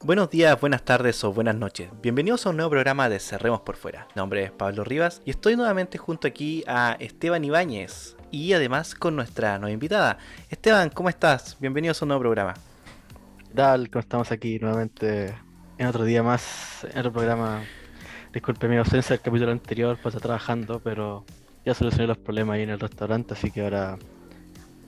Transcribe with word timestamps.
Buenos 0.00 0.30
días, 0.30 0.60
buenas 0.60 0.84
tardes 0.84 1.24
o 1.24 1.32
buenas 1.32 1.56
noches. 1.56 1.90
Bienvenidos 2.00 2.46
a 2.46 2.50
un 2.50 2.56
nuevo 2.56 2.70
programa 2.70 3.08
de 3.08 3.18
Cerremos 3.18 3.62
por 3.62 3.74
Fuera. 3.74 4.06
Mi 4.14 4.20
nombre 4.20 4.44
es 4.44 4.52
Pablo 4.52 4.84
Rivas 4.84 5.20
y 5.24 5.30
estoy 5.30 5.56
nuevamente 5.56 5.98
junto 5.98 6.28
aquí 6.28 6.62
a 6.68 6.96
Esteban 7.00 7.42
Ibáñez 7.42 8.16
y 8.30 8.52
además 8.52 8.94
con 8.94 9.16
nuestra 9.16 9.58
nueva 9.58 9.72
invitada. 9.72 10.18
Esteban, 10.50 10.90
¿cómo 10.90 11.08
estás? 11.08 11.56
Bienvenidos 11.58 12.00
a 12.00 12.04
un 12.04 12.10
nuevo 12.10 12.20
programa. 12.20 12.54
¿Qué 13.48 13.54
tal? 13.54 13.90
¿Cómo 13.90 14.00
estamos 14.00 14.30
aquí 14.30 14.60
nuevamente 14.60 15.34
en 15.78 15.86
otro 15.88 16.04
día 16.04 16.22
más, 16.22 16.86
en 16.92 17.00
otro 17.00 17.12
programa? 17.12 17.64
Disculpe 18.32 18.68
mi 18.68 18.76
ausencia 18.76 19.16
del 19.16 19.20
capítulo 19.20 19.50
anterior, 19.50 19.98
pues 20.00 20.14
trabajando, 20.14 20.78
pero 20.78 21.24
ya 21.64 21.74
solucioné 21.74 22.06
los 22.06 22.18
problemas 22.18 22.54
ahí 22.54 22.62
en 22.62 22.70
el 22.70 22.78
restaurante, 22.78 23.34
así 23.34 23.50
que 23.50 23.64
ahora, 23.64 23.98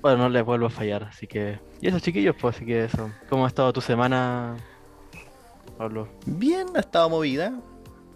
bueno, 0.02 0.18
no 0.18 0.29
les 0.29 0.45
vuelvo 0.45 0.66
a 0.66 0.70
fallar, 0.70 1.02
así 1.02 1.27
que... 1.27 1.58
Y 1.80 1.88
eso 1.88 1.98
chiquillos, 1.98 2.36
pues 2.40 2.54
así 2.54 2.64
que 2.64 2.84
eso. 2.84 3.11
¿Cómo 3.29 3.45
ha 3.45 3.48
estado 3.48 3.72
tu 3.72 3.80
semana, 3.80 4.56
Pablo? 5.77 6.09
Bien, 6.27 6.66
ha 6.75 6.80
estado 6.80 7.09
movida. 7.10 7.52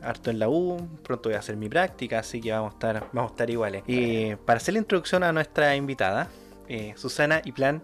Harto 0.03 0.31
en 0.31 0.39
la 0.39 0.49
U, 0.49 0.87
pronto 1.03 1.31
voy 1.31 1.37
a 1.37 1.39
hacer 1.39 1.57
mi 1.57 1.69
práctica, 1.69 2.19
así 2.19 2.41
que 2.41 2.53
vamos 2.53 2.73
a 2.73 2.75
estar, 2.75 3.09
vamos 3.13 3.31
a 3.31 3.35
estar 3.35 3.49
iguales. 3.49 3.83
Y 3.87 4.37
para 4.37 4.59
hacer 4.59 4.75
la 4.75 4.81
introducción 4.81 5.23
a 5.23 5.33
nuestra 5.33 5.75
invitada, 5.77 6.29
eh, 6.69 6.93
Susana 6.97 7.41
Plan, 7.55 7.83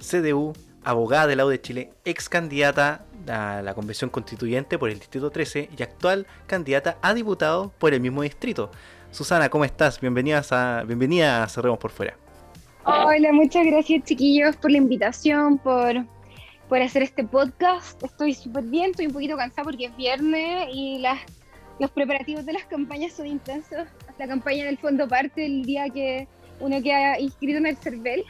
CDU, 0.00 0.54
abogada 0.84 1.28
de 1.28 1.36
la 1.36 1.46
U 1.46 1.48
de 1.48 1.60
Chile, 1.60 1.92
ex 2.04 2.28
candidata 2.28 3.04
a 3.28 3.62
la 3.62 3.74
convención 3.74 4.10
constituyente 4.10 4.78
por 4.78 4.90
el 4.90 4.98
distrito 4.98 5.30
13 5.30 5.70
y 5.76 5.82
actual 5.82 6.26
candidata 6.46 6.98
a 7.02 7.14
diputado 7.14 7.72
por 7.78 7.94
el 7.94 8.00
mismo 8.00 8.22
distrito. 8.22 8.70
Susana, 9.12 9.48
¿cómo 9.48 9.64
estás? 9.64 10.00
Bienvenida 10.00 10.42
a, 10.50 10.82
bienvenida 10.84 11.44
a 11.44 11.48
Cerremos 11.48 11.78
por 11.78 11.90
Fuera. 11.90 12.16
Hola, 12.84 13.32
muchas 13.32 13.64
gracias 13.66 14.04
chiquillos 14.04 14.56
por 14.56 14.70
la 14.70 14.78
invitación, 14.78 15.58
por, 15.58 16.04
por 16.72 16.80
hacer 16.80 17.02
este 17.02 17.22
podcast. 17.22 18.02
Estoy 18.02 18.32
súper 18.32 18.64
bien, 18.64 18.92
estoy 18.92 19.04
un 19.08 19.12
poquito 19.12 19.36
cansada 19.36 19.64
porque 19.64 19.84
es 19.84 19.96
viernes 19.98 20.68
y 20.72 21.04
los 21.78 21.90
preparativos 21.90 22.46
de 22.46 22.54
las 22.54 22.64
campañas 22.64 23.12
son 23.12 23.26
intensos. 23.26 23.86
La 24.18 24.26
campaña 24.26 24.64
del 24.64 24.78
fondo 24.78 25.06
parte 25.06 25.44
el 25.44 25.64
día 25.64 25.90
que 25.90 26.26
uno 26.60 26.82
queda 26.82 27.20
inscrito 27.20 27.58
en 27.58 27.66
el 27.66 27.76
CERVEL, 27.76 28.24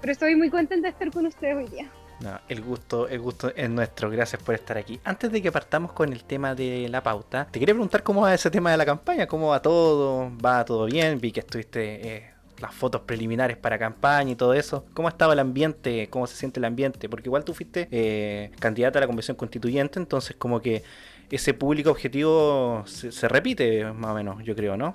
pero 0.00 0.14
estoy 0.14 0.34
muy 0.34 0.48
contenta 0.48 0.86
de 0.86 0.92
estar 0.92 1.10
con 1.10 1.26
ustedes 1.26 1.56
hoy 1.58 1.68
día. 1.68 1.92
No, 2.20 2.40
el 2.48 2.62
gusto, 2.62 3.06
el 3.06 3.20
gusto 3.20 3.52
es 3.54 3.68
nuestro. 3.68 4.08
Gracias 4.08 4.42
por 4.42 4.54
estar 4.54 4.78
aquí. 4.78 4.98
Antes 5.04 5.30
de 5.30 5.42
que 5.42 5.52
partamos 5.52 5.92
con 5.92 6.10
el 6.10 6.24
tema 6.24 6.54
de 6.54 6.88
la 6.88 7.02
pauta, 7.02 7.46
te 7.50 7.60
quería 7.60 7.74
preguntar 7.74 8.02
cómo 8.02 8.22
va 8.22 8.32
ese 8.32 8.50
tema 8.50 8.70
de 8.70 8.78
la 8.78 8.86
campaña, 8.86 9.26
cómo 9.26 9.48
va 9.48 9.60
todo, 9.60 10.32
va 10.42 10.64
todo 10.64 10.86
bien. 10.86 11.20
Vi 11.20 11.32
que 11.32 11.40
estuviste 11.40 12.16
eh, 12.16 12.33
las 12.60 12.74
fotos 12.74 13.02
preliminares 13.02 13.56
para 13.56 13.78
campaña 13.78 14.30
y 14.32 14.36
todo 14.36 14.54
eso. 14.54 14.84
¿Cómo 14.94 15.08
estaba 15.08 15.32
el 15.32 15.38
ambiente? 15.38 16.08
¿Cómo 16.08 16.26
se 16.26 16.36
siente 16.36 16.60
el 16.60 16.64
ambiente? 16.64 17.08
Porque 17.08 17.28
igual 17.28 17.44
tú 17.44 17.54
fuiste 17.54 17.88
eh, 17.90 18.50
candidata 18.58 18.98
a 18.98 19.00
la 19.00 19.06
convención 19.06 19.36
constituyente, 19.36 19.98
entonces 19.98 20.36
como 20.36 20.60
que 20.60 20.82
ese 21.30 21.54
público 21.54 21.90
objetivo 21.90 22.84
se, 22.86 23.10
se 23.10 23.28
repite 23.28 23.84
más 23.92 24.12
o 24.12 24.14
menos, 24.14 24.44
yo 24.44 24.54
creo, 24.54 24.76
¿no? 24.76 24.94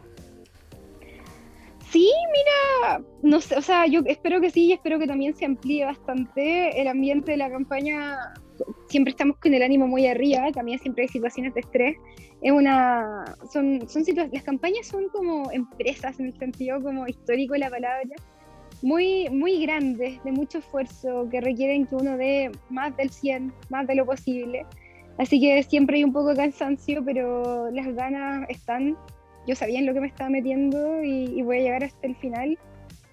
Sí, 1.91 2.11
mira, 2.31 3.03
no 3.23 3.41
sé, 3.41 3.57
o 3.57 3.61
sea, 3.61 3.87
yo 3.87 4.01
espero 4.05 4.39
que 4.39 4.51
sí 4.51 4.67
y 4.67 4.73
espero 4.73 4.99
que 4.99 5.07
también 5.07 5.35
se 5.35 5.45
amplíe 5.45 5.85
bastante 5.85 6.79
el 6.79 6.87
ambiente 6.87 7.31
de 7.31 7.37
la 7.37 7.49
campaña. 7.49 8.33
Siempre 8.87 9.11
estamos 9.11 9.37
con 9.37 9.53
el 9.53 9.61
ánimo 9.61 9.87
muy 9.87 10.07
arriba, 10.07 10.51
también 10.51 10.79
siempre 10.79 11.03
hay 11.03 11.09
situaciones 11.09 11.53
de 11.53 11.61
estrés. 11.61 11.95
Es 12.41 12.51
una, 12.51 13.35
son, 13.51 13.87
son 13.89 14.03
las 14.31 14.43
campañas 14.43 14.87
son 14.87 15.09
como 15.09 15.51
empresas 15.51 16.19
en 16.19 16.27
el 16.27 16.37
sentido 16.37 16.81
como 16.81 17.07
histórico 17.07 17.53
de 17.53 17.59
la 17.59 17.69
palabra, 17.69 18.15
muy, 18.81 19.27
muy 19.29 19.61
grandes, 19.61 20.23
de 20.23 20.31
mucho 20.31 20.59
esfuerzo, 20.59 21.27
que 21.29 21.41
requieren 21.41 21.85
que 21.85 21.95
uno 21.95 22.15
dé 22.15 22.51
más 22.69 22.95
del 22.95 23.09
100, 23.09 23.53
más 23.69 23.87
de 23.87 23.95
lo 23.95 24.05
posible. 24.05 24.65
Así 25.17 25.39
que 25.41 25.61
siempre 25.63 25.97
hay 25.97 26.05
un 26.05 26.13
poco 26.13 26.29
de 26.29 26.37
cansancio, 26.37 27.03
pero 27.03 27.69
las 27.71 27.93
ganas 27.93 28.49
están 28.49 28.95
yo 29.49 29.55
sabía 29.55 29.79
en 29.79 29.87
lo 29.87 29.93
que 29.95 30.01
me 30.01 30.07
estaba 30.07 30.29
metiendo 30.29 31.03
y, 31.03 31.41
voy 31.41 31.57
a 31.57 31.61
llegar 31.61 31.83
hasta 31.83 32.05
el 32.05 32.15
final 32.17 32.57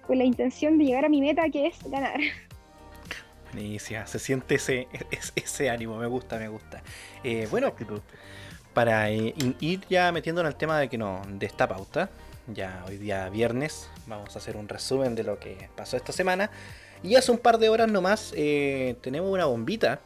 con 0.05 0.19
la 0.19 0.23
intención 0.23 0.77
de 0.77 0.85
llegar 0.85 1.03
a 1.03 1.09
mi 1.09 1.19
meta 1.19 1.49
que 1.49 1.67
es 1.67 1.79
ganar. 1.89 2.19
Buenísima, 3.53 4.05
se 4.07 4.19
siente 4.19 4.55
ese, 4.55 4.87
ese, 5.35 5.69
ánimo, 5.69 5.97
me 5.97 6.07
gusta, 6.07 6.37
me 6.37 6.47
gusta. 6.47 6.81
Eh, 7.23 7.47
bueno, 7.49 7.73
para 8.73 9.09
eh, 9.09 9.33
ir 9.59 9.81
ya 9.89 10.11
metiéndonos 10.11 10.51
el 10.51 10.57
tema 10.57 10.79
de 10.79 10.89
que 10.89 10.97
no, 10.97 11.21
de 11.27 11.45
esta 11.45 11.67
pauta, 11.67 12.09
ya 12.47 12.83
hoy 12.87 12.97
día 12.97 13.29
viernes, 13.29 13.89
vamos 14.05 14.35
a 14.35 14.39
hacer 14.39 14.57
un 14.57 14.67
resumen 14.67 15.15
de 15.15 15.23
lo 15.23 15.39
que 15.39 15.69
pasó 15.75 15.97
esta 15.97 16.11
semana. 16.11 16.51
Y 17.03 17.15
hace 17.15 17.31
un 17.31 17.37
par 17.37 17.57
de 17.57 17.69
horas 17.69 17.89
nomás 17.89 18.33
eh, 18.35 18.95
tenemos 19.01 19.31
una 19.31 19.45
bombita 19.45 20.01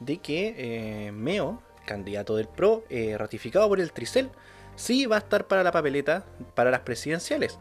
de 0.00 0.18
que 0.18 1.10
Meo, 1.14 1.62
candidato 1.86 2.36
del 2.36 2.48
PRO, 2.48 2.84
ratificado 3.16 3.68
por 3.68 3.80
el 3.80 3.92
Tricel, 3.92 4.30
sí 4.76 5.06
va 5.06 5.16
a 5.16 5.18
estar 5.20 5.46
para 5.46 5.62
la 5.62 5.72
papeleta 5.72 6.24
para 6.54 6.70
las 6.70 6.80
presidenciales. 6.80 7.58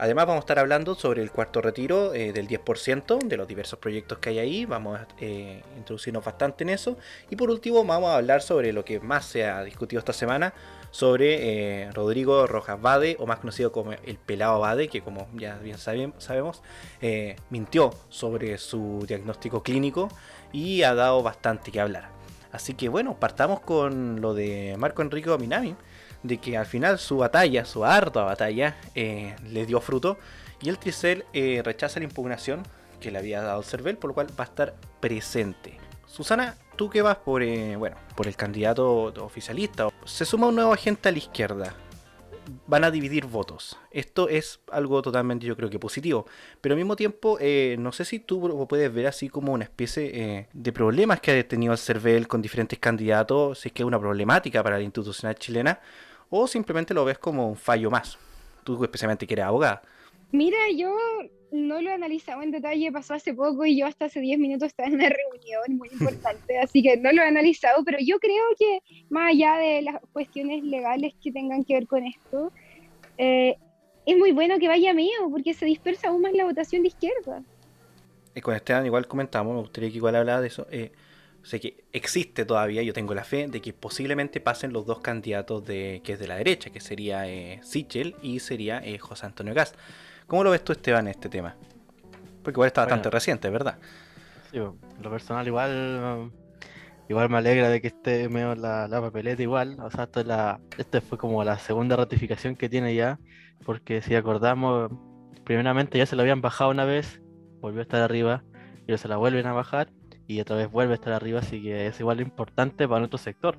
Además 0.00 0.24
vamos 0.24 0.40
a 0.40 0.44
estar 0.44 0.58
hablando 0.58 0.94
sobre 0.94 1.20
el 1.22 1.30
cuarto 1.30 1.60
retiro 1.60 2.14
eh, 2.14 2.32
del 2.32 2.48
10% 2.48 3.18
de 3.18 3.36
los 3.36 3.46
diversos 3.46 3.78
proyectos 3.78 4.16
que 4.16 4.30
hay 4.30 4.38
ahí. 4.38 4.64
Vamos 4.64 4.98
a 4.98 5.06
eh, 5.18 5.62
introducirnos 5.76 6.24
bastante 6.24 6.64
en 6.64 6.70
eso. 6.70 6.96
Y 7.28 7.36
por 7.36 7.50
último 7.50 7.84
vamos 7.84 8.08
a 8.08 8.16
hablar 8.16 8.40
sobre 8.40 8.72
lo 8.72 8.82
que 8.82 8.98
más 8.98 9.26
se 9.26 9.44
ha 9.44 9.62
discutido 9.62 10.00
esta 10.00 10.14
semana. 10.14 10.54
Sobre 10.90 11.82
eh, 11.82 11.90
Rodrigo 11.92 12.46
Rojas 12.46 12.80
Bade, 12.80 13.16
o 13.20 13.26
más 13.26 13.40
conocido 13.40 13.72
como 13.72 13.92
el 13.92 14.16
pelado 14.16 14.58
Bade, 14.58 14.88
que 14.88 15.02
como 15.02 15.28
ya 15.34 15.58
bien 15.58 15.76
sabemos, 15.76 16.62
mintió 17.50 17.90
sobre 18.08 18.56
su 18.56 19.04
diagnóstico 19.06 19.62
clínico 19.62 20.08
y 20.50 20.82
ha 20.82 20.94
dado 20.94 21.22
bastante 21.22 21.70
que 21.70 21.78
hablar. 21.78 22.08
Así 22.52 22.72
que 22.72 22.88
bueno, 22.88 23.20
partamos 23.20 23.60
con 23.60 24.22
lo 24.22 24.32
de 24.32 24.76
Marco 24.78 25.02
Enrique 25.02 25.30
Minami 25.36 25.76
de 26.22 26.38
que 26.38 26.56
al 26.56 26.66
final 26.66 26.98
su 26.98 27.18
batalla, 27.18 27.64
su 27.64 27.84
ardua 27.84 28.24
batalla, 28.24 28.76
eh, 28.94 29.36
le 29.48 29.66
dio 29.66 29.80
fruto 29.80 30.18
y 30.62 30.68
el 30.68 30.78
Tricel 30.78 31.24
eh, 31.32 31.62
rechaza 31.64 32.00
la 32.00 32.04
impugnación 32.04 32.62
que 33.00 33.10
le 33.10 33.18
había 33.18 33.42
dado 33.42 33.62
Cervel, 33.62 33.96
por 33.96 34.08
lo 34.08 34.14
cual 34.14 34.28
va 34.38 34.44
a 34.44 34.48
estar 34.48 34.74
presente. 35.00 35.78
Susana, 36.06 36.56
tú 36.76 36.90
que 36.90 37.02
vas 37.02 37.16
por, 37.16 37.42
eh, 37.42 37.76
bueno, 37.76 37.96
por 38.14 38.26
el 38.26 38.36
candidato 38.36 39.04
oficialista, 39.24 39.88
se 40.04 40.24
suma 40.24 40.48
un 40.48 40.56
nuevo 40.56 40.72
agente 40.72 41.08
a 41.08 41.12
la 41.12 41.18
izquierda. 41.18 41.74
Van 42.66 42.82
a 42.82 42.90
dividir 42.90 43.26
votos. 43.26 43.78
Esto 43.92 44.28
es 44.28 44.60
algo 44.72 45.00
totalmente, 45.02 45.46
yo 45.46 45.56
creo 45.56 45.70
que 45.70 45.78
positivo. 45.78 46.26
Pero 46.60 46.72
al 46.74 46.78
mismo 46.78 46.96
tiempo, 46.96 47.38
no 47.78 47.92
sé 47.92 48.04
si 48.04 48.18
tú 48.18 48.66
puedes 48.68 48.92
ver 48.92 49.06
así 49.06 49.28
como 49.28 49.52
una 49.52 49.64
especie 49.64 50.48
de 50.52 50.72
problemas 50.72 51.20
que 51.20 51.30
ha 51.30 51.48
tenido 51.48 51.72
el 51.72 51.78
CERVEL 51.78 52.26
con 52.26 52.42
diferentes 52.42 52.78
candidatos, 52.80 53.60
si 53.60 53.68
es 53.68 53.72
que 53.72 53.84
es 53.84 53.86
una 53.86 54.00
problemática 54.00 54.64
para 54.64 54.78
la 54.78 54.82
institucional 54.82 55.36
chilena, 55.36 55.80
o 56.30 56.46
simplemente 56.46 56.94
lo 56.94 57.04
ves 57.04 57.18
como 57.18 57.48
un 57.48 57.56
fallo 57.56 57.90
más. 57.90 58.18
Tú 58.64 58.82
especialmente 58.82 59.26
que 59.26 59.34
eres 59.34 59.46
abogada. 59.46 59.82
Mira, 60.32 60.58
yo 60.76 60.96
no 61.50 61.82
lo 61.82 61.90
he 61.90 61.92
analizado 61.92 62.42
en 62.42 62.52
detalle, 62.52 62.92
pasó 62.92 63.14
hace 63.14 63.34
poco 63.34 63.66
y 63.66 63.78
yo 63.78 63.86
hasta 63.86 64.04
hace 64.04 64.20
10 64.20 64.38
minutos 64.38 64.68
estaba 64.68 64.88
en 64.88 64.94
una 64.94 65.08
reunión 65.08 65.76
muy 65.76 65.88
importante, 65.88 66.58
así 66.58 66.82
que 66.82 66.96
no 66.96 67.12
lo 67.12 67.22
he 67.22 67.26
analizado, 67.26 67.82
pero 67.84 67.98
yo 68.00 68.18
creo 68.20 68.44
que 68.56 68.80
más 69.08 69.30
allá 69.30 69.56
de 69.56 69.82
las 69.82 70.00
cuestiones 70.12 70.62
legales 70.62 71.14
que 71.22 71.32
tengan 71.32 71.64
que 71.64 71.74
ver 71.74 71.86
con 71.88 72.04
esto, 72.06 72.52
eh, 73.18 73.56
es 74.06 74.16
muy 74.16 74.32
bueno 74.32 74.58
que 74.58 74.68
vaya 74.68 74.94
mío, 74.94 75.28
porque 75.30 75.52
se 75.54 75.66
dispersa 75.66 76.08
aún 76.08 76.22
más 76.22 76.32
la 76.32 76.44
votación 76.44 76.82
de 76.82 76.88
izquierda. 76.88 77.42
Y 78.34 78.40
con 78.40 78.54
Esteban 78.54 78.86
igual 78.86 79.06
comentamos, 79.08 79.54
me 79.54 79.60
gustaría 79.60 79.90
que 79.90 79.96
igual 79.96 80.14
hablara 80.14 80.40
de 80.40 80.46
eso. 80.46 80.66
Eh, 80.70 80.92
sé 81.42 81.60
que 81.60 81.84
existe 81.92 82.44
todavía, 82.44 82.82
yo 82.82 82.92
tengo 82.92 83.14
la 83.14 83.24
fe 83.24 83.48
de 83.48 83.60
que 83.60 83.72
posiblemente 83.72 84.40
pasen 84.40 84.72
los 84.72 84.86
dos 84.86 85.00
candidatos 85.00 85.64
de 85.64 86.00
que 86.04 86.14
es 86.14 86.18
de 86.18 86.28
la 86.28 86.36
derecha, 86.36 86.70
que 86.70 86.80
sería 86.80 87.28
eh, 87.28 87.60
Sichel 87.62 88.16
y 88.22 88.40
sería 88.40 88.78
eh, 88.78 88.98
José 88.98 89.26
Antonio 89.26 89.54
Gas. 89.54 89.74
¿Cómo 90.26 90.44
lo 90.44 90.50
ves 90.50 90.62
tú, 90.62 90.72
Esteban, 90.72 91.08
este 91.08 91.28
tema? 91.28 91.56
Porque 92.42 92.56
igual 92.56 92.68
está 92.68 92.82
bastante 92.82 93.10
reciente, 93.10 93.50
¿verdad? 93.50 93.78
Sí, 94.50 94.58
lo 94.58 95.10
personal 95.10 95.46
igual 95.46 96.30
igual 97.08 97.28
me 97.28 97.38
alegra 97.38 97.68
de 97.68 97.80
que 97.80 97.88
esté 97.88 98.28
medio 98.28 98.54
la, 98.54 98.86
la 98.86 99.00
papeleta 99.00 99.42
igual. 99.42 99.76
O 99.80 99.90
sea, 99.90 100.04
esto, 100.04 100.22
la, 100.22 100.60
esta 100.78 101.00
fue 101.00 101.18
como 101.18 101.42
la 101.42 101.58
segunda 101.58 101.96
ratificación 101.96 102.54
que 102.54 102.68
tiene 102.68 102.94
ya, 102.94 103.18
porque 103.64 104.00
si 104.00 104.14
acordamos, 104.14 104.92
primeramente 105.44 105.98
ya 105.98 106.06
se 106.06 106.14
lo 106.16 106.22
habían 106.22 106.40
bajado 106.40 106.70
una 106.70 106.84
vez, 106.84 107.20
volvió 107.60 107.80
a 107.80 107.82
estar 107.82 108.00
arriba, 108.00 108.44
y 108.86 108.96
se 108.96 109.08
la 109.08 109.16
vuelven 109.16 109.46
a 109.46 109.52
bajar 109.52 109.90
y 110.30 110.40
otra 110.40 110.54
vez 110.54 110.70
vuelve 110.70 110.92
a 110.92 110.94
estar 110.94 111.12
arriba, 111.12 111.40
así 111.40 111.60
que 111.60 111.88
es 111.88 111.98
igual 111.98 112.20
importante 112.20 112.86
para 112.86 113.00
nuestro 113.00 113.18
sector, 113.18 113.58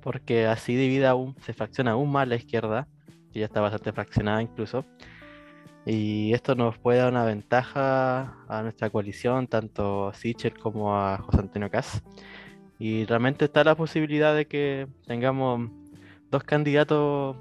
porque 0.00 0.46
así 0.46 0.76
divide 0.76 1.06
aún, 1.06 1.34
se 1.40 1.52
fracciona 1.52 1.92
aún 1.92 2.12
más 2.12 2.28
la 2.28 2.36
izquierda, 2.36 2.86
que 3.32 3.40
ya 3.40 3.46
está 3.46 3.60
bastante 3.60 3.92
fraccionada 3.92 4.40
incluso, 4.40 4.84
y 5.84 6.32
esto 6.32 6.54
nos 6.54 6.78
puede 6.78 6.98
dar 6.98 7.10
una 7.10 7.24
ventaja 7.24 8.36
a 8.48 8.62
nuestra 8.62 8.88
coalición, 8.88 9.48
tanto 9.48 10.08
a 10.08 10.14
Sichel 10.14 10.56
como 10.56 10.96
a 10.96 11.18
José 11.18 11.40
Antonio 11.40 11.70
Cas. 11.70 12.02
Y 12.78 13.04
realmente 13.04 13.44
está 13.44 13.64
la 13.64 13.76
posibilidad 13.76 14.34
de 14.34 14.46
que 14.46 14.88
tengamos 15.06 15.70
dos 16.30 16.42
candidatos 16.42 17.36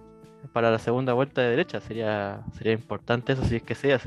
para 0.54 0.70
la 0.70 0.78
segunda 0.78 1.14
vuelta 1.14 1.42
de 1.42 1.50
derecha. 1.50 1.82
Sería, 1.82 2.44
sería 2.54 2.74
importante 2.74 3.34
eso 3.34 3.44
si 3.44 3.56
es 3.56 3.64
que 3.64 3.74
sea. 3.74 4.00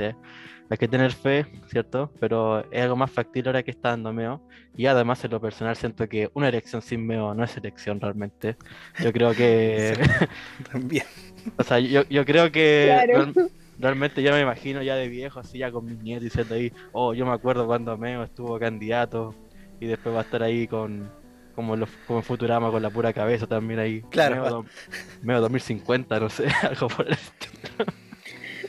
Hay 0.70 0.76
que 0.76 0.88
tener 0.88 1.12
fe, 1.12 1.47
¿cierto? 1.69 2.11
Pero 2.20 2.70
es 2.70 2.82
algo 2.82 2.97
más 2.97 3.11
factible 3.11 3.49
ahora 3.49 3.62
que 3.62 3.70
está 3.70 3.91
dando 3.91 4.12
Meo. 4.12 4.43
Y 4.76 4.87
además, 4.87 5.25
en 5.25 5.31
lo 5.31 5.41
personal, 5.41 5.76
siento 5.76 6.09
que 6.09 6.31
una 6.35 6.49
elección 6.49 6.82
sin 6.82 7.06
Meo 7.06 7.35
no 7.35 7.44
es 7.44 7.56
elección 7.56 8.00
realmente. 8.00 8.56
Yo 9.03 9.12
creo 9.12 9.32
que. 9.32 9.94
También. 10.73 11.05
o 11.56 11.62
sea, 11.62 11.79
yo, 11.79 12.03
yo 12.09 12.25
creo 12.25 12.53
que. 12.53 13.32
realmente 13.79 14.23
ya 14.23 14.32
me 14.32 14.41
imagino 14.41 14.82
ya 14.82 14.97
de 14.97 15.09
viejo, 15.09 15.41
así 15.41 15.59
ya 15.59 15.70
con 15.70 15.85
mis 15.85 15.99
nietos 16.03 16.25
diciendo 16.25 16.55
ahí, 16.55 16.73
oh, 16.93 17.15
yo 17.15 17.25
me 17.25 17.32
acuerdo 17.32 17.67
cuando 17.67 17.97
Meo 17.97 18.25
estuvo 18.25 18.59
candidato 18.59 19.35
y 19.81 19.87
después 19.87 20.15
va 20.15 20.20
a 20.20 20.23
estar 20.23 20.43
ahí 20.43 20.67
con 20.67 21.09
como, 21.55 21.75
los, 21.75 21.88
como 22.06 22.23
Futurama 22.23 22.70
con 22.70 22.82
la 22.82 22.91
pura 22.91 23.12
cabeza 23.12 23.47
también 23.47 23.81
ahí. 23.81 24.03
Claro. 24.11 24.65
Meo, 25.23 25.41
2050, 25.41 26.20
no 26.20 26.29
sé, 26.29 26.47
algo 26.62 26.88
por 26.88 27.06
el 27.06 27.15
estilo. 27.15 28.07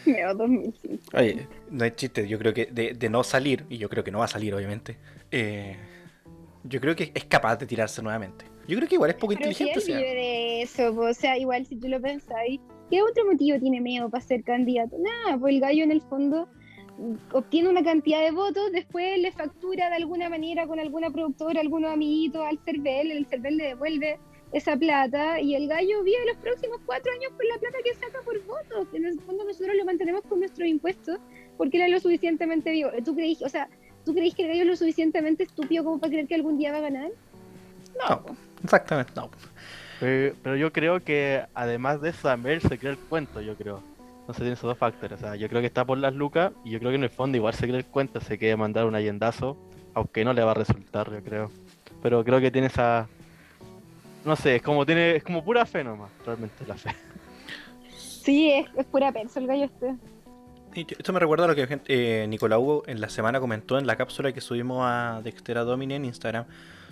Meo 0.05 0.33
2050. 0.33 1.17
Oye, 1.17 1.47
no 1.69 1.85
es 1.85 1.95
chiste, 1.95 2.27
yo 2.27 2.37
creo 2.39 2.53
que 2.53 2.65
de, 2.65 3.09
no 3.09 3.23
salir, 3.23 3.65
y 3.69 3.77
yo 3.77 3.89
creo 3.89 4.03
que 4.03 4.11
no 4.11 4.19
va 4.19 4.25
a 4.25 4.29
salir 4.29 4.53
obviamente, 4.53 4.97
eh, 5.31 5.75
yo 6.63 6.79
creo 6.81 6.95
que 6.95 7.11
es 7.13 7.25
capaz 7.25 7.57
de 7.57 7.65
tirarse 7.65 8.01
nuevamente. 8.01 8.45
Yo 8.67 8.77
creo 8.77 8.87
que 8.87 8.95
igual 8.95 9.09
es 9.09 9.15
poco 9.15 9.33
inteligente. 9.33 9.81
Si 9.81 9.91
de 9.91 10.61
eso, 10.61 10.93
o 10.95 11.13
sea, 11.13 11.37
igual 11.37 11.65
si 11.65 11.75
tú 11.75 11.87
lo 11.87 11.99
pensáis, 11.99 12.59
¿qué 12.89 13.01
otro 13.01 13.25
motivo 13.25 13.59
tiene 13.59 13.81
Meo 13.81 14.09
para 14.09 14.23
ser 14.23 14.43
candidato? 14.43 14.95
Nada, 14.99 15.39
pues 15.39 15.55
el 15.55 15.61
gallo 15.61 15.83
en 15.83 15.91
el 15.91 16.01
fondo 16.01 16.47
obtiene 17.31 17.69
una 17.69 17.83
cantidad 17.83 18.21
de 18.21 18.31
votos, 18.31 18.71
después 18.71 19.17
le 19.19 19.31
factura 19.31 19.89
de 19.89 19.95
alguna 19.95 20.29
manera 20.29 20.67
con 20.67 20.79
alguna 20.79 21.09
productora, 21.09 21.61
algunos 21.61 21.91
amiguitos 21.91 22.45
al 22.45 22.59
CERVEL, 22.59 23.11
el 23.11 23.25
CERVEL 23.25 23.57
le 23.57 23.63
devuelve 23.69 24.19
esa 24.51 24.75
plata 24.75 25.39
y 25.39 25.55
el 25.55 25.67
gallo 25.67 26.03
vive 26.03 26.25
los 26.27 26.37
próximos 26.37 26.79
cuatro 26.85 27.11
años 27.11 27.31
con 27.37 27.47
la 27.47 27.57
plata 27.57 27.77
que 27.83 27.93
saca 27.93 28.19
por 28.23 28.43
votos. 28.45 28.87
En 28.93 29.05
el 29.05 29.19
fondo 29.21 29.43
nosotros 29.43 29.75
lo 29.75 29.85
mantenemos 29.85 30.23
con 30.23 30.39
nuestros 30.39 30.67
impuestos 30.67 31.19
porque 31.57 31.77
él 31.77 31.83
es 31.83 31.91
lo 31.91 31.99
suficientemente 31.99 32.71
vivo. 32.71 32.89
¿Tú 33.05 33.15
crees, 33.15 33.41
o 33.41 33.49
sea, 33.49 33.69
¿tú 34.05 34.13
crees 34.13 34.33
que 34.33 34.43
el 34.43 34.49
gallo 34.49 34.61
es 34.61 34.67
lo 34.67 34.75
suficientemente 34.75 35.43
estúpido 35.43 35.83
como 35.83 35.99
para 35.99 36.11
creer 36.11 36.27
que 36.27 36.35
algún 36.35 36.57
día 36.57 36.71
va 36.71 36.77
a 36.79 36.81
ganar? 36.81 37.11
No, 38.07 38.25
exactamente, 38.63 39.11
no. 39.15 39.29
Pero, 39.99 40.55
yo 40.55 40.71
creo 40.71 41.01
que 41.01 41.43
además 41.53 42.01
de 42.01 42.09
eso, 42.09 42.31
él 42.31 42.61
se 42.61 42.77
cree 42.77 42.93
el 42.93 42.97
cuento, 42.97 43.41
yo 43.41 43.55
creo. 43.55 43.83
Entonces 44.21 44.43
tiene 44.43 44.53
esos 44.53 44.69
dos 44.69 44.77
factores. 44.77 45.19
O 45.19 45.21
sea, 45.21 45.35
yo 45.35 45.49
creo 45.49 45.61
que 45.61 45.67
está 45.67 45.85
por 45.85 45.97
las 45.97 46.13
lucas 46.13 46.53
y 46.63 46.71
yo 46.71 46.79
creo 46.79 46.91
que 46.91 46.95
en 46.95 47.03
el 47.03 47.09
fondo 47.09 47.37
igual 47.37 47.53
se 47.53 47.67
cree 47.67 47.79
el 47.79 47.85
cuento, 47.85 48.21
se 48.21 48.37
quiere 48.37 48.55
mandar 48.55 48.85
un 48.85 48.95
allendazo, 48.95 49.57
aunque 49.93 50.23
no 50.23 50.33
le 50.33 50.43
va 50.43 50.51
a 50.51 50.53
resultar, 50.53 51.11
yo 51.11 51.21
creo. 51.21 51.51
Pero 52.01 52.23
creo 52.23 52.39
que 52.39 52.51
tiene 52.51 52.67
esa. 52.67 53.07
No 54.25 54.35
sé, 54.35 54.57
es 54.57 54.61
como 54.61 54.85
tiene, 54.85 55.15
es 55.15 55.23
como 55.23 55.43
pura 55.43 55.65
fe 55.65 55.83
nomás, 55.83 56.11
realmente 56.25 56.65
la 56.67 56.75
fe. 56.75 56.95
Sí, 57.97 58.51
es, 58.51 58.85
pura 58.85 59.11
pensa 59.11 59.39
el 59.39 59.47
gallo 59.47 59.65
este. 59.65 59.95
Esto 60.75 61.13
me 61.13 61.19
recuerda 61.19 61.45
a 61.45 61.47
lo 61.47 61.55
que 61.55 61.81
eh, 61.87 62.27
Nicolás 62.29 62.59
Hugo 62.59 62.83
en 62.85 63.01
la 63.01 63.09
semana 63.09 63.39
comentó 63.39 63.79
en 63.79 63.87
la 63.87 63.95
cápsula 63.95 64.31
que 64.33 64.41
subimos 64.41 64.83
a 64.83 65.21
Dextera 65.23 65.63
Domine 65.63 65.95
en 65.95 66.05
Instagram. 66.05 66.45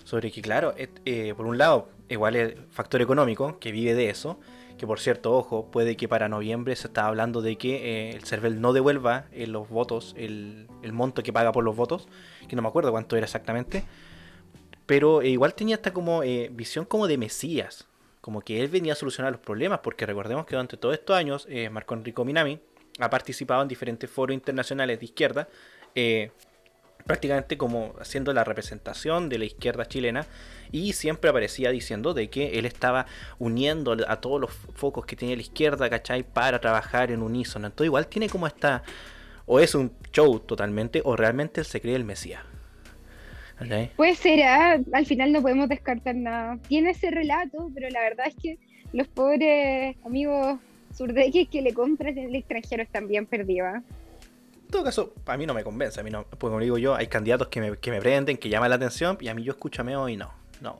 Sobre 0.03 0.31
que, 0.31 0.41
claro, 0.41 0.73
eh, 0.77 1.33
por 1.35 1.45
un 1.45 1.57
lado, 1.57 1.89
igual 2.07 2.37
es 2.37 2.55
factor 2.71 3.01
económico, 3.01 3.59
que 3.59 3.73
vive 3.73 3.93
de 3.93 4.09
eso, 4.09 4.39
que 4.77 4.87
por 4.87 4.99
cierto, 4.99 5.33
ojo, 5.33 5.69
puede 5.71 5.97
que 5.97 6.07
para 6.07 6.29
noviembre 6.29 6.75
se 6.75 6.87
está 6.87 7.07
hablando 7.07 7.41
de 7.41 7.57
que 7.57 7.75
eh, 7.75 8.11
el 8.11 8.23
CERVEL 8.23 8.61
no 8.61 8.73
devuelva 8.73 9.25
eh, 9.31 9.47
los 9.47 9.67
votos, 9.69 10.13
el, 10.17 10.67
monto 10.93 11.23
que 11.23 11.33
paga 11.33 11.51
por 11.51 11.63
los 11.63 11.75
votos, 11.75 12.07
que 12.47 12.55
no 12.55 12.61
me 12.61 12.67
acuerdo 12.67 12.91
cuánto 12.91 13.17
era 13.17 13.25
exactamente, 13.25 13.83
pero 14.87 15.21
eh, 15.21 15.27
igual 15.27 15.53
tenía 15.53 15.75
esta 15.75 15.93
como 15.93 16.21
visión 16.51 16.85
como 16.85 17.07
de 17.07 17.19
Mesías, 17.19 17.85
como 18.21 18.41
que 18.41 18.61
él 18.61 18.69
venía 18.69 18.93
a 18.93 18.95
solucionar 18.95 19.31
los 19.31 19.41
problemas, 19.41 19.81
porque 19.83 20.07
recordemos 20.07 20.47
que 20.47 20.55
durante 20.55 20.77
todos 20.77 20.95
estos 20.95 21.15
años 21.15 21.47
Marco 21.71 21.93
Enrico 21.93 22.25
Minami 22.25 22.59
ha 22.99 23.09
participado 23.09 23.61
en 23.61 23.67
diferentes 23.67 24.09
foros 24.09 24.33
internacionales 24.33 24.99
de 24.99 25.05
izquierda, 25.05 25.47
prácticamente 27.05 27.57
como 27.57 27.95
haciendo 27.99 28.33
la 28.33 28.43
representación 28.43 29.29
de 29.29 29.39
la 29.39 29.45
izquierda 29.45 29.85
chilena 29.87 30.27
y 30.71 30.93
siempre 30.93 31.29
aparecía 31.29 31.71
diciendo 31.71 32.13
de 32.13 32.29
que 32.29 32.59
él 32.59 32.65
estaba 32.65 33.05
uniendo 33.39 33.95
a 34.07 34.21
todos 34.21 34.41
los 34.41 34.51
focos 34.51 35.05
que 35.05 35.15
tenía 35.15 35.35
la 35.35 35.41
izquierda, 35.41 35.89
¿cachai? 35.89 36.23
Para 36.23 36.59
trabajar 36.59 37.11
en 37.11 37.21
unísono. 37.21 37.67
Entonces 37.67 37.85
igual 37.85 38.07
tiene 38.07 38.29
como 38.29 38.45
esta, 38.45 38.83
o 39.45 39.59
es 39.59 39.73
un 39.73 39.93
show 40.11 40.39
totalmente, 40.41 41.01
o 41.03 41.15
realmente 41.15 41.61
él 41.61 41.65
se 41.65 41.79
cree 41.79 41.95
el 41.95 42.03
Mesías. 42.03 42.43
Pues 43.95 44.19
será, 44.19 44.79
al 44.93 45.05
final 45.05 45.31
no 45.31 45.41
podemos 45.41 45.67
descartar 45.69 46.15
nada. 46.15 46.57
Tiene 46.67 46.91
ese 46.91 47.11
relato, 47.11 47.71
pero 47.73 47.89
la 47.89 48.01
verdad 48.01 48.27
es 48.27 48.35
que 48.35 48.57
los 48.93 49.07
pobres 49.07 49.95
amigos 50.05 50.59
surdeques 50.95 51.47
que 51.49 51.61
le 51.61 51.73
compran 51.73 52.17
en 52.17 52.29
el 52.29 52.35
extranjero 52.35 52.83
están 52.83 53.07
bien 53.07 53.25
perdidos. 53.25 53.75
En 53.75 54.71
todo 54.71 54.83
caso, 54.83 55.13
a 55.25 55.37
mí 55.37 55.45
no 55.45 55.53
me 55.53 55.63
convence, 55.63 55.99
a 55.99 56.03
mí 56.03 56.09
no, 56.09 56.23
porque 56.23 56.39
como 56.39 56.59
digo 56.59 56.77
yo, 56.77 56.95
hay 56.95 57.07
candidatos 57.07 57.47
que 57.47 57.61
me, 57.61 57.77
que 57.77 57.89
me 57.89 58.01
prenden, 58.01 58.37
que 58.37 58.49
llaman 58.49 58.69
la 58.69 58.75
atención, 58.75 59.17
y 59.21 59.29
a 59.29 59.33
mí 59.33 59.43
yo 59.43 59.53
escúchame 59.53 59.95
hoy 59.95 60.17
no, 60.17 60.33
no, 60.61 60.77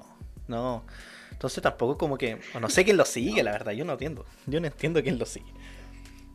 no. 0.47 0.83
Entonces 1.31 1.63
tampoco 1.63 1.97
como 1.97 2.17
que, 2.17 2.37
no 2.59 2.69
sé 2.69 2.83
quién 2.83 2.97
lo 2.97 3.05
sigue, 3.05 3.43
la 3.43 3.51
verdad, 3.51 3.71
yo 3.71 3.85
no 3.85 3.93
entiendo, 3.93 4.25
yo 4.45 4.59
no 4.59 4.67
entiendo 4.67 5.01
quién 5.01 5.17
lo 5.17 5.25
sigue. 5.25 5.51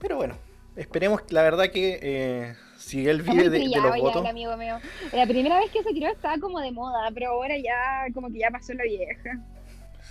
Pero 0.00 0.17
bueno, 0.17 0.37
esperemos, 0.77 1.23
la 1.31 1.43
verdad 1.43 1.71
que 1.71 1.99
eh, 2.00 2.55
si 2.82 3.08
él 3.08 3.23
vive 3.23 3.49
de, 3.49 3.69
los 3.69 3.99
votos... 3.99 4.26
amigo 4.26 4.56
mío. 4.56 4.79
La 5.12 5.26
primera 5.26 5.58
vez 5.58 5.70
que 5.70 5.82
se 5.82 5.93
tiró 5.93 6.08
estaba 6.08 6.38
como 6.38 6.61
de 6.61 6.73
moda, 6.73 7.11
pero 7.14 7.31
ahora 7.31 7.56
ya 7.56 8.12
como 8.12 8.29
que 8.31 8.38
ya 8.38 8.50
pasó 8.50 8.75
la 8.75 8.84
vieja. 8.84 9.40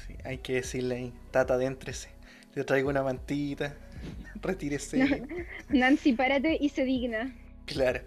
Sí, 0.07 0.15
hay 0.23 0.38
que 0.38 0.53
decirle 0.53 0.95
ahí, 0.95 1.13
tata, 1.31 1.56
adéntrese, 1.56 2.09
le 2.56 2.63
traigo 2.63 2.89
una 2.89 3.03
mantita 3.03 3.75
retírese. 4.41 5.23
Nancy, 5.69 6.13
párate 6.13 6.57
y 6.59 6.69
se 6.69 6.85
digna. 6.85 7.35
Claro. 7.65 8.01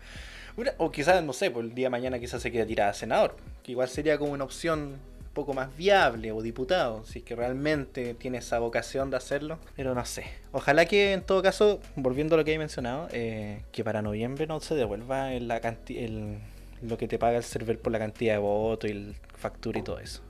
o 0.78 0.90
quizás, 0.90 1.22
no 1.22 1.32
sé, 1.32 1.50
por 1.50 1.64
el 1.64 1.74
día 1.74 1.86
de 1.86 1.90
mañana 1.90 2.18
quizás 2.18 2.42
se 2.42 2.50
quede 2.50 2.66
tirada 2.66 2.90
a 2.90 2.94
senador, 2.94 3.36
que 3.62 3.72
igual 3.72 3.88
sería 3.88 4.18
como 4.18 4.32
una 4.32 4.44
opción 4.44 4.98
poco 5.34 5.52
más 5.52 5.76
viable 5.76 6.32
o 6.32 6.40
diputado, 6.40 7.04
si 7.04 7.18
es 7.18 7.24
que 7.24 7.36
realmente 7.36 8.14
tiene 8.14 8.38
esa 8.38 8.58
vocación 8.58 9.10
de 9.10 9.16
hacerlo, 9.16 9.58
pero 9.76 9.94
no 9.94 10.04
sé. 10.04 10.24
Ojalá 10.52 10.86
que 10.86 11.12
en 11.12 11.22
todo 11.22 11.42
caso, 11.42 11.80
volviendo 11.96 12.36
a 12.36 12.38
lo 12.38 12.44
que 12.44 12.54
he 12.54 12.58
mencionado, 12.58 13.08
eh, 13.12 13.62
que 13.72 13.84
para 13.84 14.00
noviembre 14.00 14.46
no 14.46 14.60
se 14.60 14.74
devuelva 14.74 15.30
la 15.30 15.60
el, 15.88 16.38
lo 16.82 16.96
que 16.96 17.08
te 17.08 17.18
paga 17.18 17.36
el 17.36 17.44
server 17.44 17.78
por 17.78 17.92
la 17.92 17.98
cantidad 17.98 18.34
de 18.34 18.38
votos 18.38 18.88
y 18.88 18.92
el 18.92 19.14
factura 19.36 19.78
y 19.78 19.82
todo 19.82 19.98
eso. 19.98 20.22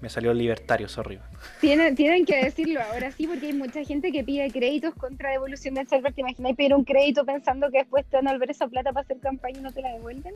Me 0.00 0.08
salió 0.08 0.32
libertario, 0.32 0.88
sorry. 0.88 1.18
Tienen, 1.60 1.94
tienen 1.94 2.24
que 2.24 2.44
decirlo 2.44 2.80
ahora 2.80 3.12
sí, 3.12 3.26
porque 3.26 3.46
hay 3.46 3.52
mucha 3.52 3.84
gente 3.84 4.10
que 4.10 4.24
pide 4.24 4.50
créditos 4.50 4.94
contra 4.94 5.30
devolución 5.30 5.74
del 5.74 5.86
server. 5.88 6.14
¿Te 6.14 6.22
imaginas 6.22 6.56
pedir 6.56 6.74
un 6.74 6.84
crédito 6.84 7.26
pensando 7.26 7.70
que 7.70 7.78
después 7.78 8.06
te 8.06 8.16
van 8.16 8.28
a 8.28 8.32
volver 8.32 8.50
esa 8.50 8.66
plata 8.66 8.92
para 8.92 9.04
hacer 9.04 9.18
campaña 9.20 9.58
y 9.58 9.62
no 9.62 9.72
te 9.72 9.82
la 9.82 9.92
devuelven? 9.92 10.34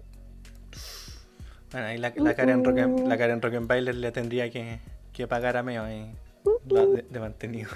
Bueno, 1.75 1.89
ahí 1.89 1.99
la, 1.99 2.13
la 2.15 2.35
Karen, 2.35 2.65
uh 2.65 3.09
la 3.09 3.19
Karen 3.19 3.43
Rockenbailer 3.43 3.97
le 3.97 4.13
tendría 4.13 4.49
que, 4.49 4.79
pagar 5.27 5.57
a 5.57 5.65
Meo 5.65 5.83
ahí, 5.83 6.09
de, 6.63 7.19
mantenido. 7.19 7.69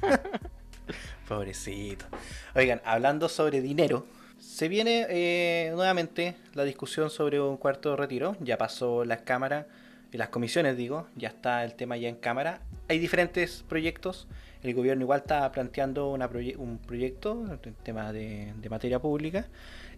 Pobrecito. 1.28 2.04
Oigan, 2.54 2.80
hablando 2.84 3.28
sobre 3.28 3.60
dinero, 3.60 4.06
se 4.38 4.68
viene 4.68 5.04
eh, 5.10 5.72
nuevamente 5.74 6.36
la 6.54 6.62
discusión 6.62 7.10
sobre 7.10 7.40
un 7.40 7.56
cuarto 7.56 7.96
retiro. 7.96 8.36
Ya 8.38 8.56
pasó 8.56 9.04
las 9.04 9.22
cámaras 9.22 9.66
las 10.16 10.30
comisiones, 10.30 10.76
digo, 10.76 11.06
ya 11.16 11.28
está 11.28 11.64
el 11.64 11.74
tema 11.74 11.96
ya 11.96 12.08
en 12.08 12.16
cámara. 12.16 12.60
Hay 12.88 12.98
diferentes 12.98 13.64
proyectos. 13.68 14.26
El 14.62 14.74
gobierno 14.74 15.02
igual 15.02 15.20
está 15.20 15.50
planteando 15.52 16.10
un 16.10 16.78
proyecto, 16.78 17.58
el 17.62 17.74
tema 17.74 18.12
de, 18.12 18.54
materia 18.70 18.98
pública. 18.98 19.46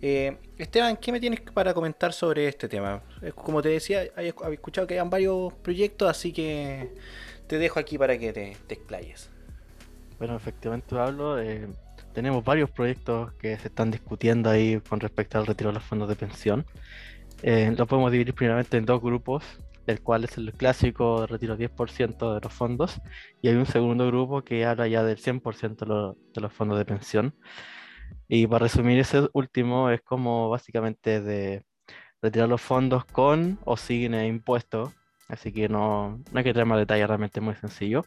Eh, 0.03 0.37
Esteban, 0.57 0.97
¿qué 0.97 1.13
me 1.13 1.21
tienes 1.21 1.41
para 1.41 1.75
comentar 1.75 2.13
sobre 2.13 2.49
este 2.49 2.69
tema? 2.69 3.03
Como 3.35 3.61
te 3.61 3.69
decía, 3.69 4.05
he 4.17 4.35
escuchado 4.53 4.87
que 4.87 4.99
hay 4.99 5.09
varios 5.09 5.53
proyectos, 5.55 6.09
así 6.09 6.33
que 6.33 6.95
te 7.47 7.59
dejo 7.59 7.79
aquí 7.79 7.99
para 7.99 8.19
que 8.19 8.33
te, 8.33 8.57
explayes. 8.69 9.31
Bueno, 10.19 10.37
efectivamente, 10.37 10.95
Pablo, 10.95 11.41
eh, 11.41 11.69
tenemos 12.15 12.45
varios 12.45 12.71
proyectos 12.71 13.33
que 13.35 13.57
se 13.59 13.69
están 13.69 13.91
discutiendo 13.91 14.49
ahí 14.49 14.81
con 14.89 15.01
respecto 15.01 15.39
al 15.39 15.47
retiro 15.47 15.71
de 15.71 15.75
los 15.75 15.85
fondos 15.85 16.09
de 16.09 16.17
pensión. 16.17 16.65
Eh, 17.43 17.75
lo 17.77 17.87
podemos 17.87 18.11
dividir 18.13 18.35
primeramente 18.35 18.77
en 18.77 18.87
dos 18.87 19.01
grupos 19.01 19.45
el 19.91 20.01
cual 20.01 20.25
es 20.25 20.37
el 20.39 20.53
clásico 20.53 21.27
retiro 21.27 21.57
10% 21.57 22.35
de 22.35 22.41
los 22.41 22.53
fondos, 22.53 23.01
y 23.43 23.49
hay 23.49 23.57
un 23.57 23.67
segundo 23.67 24.07
grupo 24.07 24.43
que 24.43 24.65
habla 24.65 24.89
ya 24.89 25.03
del 25.03 25.19
100% 25.19 26.15
de, 26.35 26.41
los 26.41 26.53
fondos 26.53 26.79
de 26.79 26.85
pensión. 26.85 27.35
Y 28.29 28.47
para 28.47 28.65
resumir, 28.65 28.99
ese 28.99 29.29
último 29.33 29.91
es 29.91 30.01
como 30.03 30.49
básicamente 30.49 31.21
de 31.21 31.65
retirar 32.23 32.49
los 32.49 32.61
fondos 32.61 33.05
con 33.05 33.59
o 33.65 33.77
sin 33.77 34.15
impuestos, 34.15 34.91
así 35.29 35.53
que 35.53 35.69
no, 35.69 36.19
no 36.33 36.39
hay 36.39 36.45
que 36.45 36.53
traer 36.53 36.67
más 36.67 36.79
detalle, 36.79 37.07
realmente 37.07 37.41
es 37.41 37.45
muy 37.45 37.55
sencillo. 37.55 38.05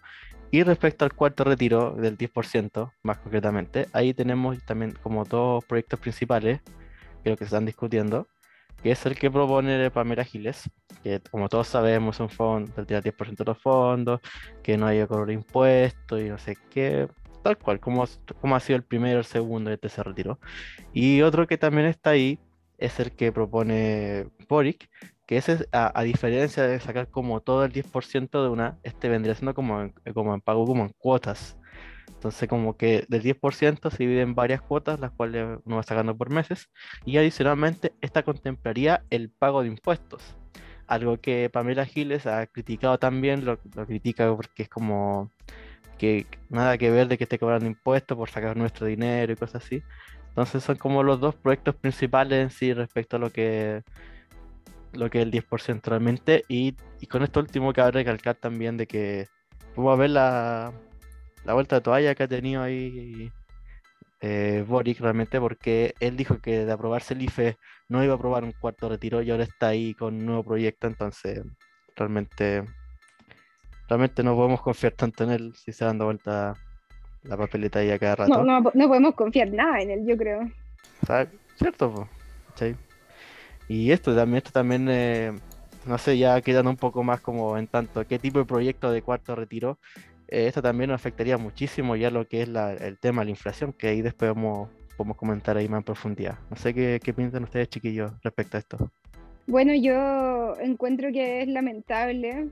Y 0.51 0.63
respecto 0.63 1.03
al 1.03 1.13
cuarto 1.13 1.43
retiro 1.43 1.91
del 1.91 2.17
10%, 2.17 2.91
más 3.03 3.17
concretamente, 3.17 3.87
ahí 3.91 4.13
tenemos 4.13 4.63
también 4.65 4.93
como 5.01 5.25
dos 5.25 5.65
proyectos 5.65 5.99
principales, 5.99 6.61
creo 7.23 7.35
que 7.35 7.45
se 7.45 7.49
están 7.49 7.65
discutiendo 7.65 8.27
que 8.83 8.91
es 8.91 9.05
el 9.05 9.17
que 9.17 9.31
propone 9.31 9.89
Pamela 9.91 10.25
Giles, 10.25 10.69
que 11.01 11.21
como 11.31 11.47
todos 11.47 11.67
sabemos 11.67 12.17
es 12.17 12.19
un 12.19 12.29
fondo, 12.29 12.71
retira 12.75 13.01
10% 13.01 13.37
de 13.37 13.45
los 13.45 13.57
fondos, 13.57 14.19
que 14.61 14.77
no 14.77 14.85
haya 14.85 15.07
cobro 15.07 15.31
impuesto 15.31 16.19
y 16.19 16.29
no 16.29 16.37
sé 16.37 16.57
qué. 16.69 17.07
Tal 17.43 17.57
cual, 17.57 17.79
como, 17.79 18.05
como 18.41 18.55
ha 18.55 18.59
sido 18.59 18.77
el 18.77 18.83
primero, 18.83 19.19
el 19.19 19.25
segundo 19.25 19.71
este 19.71 19.89
se 19.89 20.01
retiró. 20.01 20.39
Y 20.93 21.21
otro 21.21 21.45
que 21.47 21.57
también 21.57 21.87
está 21.87 22.11
ahí 22.11 22.39
es 22.77 22.99
el 22.99 23.11
que 23.11 23.31
propone 23.31 24.27
Boric, 24.49 24.89
que 25.25 25.37
ese, 25.37 25.67
a, 25.71 25.97
a 25.97 26.03
diferencia 26.03 26.63
de 26.63 26.79
sacar 26.79 27.07
como 27.09 27.41
todo 27.41 27.63
el 27.65 27.71
10% 27.71 28.43
de 28.43 28.49
una, 28.49 28.77
este 28.83 29.09
vendría 29.09 29.35
siendo 29.35 29.53
como 29.53 29.81
en, 29.81 29.93
como 30.13 30.33
en 30.33 30.41
pago, 30.41 30.65
como 30.65 30.83
en 30.83 30.89
cuotas. 30.97 31.57
Entonces, 32.07 32.47
como 32.49 32.77
que 32.77 33.05
del 33.09 33.21
10% 33.21 33.89
se 33.91 33.97
divide 33.97 34.21
en 34.21 34.35
varias 34.35 34.61
cuotas, 34.61 34.99
las 34.99 35.11
cuales 35.11 35.59
uno 35.65 35.77
va 35.77 35.83
sacando 35.83 36.15
por 36.17 36.29
meses, 36.29 36.69
y 37.05 37.17
adicionalmente, 37.17 37.93
esta 38.01 38.23
contemplaría 38.23 39.03
el 39.09 39.29
pago 39.29 39.61
de 39.61 39.69
impuestos. 39.69 40.35
Algo 40.87 41.19
que 41.19 41.49
Pamela 41.49 41.85
Giles 41.85 42.25
ha 42.27 42.45
criticado 42.47 42.97
también, 42.97 43.45
lo, 43.45 43.59
lo 43.75 43.85
critica 43.85 44.33
porque 44.35 44.63
es 44.63 44.69
como 44.69 45.31
que 45.97 46.25
nada 46.49 46.77
que 46.77 46.91
ver 46.91 47.07
de 47.07 47.17
que 47.17 47.25
esté 47.25 47.39
cobrando 47.39 47.65
impuestos 47.65 48.17
por 48.17 48.29
sacar 48.29 48.57
nuestro 48.57 48.85
dinero 48.85 49.33
y 49.33 49.35
cosas 49.35 49.63
así. 49.65 49.83
Entonces 50.29 50.63
son 50.63 50.77
como 50.77 51.03
los 51.03 51.19
dos 51.19 51.35
proyectos 51.35 51.75
principales 51.75 52.39
en 52.41 52.49
sí 52.49 52.73
respecto 52.73 53.17
a 53.17 53.19
lo 53.19 53.31
que 53.31 53.83
lo 54.93 55.09
que 55.09 55.19
es 55.19 55.25
el 55.25 55.31
10% 55.31 55.81
realmente. 55.83 56.43
Y, 56.47 56.75
y 56.99 57.07
con 57.07 57.23
esto 57.23 57.39
último 57.39 57.73
cabe 57.73 57.91
recalcar 57.91 58.35
también 58.35 58.77
de 58.77 58.87
que 58.87 59.27
vamos 59.75 59.93
a 59.93 59.95
ver 59.97 60.09
la, 60.11 60.73
la 61.45 61.53
vuelta 61.53 61.77
de 61.77 61.81
toalla 61.81 62.15
que 62.15 62.23
ha 62.23 62.27
tenido 62.27 62.61
ahí 62.61 63.31
eh, 64.21 64.63
Boric 64.65 65.01
realmente 65.01 65.39
porque 65.39 65.95
él 65.99 66.15
dijo 66.15 66.39
que 66.39 66.65
de 66.65 66.71
aprobarse 66.71 67.13
el 67.13 67.23
IFE 67.23 67.57
no 67.89 68.03
iba 68.03 68.13
a 68.13 68.15
aprobar 68.15 68.45
un 68.45 68.53
cuarto 68.53 68.87
retiro 68.87 69.21
y 69.21 69.29
ahora 69.29 69.43
está 69.43 69.67
ahí 69.67 69.93
con 69.93 70.15
un 70.15 70.25
nuevo 70.25 70.43
proyecto, 70.43 70.87
entonces 70.87 71.43
realmente 71.95 72.63
realmente 73.93 74.23
no 74.23 74.35
podemos 74.35 74.61
confiar 74.61 74.93
tanto 74.93 75.23
en 75.23 75.31
él 75.31 75.53
si 75.55 75.71
se 75.71 75.85
dando 75.85 76.05
vuelta 76.05 76.55
la 77.23 77.37
papeleta 77.37 77.79
ahí 77.79 77.91
a 77.91 77.99
cada 77.99 78.15
rato. 78.15 78.43
No, 78.43 78.61
no, 78.61 78.71
no 78.73 78.87
podemos 78.87 79.13
confiar 79.15 79.49
nada 79.51 79.81
en 79.81 79.91
él, 79.91 80.05
yo 80.05 80.17
creo. 80.17 80.49
¿Sabes? 81.05 81.29
¿Cierto? 81.55 82.09
¿Cachai? 82.49 82.75
Y 83.67 83.91
esto 83.91 84.15
también, 84.15 84.37
esto 84.37 84.51
también 84.51 84.87
eh, 84.89 85.31
no 85.85 85.97
sé, 85.97 86.17
ya 86.17 86.41
quedan 86.41 86.67
un 86.67 86.75
poco 86.75 87.03
más 87.03 87.21
como 87.21 87.57
en 87.57 87.67
tanto 87.67 88.05
qué 88.07 88.19
tipo 88.19 88.39
de 88.39 88.45
proyecto 88.45 88.91
de 88.91 89.01
cuarto 89.01 89.35
retiro. 89.35 89.77
eh, 90.27 90.47
esto 90.47 90.61
también 90.61 90.89
nos 90.89 90.95
afectaría 90.95 91.37
muchísimo 91.37 91.95
ya 91.95 92.09
lo 92.09 92.27
que 92.27 92.41
es 92.41 92.47
la- 92.49 92.73
el 92.73 92.97
tema 92.97 93.21
de 93.21 93.25
la 93.25 93.31
inflación, 93.31 93.71
que 93.73 93.89
ahí 93.89 94.01
después 94.01 94.33
vamos, 94.33 94.69
podemos 94.97 95.15
comentar 95.17 95.57
ahí 95.57 95.67
más 95.69 95.79
en 95.79 95.83
profundidad. 95.83 96.39
No 96.49 96.55
sé 96.57 96.73
qué, 96.73 96.99
qué 97.03 97.13
piensan 97.13 97.43
ustedes, 97.43 97.69
chiquillos, 97.69 98.11
respecto 98.23 98.57
a 98.57 98.59
esto. 98.61 98.91
Bueno, 99.45 99.73
yo 99.75 100.57
encuentro 100.59 101.11
que 101.11 101.41
es 101.43 101.47
lamentable. 101.49 102.49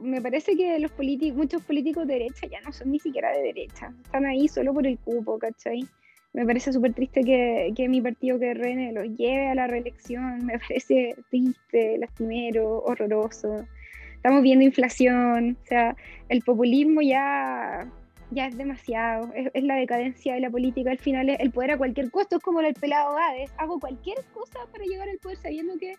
Me 0.00 0.20
parece 0.20 0.56
que 0.56 0.78
los 0.78 0.90
políticos, 0.92 1.36
muchos 1.36 1.62
políticos 1.62 2.06
de 2.06 2.14
derecha 2.14 2.46
ya 2.46 2.60
no 2.60 2.72
son 2.72 2.90
ni 2.90 2.98
siquiera 2.98 3.30
de 3.32 3.42
derecha. 3.42 3.92
Están 4.04 4.26
ahí 4.26 4.48
solo 4.48 4.72
por 4.72 4.86
el 4.86 4.98
cupo, 4.98 5.38
¿cachai? 5.38 5.86
Me 6.32 6.46
parece 6.46 6.72
súper 6.72 6.94
triste 6.94 7.22
que, 7.22 7.72
que 7.76 7.88
mi 7.88 8.00
partido 8.00 8.38
que 8.38 8.54
RN 8.54 8.94
los 8.94 9.16
lleve 9.16 9.48
a 9.48 9.54
la 9.54 9.66
reelección. 9.66 10.46
Me 10.46 10.58
parece 10.58 11.14
triste, 11.30 11.98
lastimero, 11.98 12.82
horroroso. 12.84 13.66
Estamos 14.14 14.42
viendo 14.42 14.64
inflación. 14.64 15.58
O 15.62 15.66
sea, 15.66 15.94
el 16.30 16.40
populismo 16.42 17.02
ya, 17.02 17.86
ya 18.30 18.46
es 18.46 18.56
demasiado. 18.56 19.30
Es, 19.34 19.50
es 19.52 19.62
la 19.62 19.76
decadencia 19.76 20.34
de 20.34 20.40
la 20.40 20.50
política. 20.50 20.90
Al 20.90 20.98
final 20.98 21.28
es 21.28 21.40
el 21.40 21.50
poder 21.50 21.72
a 21.72 21.78
cualquier 21.78 22.10
costo. 22.10 22.36
Es 22.36 22.42
como 22.42 22.60
el 22.60 22.74
pelado 22.74 23.16
Hades. 23.16 23.52
Hago 23.58 23.78
cualquier 23.78 24.24
cosa 24.32 24.60
para 24.70 24.84
llegar 24.84 25.08
al 25.10 25.18
poder 25.18 25.36
sabiendo 25.36 25.78
que 25.78 25.96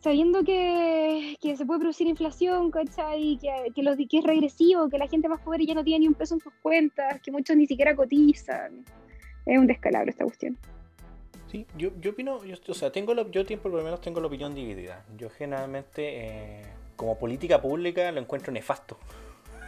sabiendo 0.00 0.44
que, 0.44 1.36
que 1.40 1.56
se 1.56 1.66
puede 1.66 1.80
producir 1.80 2.06
inflación, 2.06 2.70
¿cachai? 2.70 3.38
Que, 3.40 3.72
que, 3.74 3.82
los, 3.82 3.96
que 3.96 4.18
es 4.18 4.24
regresivo, 4.24 4.88
que 4.88 4.98
la 4.98 5.08
gente 5.08 5.28
más 5.28 5.40
pobre 5.40 5.66
ya 5.66 5.74
no 5.74 5.84
tiene 5.84 6.00
ni 6.00 6.08
un 6.08 6.14
peso 6.14 6.34
en 6.34 6.40
sus 6.40 6.52
cuentas, 6.62 7.20
que 7.22 7.30
muchos 7.30 7.56
ni 7.56 7.66
siquiera 7.66 7.94
cotizan. 7.96 8.84
Es 9.46 9.58
un 9.58 9.66
descalabro 9.66 10.10
esta 10.10 10.24
cuestión. 10.24 10.56
Sí, 11.50 11.66
yo, 11.78 11.90
yo 12.00 12.10
opino, 12.10 12.44
yo, 12.44 12.56
o 12.68 12.74
sea, 12.74 12.92
tengo 12.92 13.14
la, 13.14 13.28
yo 13.30 13.44
tiempo 13.46 13.64
por 13.64 13.72
lo 13.78 13.82
menos 13.82 14.00
tengo 14.00 14.20
la 14.20 14.26
opinión 14.26 14.54
dividida. 14.54 15.04
Yo 15.16 15.30
generalmente, 15.30 16.02
eh, 16.26 16.62
como 16.94 17.18
política 17.18 17.60
pública, 17.60 18.12
lo 18.12 18.20
encuentro 18.20 18.52
nefasto. 18.52 18.98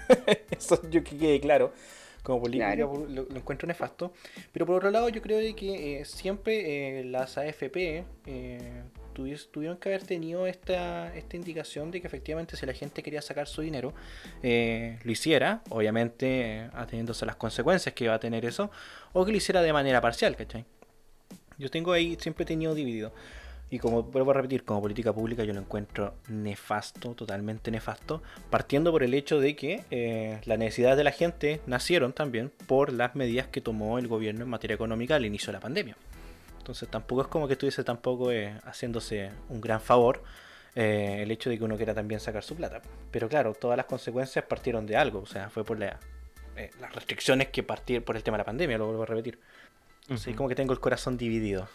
Eso 0.50 0.82
yo 0.90 1.02
que 1.02 1.16
quede 1.16 1.40
claro. 1.40 1.72
Como 2.22 2.40
política 2.42 2.66
Claro. 2.74 3.06
lo, 3.08 3.22
lo 3.22 3.36
encuentro 3.36 3.66
nefasto. 3.66 4.12
Pero 4.52 4.66
por 4.66 4.76
otro 4.76 4.90
lado, 4.90 5.08
yo 5.08 5.22
creo 5.22 5.38
de 5.38 5.54
que 5.54 6.00
eh, 6.00 6.04
siempre 6.04 7.00
eh, 7.00 7.04
las 7.04 7.38
AFP 7.38 8.04
eh, 8.26 8.82
tuvieron 9.12 9.76
que 9.78 9.88
haber 9.88 10.02
tenido 10.02 10.46
esta, 10.46 11.14
esta 11.16 11.36
indicación 11.36 11.90
de 11.90 12.00
que 12.00 12.06
efectivamente 12.06 12.56
si 12.56 12.66
la 12.66 12.72
gente 12.72 13.02
quería 13.02 13.22
sacar 13.22 13.46
su 13.46 13.62
dinero, 13.62 13.92
eh, 14.42 14.98
lo 15.04 15.12
hiciera, 15.12 15.62
obviamente 15.68 16.26
eh, 16.26 16.70
ateniéndose 16.74 17.24
a 17.24 17.26
las 17.26 17.36
consecuencias 17.36 17.94
que 17.94 18.04
iba 18.04 18.14
a 18.14 18.20
tener 18.20 18.44
eso, 18.44 18.70
o 19.12 19.24
que 19.24 19.32
lo 19.32 19.36
hiciera 19.36 19.62
de 19.62 19.72
manera 19.72 20.00
parcial, 20.00 20.36
¿cachai? 20.36 20.64
Yo 21.58 21.70
tengo 21.70 21.92
ahí, 21.92 22.16
siempre 22.18 22.44
he 22.44 22.46
tenido 22.46 22.74
dividido. 22.74 23.12
Y 23.72 23.78
como 23.78 24.02
vuelvo 24.02 24.32
a 24.32 24.34
repetir, 24.34 24.64
como 24.64 24.82
política 24.82 25.12
pública 25.12 25.44
yo 25.44 25.52
lo 25.52 25.60
encuentro 25.60 26.14
nefasto, 26.28 27.14
totalmente 27.14 27.70
nefasto, 27.70 28.20
partiendo 28.50 28.90
por 28.90 29.04
el 29.04 29.14
hecho 29.14 29.38
de 29.38 29.54
que 29.54 29.84
eh, 29.92 30.40
las 30.44 30.58
necesidades 30.58 30.96
de 30.96 31.04
la 31.04 31.12
gente 31.12 31.60
nacieron 31.66 32.12
también 32.12 32.50
por 32.66 32.92
las 32.92 33.14
medidas 33.14 33.46
que 33.46 33.60
tomó 33.60 33.98
el 33.98 34.08
gobierno 34.08 34.42
en 34.42 34.50
materia 34.50 34.74
económica 34.74 35.14
al 35.14 35.24
inicio 35.24 35.48
de 35.48 35.52
la 35.52 35.60
pandemia. 35.60 35.96
Entonces 36.60 36.88
tampoco 36.90 37.22
es 37.22 37.28
como 37.28 37.46
que 37.46 37.54
estuviese 37.54 37.82
tampoco 37.84 38.30
eh, 38.30 38.54
haciéndose 38.64 39.30
un 39.48 39.62
gran 39.62 39.80
favor 39.80 40.22
eh, 40.74 41.20
el 41.22 41.30
hecho 41.30 41.48
de 41.48 41.56
que 41.56 41.64
uno 41.64 41.76
quiera 41.76 41.94
también 41.94 42.20
sacar 42.20 42.42
su 42.44 42.54
plata. 42.54 42.82
Pero 43.10 43.28
claro, 43.28 43.54
todas 43.54 43.78
las 43.78 43.86
consecuencias 43.86 44.44
partieron 44.44 44.86
de 44.86 44.96
algo, 44.96 45.20
o 45.20 45.26
sea, 45.26 45.48
fue 45.48 45.64
por 45.64 45.78
la, 45.78 45.98
eh, 46.56 46.70
las 46.78 46.94
restricciones 46.94 47.48
que 47.48 47.62
partieron 47.62 48.04
por 48.04 48.14
el 48.14 48.22
tema 48.22 48.36
de 48.36 48.42
la 48.42 48.44
pandemia, 48.44 48.76
lo 48.76 48.86
vuelvo 48.86 49.02
a 49.02 49.06
repetir. 49.06 49.40
Así 50.10 50.30
Ujú. 50.30 50.36
como 50.36 50.48
que 50.50 50.54
tengo 50.54 50.72
el 50.74 50.80
corazón 50.80 51.16
dividido. 51.16 51.66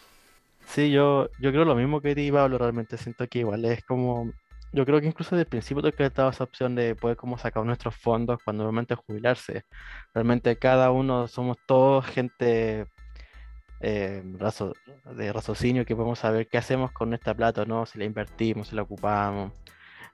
Sí, 0.66 0.90
yo, 0.90 1.28
yo 1.40 1.50
creo 1.50 1.64
lo 1.64 1.74
mismo 1.74 2.00
que 2.00 2.14
ti, 2.14 2.30
Pablo, 2.30 2.56
realmente 2.56 2.96
siento 2.96 3.26
que 3.26 3.40
igual 3.40 3.64
es 3.64 3.84
como, 3.84 4.32
yo 4.72 4.86
creo 4.86 5.00
que 5.00 5.06
incluso 5.08 5.34
desde 5.34 5.42
el 5.42 5.48
principio 5.48 5.82
que 5.92 6.04
estaba 6.04 6.30
esa 6.30 6.44
opción 6.44 6.76
de 6.76 6.94
poder 6.94 7.16
como 7.16 7.38
sacar 7.38 7.64
nuestros 7.64 7.96
fondos 7.96 8.38
cuando 8.44 8.62
realmente 8.62 8.94
jubilarse. 8.94 9.64
Realmente 10.14 10.56
cada 10.58 10.90
uno 10.92 11.28
somos 11.28 11.56
todos 11.66 12.06
gente 12.06 12.86
eh, 13.80 14.22
razo- 14.38 14.74
de 15.16 15.32
raciocinio 15.32 15.84
que 15.84 15.94
podemos 15.96 16.18
saber 16.18 16.48
qué 16.48 16.58
hacemos 16.58 16.92
con 16.92 17.10
nuestra 17.10 17.34
plata, 17.34 17.64
¿no? 17.64 17.86
Si 17.86 17.98
la 17.98 18.04
invertimos, 18.04 18.68
si 18.68 18.76
la 18.76 18.82
ocupamos. 18.82 19.52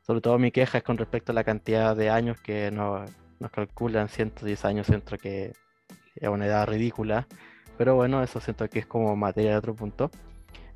Sobre 0.06 0.20
todo 0.20 0.38
mi 0.38 0.50
queja 0.50 0.78
es 0.78 0.84
con 0.84 0.98
respecto 0.98 1.32
a 1.32 1.34
la 1.34 1.44
cantidad 1.44 1.94
de 1.96 2.10
años 2.10 2.40
que 2.40 2.70
nos, 2.70 3.08
nos 3.38 3.50
calculan 3.50 4.08
110 4.08 4.64
años, 4.64 4.86
siento 4.86 5.16
que 5.16 5.52
es 6.16 6.28
una 6.28 6.46
edad 6.46 6.66
ridícula. 6.66 7.26
Pero 7.78 7.94
bueno, 7.94 8.22
eso 8.22 8.40
siento 8.40 8.68
que 8.68 8.80
es 8.80 8.86
como 8.86 9.14
materia 9.16 9.52
de 9.52 9.56
otro 9.56 9.74
punto. 9.74 10.10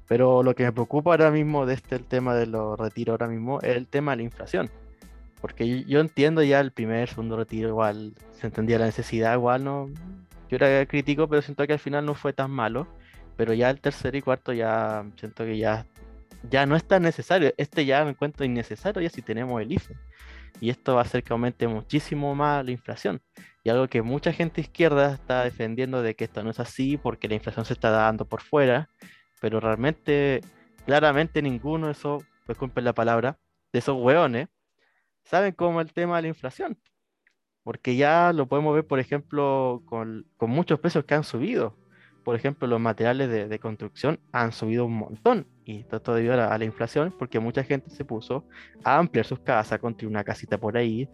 Pero 0.09 0.43
lo 0.45 0.55
que 0.55 0.62
me 0.64 0.73
preocupa 0.73 1.11
ahora 1.11 1.31
mismo 1.33 1.66
de 1.66 1.75
este 1.75 1.97
el 1.97 2.05
tema 2.05 2.35
de 2.37 2.47
los 2.47 2.78
retiros 2.78 3.14
ahora 3.14 3.26
mismo 3.26 3.61
es 3.61 3.76
el 3.76 3.88
tema 3.88 4.12
de 4.12 4.19
la 4.19 4.23
inflación. 4.23 4.71
Porque 5.40 5.83
yo 5.85 6.00
entiendo 6.00 6.43
ya 6.43 6.61
el 6.61 6.71
primer, 6.73 7.09
segundo 7.09 7.37
retiro, 7.37 7.69
igual 7.69 8.14
se 8.40 8.47
entendía 8.47 8.78
la 8.78 8.87
necesidad, 8.87 9.35
igual 9.35 9.64
no. 9.64 9.90
Yo 10.49 10.57
era 10.57 10.87
crítico, 10.87 11.29
pero 11.29 11.43
siento 11.43 11.67
que 11.67 11.75
al 11.75 11.79
final 11.79 12.05
no 12.05 12.15
fue 12.15 12.33
tan 12.33 12.50
malo. 12.50 12.87
Pero 13.37 13.53
ya 13.53 13.71
el 13.71 13.81
tercero 13.81 14.17
y 14.17 14.23
cuarto 14.23 14.53
ya 14.53 15.05
siento 15.17 15.45
que 15.45 15.59
ya, 15.59 15.87
ya 16.50 16.65
no 16.67 16.76
es 16.76 16.85
tan 16.87 17.03
necesario. 17.03 17.53
Este 17.57 17.85
ya 17.85 18.05
me 18.05 18.11
encuentro 18.11 18.45
innecesario 18.45 19.03
ya 19.03 19.11
si 19.11 19.23
tenemos 19.23 19.61
el 19.61 19.73
IFE. 19.73 19.95
Y 20.61 20.71
esto 20.71 20.95
va 20.95 21.03
a 21.03 21.05
hacer 21.05 21.23
que 21.23 21.35
aumente 21.35 21.69
muchísimo 21.69 22.35
más 22.35 22.65
la 22.65 22.71
inflación. 22.71 23.21
Y 23.62 23.69
algo 23.69 23.88
que 23.88 24.00
mucha 24.00 24.33
gente 24.33 24.61
izquierda 24.61 25.12
está 25.15 25.45
defendiendo 25.45 26.00
de 26.00 26.15
que 26.15 26.25
esto 26.25 26.43
no 26.43 26.50
es 26.50 26.61
así 26.61 26.97
porque 26.97 27.29
la 27.29 27.35
inflación 27.35 27.67
se 27.67 27.75
está 27.75 27.91
dando 27.91 28.25
por 28.25 28.41
fuera 28.41 28.88
pero 29.41 29.61
realmente, 29.61 30.41
claramente 30.85 31.43
ninguno 31.43 31.87
de 31.87 31.93
esos, 31.93 32.25
disculpen 32.49 32.85
la 32.85 32.95
palabra, 32.95 33.38
de 33.73 33.79
esos 33.79 33.97
hueones, 34.00 34.49
saben 35.25 35.53
cómo 35.53 35.81
el 35.81 35.93
tema 35.93 36.17
de 36.17 36.23
la 36.23 36.29
inflación. 36.29 36.79
Porque 37.66 37.96
ya 37.96 38.32
lo 38.32 38.46
podemos 38.46 38.76
ver, 38.76 38.87
por 38.87 39.00
ejemplo, 39.00 39.82
con, 39.87 40.25
muchos 40.38 40.78
precios 40.78 41.04
que 41.04 41.14
han 41.14 41.25
subido. 41.25 41.75
Por 42.23 42.37
ejemplo, 42.37 42.68
los 42.68 42.78
materiales 42.78 43.28
de, 43.28 43.58
construcción 43.58 44.20
han 44.30 44.52
subido 44.52 44.85
un 44.85 44.94
montón. 44.94 45.49
Y 45.64 45.80
esto 45.80 46.00
todo 46.00 46.14
debido 46.14 46.35
a 46.35 46.56
la, 46.56 46.64
inflación, 46.64 47.12
porque 47.18 47.40
mucha 47.40 47.64
gente 47.64 47.90
se 47.90 48.04
puso 48.04 48.44
a 48.85 48.99
ampliar 48.99 49.26
sus 49.26 49.40
casas, 49.40 49.80
construir 49.80 50.12
una 50.12 50.23
casita 50.23 50.58
por 50.58 50.76
ahí. 50.76 51.08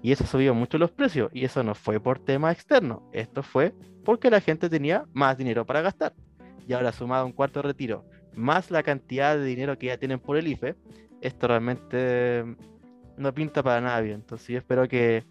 Y 0.00 0.12
eso 0.12 0.24
subió 0.24 0.54
mucho 0.54 0.78
los 0.78 0.92
precios. 0.92 1.28
Y 1.32 1.44
eso 1.44 1.64
no 1.64 1.74
fue 1.74 1.98
por 1.98 2.20
tema 2.20 2.52
externo. 2.52 3.02
Esto 3.12 3.42
fue 3.42 3.74
porque 4.04 4.30
la 4.30 4.40
gente 4.40 4.70
tenía 4.70 5.06
más 5.12 5.36
dinero 5.36 5.66
para 5.66 5.80
gastar 5.80 6.14
y 6.68 6.72
ahora 6.72 6.92
sumado 6.92 7.26
un 7.26 7.32
cuarto 7.32 7.62
retiro, 7.62 8.04
más 8.34 8.70
la 8.70 8.84
cantidad 8.84 9.36
de 9.36 9.44
dinero 9.44 9.76
que 9.76 9.86
ya 9.86 9.98
tienen 9.98 10.20
por 10.20 10.36
el 10.36 10.46
IFE, 10.46 10.76
esto 11.20 11.48
realmente 11.48 12.44
no 13.16 13.32
pinta 13.34 13.62
para 13.62 13.80
nada 13.80 14.00
bien. 14.00 14.16
Entonces 14.16 14.48
yo 14.48 14.58
espero 14.58 14.88
que 14.88 15.24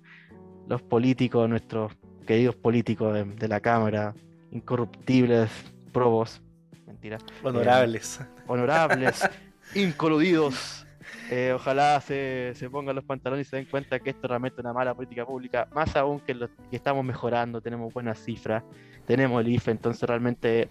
los 0.68 0.82
políticos, 0.82 1.48
nuestros 1.50 1.94
queridos 2.26 2.56
políticos 2.56 3.14
de, 3.14 3.24
de 3.24 3.48
la 3.48 3.60
Cámara, 3.60 4.14
incorruptibles, 4.52 5.50
probos, 5.92 6.42
mentira, 6.88 7.18
Honorables. 7.44 8.20
honorables, 8.48 9.30
incoludidos, 9.76 10.82
Eh, 11.30 11.54
ojalá 11.56 12.02
se, 12.02 12.54
se, 12.56 12.70
pongan 12.70 12.96
los 12.96 13.04
pantalones 13.04 13.48
y 13.48 13.50
se 13.50 13.56
den 13.56 13.66
cuenta 13.66 14.00
que 14.00 14.12
esto 14.12 14.28
realmente 14.28 14.60
es 14.60 14.66
una 14.66 14.74
mala 14.74 14.94
política 14.94 15.26
pública, 15.26 15.68
más 15.74 15.96
aún 15.96 16.20
que, 16.20 16.34
lo, 16.34 16.48
que 16.48 16.76
estamos 16.76 17.04
mejorando, 17.04 17.62
tenemos 17.62 17.94
buenas 17.94 18.20
cifras, 18.20 18.64
tenemos 19.06 19.42
el 19.42 19.50
IFE, 19.50 19.72
entonces 19.72 20.08
realmente 20.08 20.70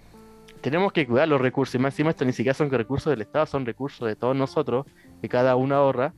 tenemos 0.61 0.93
que 0.93 1.07
cuidar 1.07 1.29
los 1.29 1.41
recursos, 1.41 1.75
y 1.75 1.79
más 1.79 1.95
encima 1.95 2.11
esto 2.11 2.25
ni 2.25 2.33
siquiera 2.33 2.55
son 2.55 2.71
recursos 2.71 3.11
del 3.11 3.23
Estado, 3.23 3.47
son 3.47 3.67
recursos 3.67 4.07
de 4.07 4.17
todos 4.17 4.37
nosotros, 4.37 4.87
que 5.21 5.29
cada 5.29 5.57
uno 5.57 5.75
ahorra, 5.75 6.15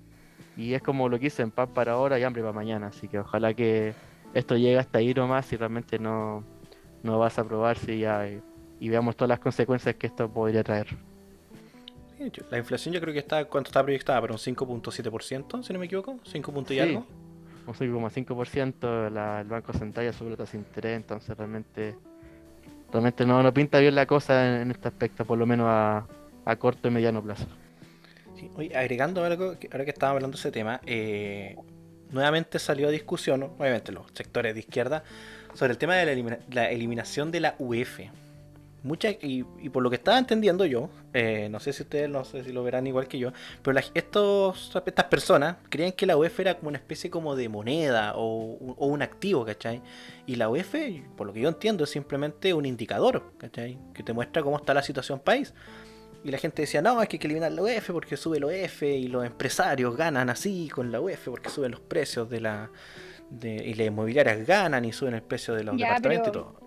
y 0.57 0.75
es 0.75 0.83
como 0.83 1.09
lo 1.09 1.19
que 1.19 1.27
dicen, 1.27 1.51
pan 1.51 1.69
para 1.69 1.93
ahora 1.93 2.19
y 2.19 2.23
hambre 2.23 2.43
para 2.43 2.53
mañana, 2.53 2.89
así 2.89 3.09
que 3.09 3.19
ojalá 3.19 3.55
que 3.55 3.95
esto 4.35 4.57
llegue 4.57 4.79
hasta 4.79 4.99
ahí 4.99 5.13
nomás 5.15 5.53
y 5.53 5.57
realmente 5.57 5.99
no, 5.99 6.45
no 7.03 7.19
vas 7.19 7.39
a 7.39 7.43
aprobarse 7.43 7.99
ya 7.99 8.29
y, 8.29 8.41
y 8.81 8.89
veamos 8.89 9.17
todas 9.17 9.29
las 9.29 9.41
consecuencias 9.41 9.95
que 9.97 10.07
esto 10.07 10.29
podría 10.29 10.63
traer. 10.63 10.89
La 12.51 12.59
inflación 12.59 12.95
yo 12.95 13.01
creo 13.01 13.13
que 13.13 13.21
está, 13.21 13.45
¿cuánto 13.45 13.69
está 13.69 13.83
proyectada? 13.83 14.21
Para 14.21 14.33
un 14.33 14.39
5.7%, 14.39 15.63
si 15.63 15.73
no 15.73 15.79
me 15.79 15.85
equivoco, 15.85 16.19
5 16.25 16.53
puntos 16.53 16.75
y 16.75 16.81
algo. 16.81 17.07
Un 17.67 17.75
5,5%, 17.75 19.41
el 19.41 19.49
Banco 19.49 19.73
Central 19.73 20.15
sube 20.15 20.31
la 20.31 20.37
tasa 20.37 20.53
de 20.53 20.59
interés, 20.59 20.97
entonces 20.97 21.37
realmente 21.37 21.97
realmente 22.93 23.27
no, 23.27 23.43
no 23.43 23.53
pinta 23.53 23.81
bien 23.81 23.95
la 23.95 24.07
cosa 24.07 24.63
en, 24.63 24.71
este 24.71 24.89
aspecto, 24.89 25.25
por 25.25 25.37
lo 25.37 25.47
menos 25.47 25.67
a, 25.69 26.07
a 26.45 26.57
corto 26.57 26.89
y 26.89 26.91
mediano 26.91 27.23
plazo. 27.23 27.47
Sí, 28.39 28.51
agregando 28.75 29.25
algo, 29.25 29.57
ahora 29.73 29.85
que 29.85 29.91
estábamos 29.91 30.19
hablando 30.19 30.37
de 30.37 30.41
ese 30.41 30.53
tema, 30.53 30.81
eh, 30.85 31.57
nuevamente 32.11 32.59
salió 32.59 32.89
a 32.89 32.91
discusión, 32.91 33.43
obviamente 33.43 33.93
los 33.93 34.07
sectores 34.13 34.55
de 34.55 34.61
izquierda, 34.61 35.05
sobre 35.55 35.73
el 35.73 35.79
tema 35.79 35.95
de 35.97 36.37
la, 36.51 36.71
eliminación 36.71 37.31
de 37.31 37.41
la 37.41 37.55
UF 37.59 38.01
y, 39.23 39.43
por 39.71 39.83
lo 39.83 39.91
que 39.91 39.97
estaba 39.97 40.19
entendiendo 40.19 40.65
yo, 40.65 40.91
eh, 41.13 41.49
no 41.51 41.59
sé 41.59 41.73
si 41.73 41.83
ustedes 41.83 42.09
no 42.09 42.25
sé 42.25 42.45
si 42.45 42.53
lo 42.53 42.63
verán 42.63 42.87
igual 42.87 43.09
que 43.09 43.19
yo, 43.19 43.33
pero 43.63 43.79
estos, 43.95 44.71
estas 44.87 45.07
personas 45.07 45.57
creían 45.69 45.93
que 45.93 46.07
la 46.07 46.17
UEF 46.17 46.39
era 46.41 46.55
como 46.55 46.69
una 46.69 46.79
especie 46.79 47.11
como 47.11 47.35
de 47.35 47.49
moneda 47.49 48.13
o, 48.17 48.57
un 48.77 49.03
activo, 49.03 49.45
¿cachai? 49.45 49.83
Y 50.27 50.37
la 50.37 50.49
UEF, 50.49 50.75
por 51.17 51.27
lo 51.27 51.33
que 51.33 51.41
yo 51.41 51.49
entiendo, 51.49 51.85
es 51.85 51.91
simplemente 51.91 52.55
un 52.55 52.67
indicador, 52.67 53.33
¿cachai? 53.39 53.79
Que 53.95 54.03
te 54.03 54.13
muestra 54.13 54.43
cómo 54.43 54.57
está 54.57 54.73
la 54.75 54.83
situación 54.83 55.19
país. 55.19 55.53
Y 56.27 56.31
la 56.33 56.39
gente 56.39 56.63
decía, 56.63 56.83
no, 56.83 57.01
es 57.01 57.09
que 57.09 57.15
hay 57.15 57.19
que 57.21 57.29
eliminar 57.29 57.53
la 57.53 57.63
UEF 57.63 57.93
porque 57.93 58.17
sube 58.17 58.41
la 58.41 58.47
UEF 58.47 58.83
y 58.83 59.07
los 59.07 59.25
empresarios 59.25 59.97
ganan 59.97 60.29
así 60.29 60.69
con 60.69 60.91
la 60.91 61.01
UEF 61.01 61.29
porque 61.29 61.51
suben 61.51 61.71
los 61.71 61.81
precios 61.81 62.29
de 62.29 62.41
la... 62.41 62.69
y 63.41 63.75
las 63.75 63.87
inmobiliarias 63.87 64.45
ganan 64.45 64.85
y 64.85 64.93
suben 64.93 65.15
el 65.15 65.23
precio 65.23 65.55
de 65.55 65.63
los 65.63 65.77
departamentos 65.77 66.29
y 66.29 66.35
todo 66.35 66.67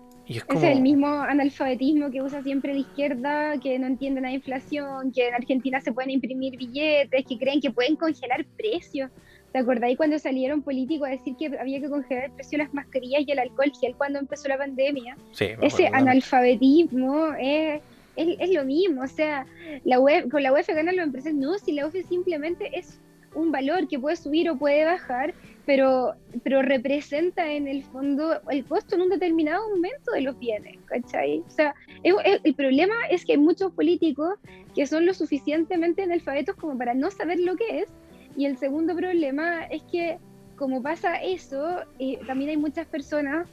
es, 0.58 0.62
el 0.62 0.80
mismo 0.80 1.08
analfabetismo 1.08 2.10
que 2.10 2.22
usa 2.22 2.42
siempre 2.42 2.72
la 2.72 2.80
izquierda, 2.80 3.58
que 3.58 3.78
no 3.78 3.86
entiende 3.86 4.20
la 4.20 4.30
inflación, 4.30 5.10
que 5.12 5.28
en 5.28 5.34
Argentina 5.34 5.80
se 5.80 5.92
pueden 5.92 6.10
imprimir 6.10 6.56
billetes, 6.56 7.26
que 7.26 7.36
creen 7.36 7.60
que 7.60 7.70
pueden 7.70 7.96
congelar 7.96 8.46
precios. 8.56 9.10
¿Te 9.52 9.58
acordáis 9.58 9.96
cuando 9.96 10.18
salieron 10.20 10.62
políticos 10.62 11.08
a 11.08 11.10
decir 11.10 11.34
que 11.36 11.46
había 11.58 11.80
que 11.80 11.90
congelar 11.90 12.26
el 12.26 12.30
precio 12.30 12.58
de 12.58 12.64
las 12.64 12.72
mascarillas 12.72 13.24
y 13.26 13.32
el 13.32 13.40
alcohol 13.40 13.72
gel 13.80 13.96
cuando 13.96 14.20
empezó 14.20 14.46
la 14.46 14.58
pandemia? 14.58 15.16
Ese 15.36 15.88
analfabetismo 15.88 17.32
es, 17.38 17.82
es, 18.16 18.50
lo 18.50 18.64
mismo. 18.64 19.02
O 19.02 19.06
sea, 19.06 19.46
la 19.84 19.98
con 20.30 20.42
la 20.42 20.52
UEF 20.52 20.68
ganan 20.68 20.96
los 20.96 21.06
empresas. 21.06 21.34
No, 21.34 21.58
si 21.58 21.72
la 21.72 21.86
UEF 21.86 22.06
simplemente 22.08 22.78
es 22.78 23.00
un 23.34 23.52
valor 23.52 23.86
que 23.88 23.98
puede 23.98 24.16
subir 24.16 24.50
o 24.50 24.58
puede 24.58 24.84
bajar 24.84 25.34
pero, 25.66 26.14
pero 26.42 26.62
representa 26.62 27.52
en 27.52 27.68
el 27.68 27.84
fondo 27.84 28.40
el 28.50 28.64
costo 28.64 28.96
en 28.96 29.02
un 29.02 29.08
determinado 29.08 29.68
momento 29.70 30.10
de 30.10 30.22
los 30.22 30.36
bienes, 30.36 30.76
¿cachai? 30.86 31.44
O 31.46 31.50
sea, 31.50 31.76
el 32.02 32.54
problema 32.54 32.94
es 33.08 33.24
que 33.24 33.34
hay 33.34 33.38
muchos 33.38 33.70
políticos 33.72 34.34
que 34.74 34.84
son 34.86 35.06
lo 35.06 35.14
suficientemente 35.14 36.02
analfabetos 36.02 36.56
como 36.56 36.76
para 36.76 36.92
no 36.94 37.10
saber 37.12 37.38
lo 37.38 37.54
que 37.54 37.82
es, 37.82 37.88
y 38.36 38.46
el 38.46 38.56
segundo 38.56 38.96
problema 38.96 39.64
es 39.66 39.82
que 39.84 40.18
como 40.56 40.82
pasa 40.82 41.22
eso, 41.22 41.82
eh, 42.00 42.18
también 42.26 42.50
hay 42.50 42.56
muchas 42.56 42.86
personas 42.86 43.48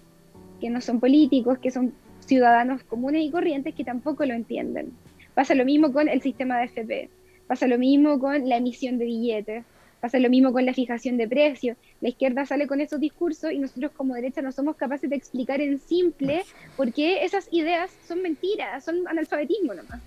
que 0.60 0.72
no 0.72 0.82
son 0.82 1.00
políticos, 1.00 1.60
que 1.60 1.70
son 1.70 1.94
ciudadanos 2.28 2.84
comunes 2.84 3.24
y 3.24 3.32
corrientes 3.32 3.74
que 3.74 3.84
tampoco 3.84 4.26
lo 4.26 4.36
entienden. 4.36 4.92
Pasa 5.34 5.56
lo 5.56 5.66
mismo 5.66 5.92
con 5.92 6.08
el 6.08 6.22
sistema 6.22 6.60
de 6.60 6.66
FP, 6.66 7.10
pasa 7.48 7.68
lo 7.68 7.80
mismo 7.80 8.20
con 8.20 8.48
la 8.48 8.58
emisión 8.58 9.00
de 9.00 9.06
billetes, 9.06 9.64
Pasa 10.00 10.20
lo 10.20 10.30
mismo 10.30 10.54
con 10.54 10.66
la 10.66 10.74
fijación 10.74 11.18
de 11.18 11.28
precios. 11.28 11.76
La 12.02 12.10
izquierda 12.10 12.46
sale 12.46 12.68
con 12.68 12.82
esos 12.82 13.00
discursos 13.00 13.52
y 13.52 13.58
nosotros 13.58 13.92
como 13.98 14.14
derecha 14.14 14.42
no 14.42 14.52
somos 14.52 14.76
capaces 14.76 15.10
de 15.10 15.16
explicar 15.16 15.60
en 15.60 15.80
simple 15.80 16.44
por 16.76 16.94
qué 16.94 17.26
esas 17.26 17.48
ideas 17.52 17.92
son 18.08 18.22
mentiras, 18.22 18.86
son 18.86 19.08
analfabetismo 19.08 19.74
nomás. 19.74 20.00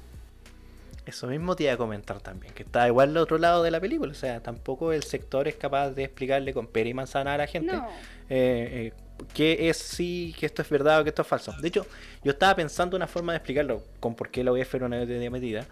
Eso 1.06 1.26
mismo 1.26 1.56
te 1.56 1.64
iba 1.64 1.72
a 1.72 1.76
comentar 1.76 2.20
también, 2.20 2.54
que 2.54 2.62
está 2.62 2.86
igual 2.86 3.10
al 3.10 3.16
otro 3.16 3.38
lado 3.38 3.64
de 3.64 3.72
la 3.72 3.80
película, 3.80 4.12
o 4.12 4.14
sea, 4.14 4.40
tampoco 4.40 4.92
el 4.92 5.02
sector 5.02 5.48
es 5.48 5.56
capaz 5.56 5.90
de 5.90 6.04
explicarle 6.04 6.52
con 6.52 6.68
pera 6.68 6.88
y 6.88 6.94
manzana 6.94 7.34
a 7.34 7.38
la 7.38 7.46
gente 7.48 7.72
no. 7.72 7.88
eh, 8.28 8.92
eh, 8.92 8.92
qué 9.34 9.68
es 9.68 9.76
sí, 9.76 10.34
que 10.38 10.46
esto 10.46 10.62
es 10.62 10.68
verdad 10.70 11.00
o 11.00 11.04
que 11.04 11.10
esto 11.10 11.22
es 11.22 11.28
falso. 11.28 11.52
De 11.60 11.68
hecho, 11.68 11.86
yo 12.24 12.32
estaba 12.32 12.56
pensando 12.56 12.96
una 12.96 13.06
forma 13.06 13.32
de 13.32 13.38
explicarlo 13.38 13.84
con 14.00 14.14
por 14.14 14.30
qué 14.30 14.44
la 14.44 14.52
UEF 14.52 14.74
era 14.74 14.86
una 14.86 15.04
medida, 15.04 15.66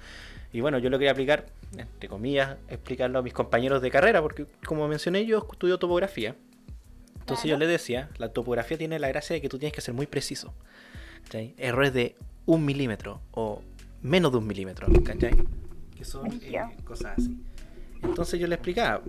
y 0.53 0.61
bueno, 0.61 0.79
yo 0.79 0.89
lo 0.89 0.99
quería 0.99 1.13
aplicar, 1.13 1.47
entre 1.77 2.09
comillas, 2.09 2.57
explicarlo 2.69 3.19
a 3.19 3.23
mis 3.23 3.35
compañeros 3.35 3.83
de 3.83 3.91
carrera, 3.91 4.23
porque 4.23 4.47
como 4.65 4.89
mencioné, 4.89 5.27
yo 5.27 5.47
estudio 5.51 5.79
topografía. 5.79 6.35
Entonces 7.21 7.51
yo 7.51 7.59
les 7.59 7.69
decía, 7.69 8.09
la 8.17 8.31
topografía 8.31 8.79
tiene 8.79 8.99
la 8.99 9.09
gracia 9.09 9.35
de 9.35 9.43
que 9.43 9.51
tú 9.51 9.59
tienes 9.59 9.75
que 9.75 9.83
ser 9.83 9.93
muy 9.93 10.07
preciso. 10.07 10.55
Errores 11.59 11.93
de 11.93 12.17
un 12.47 12.65
milímetro 12.65 13.21
o 13.33 13.61
menos 14.01 14.33
de 14.33 14.39
un 14.39 14.47
milímetro, 14.47 14.87
¿cachai? 15.05 15.37
Que 15.95 16.05
son 16.07 16.41
eh, 16.43 16.59
cosas 16.85 17.19
así. 17.19 17.37
Entonces 18.03 18.41
yo 18.41 18.47
le 18.47 18.55
explicaba, 18.55 19.03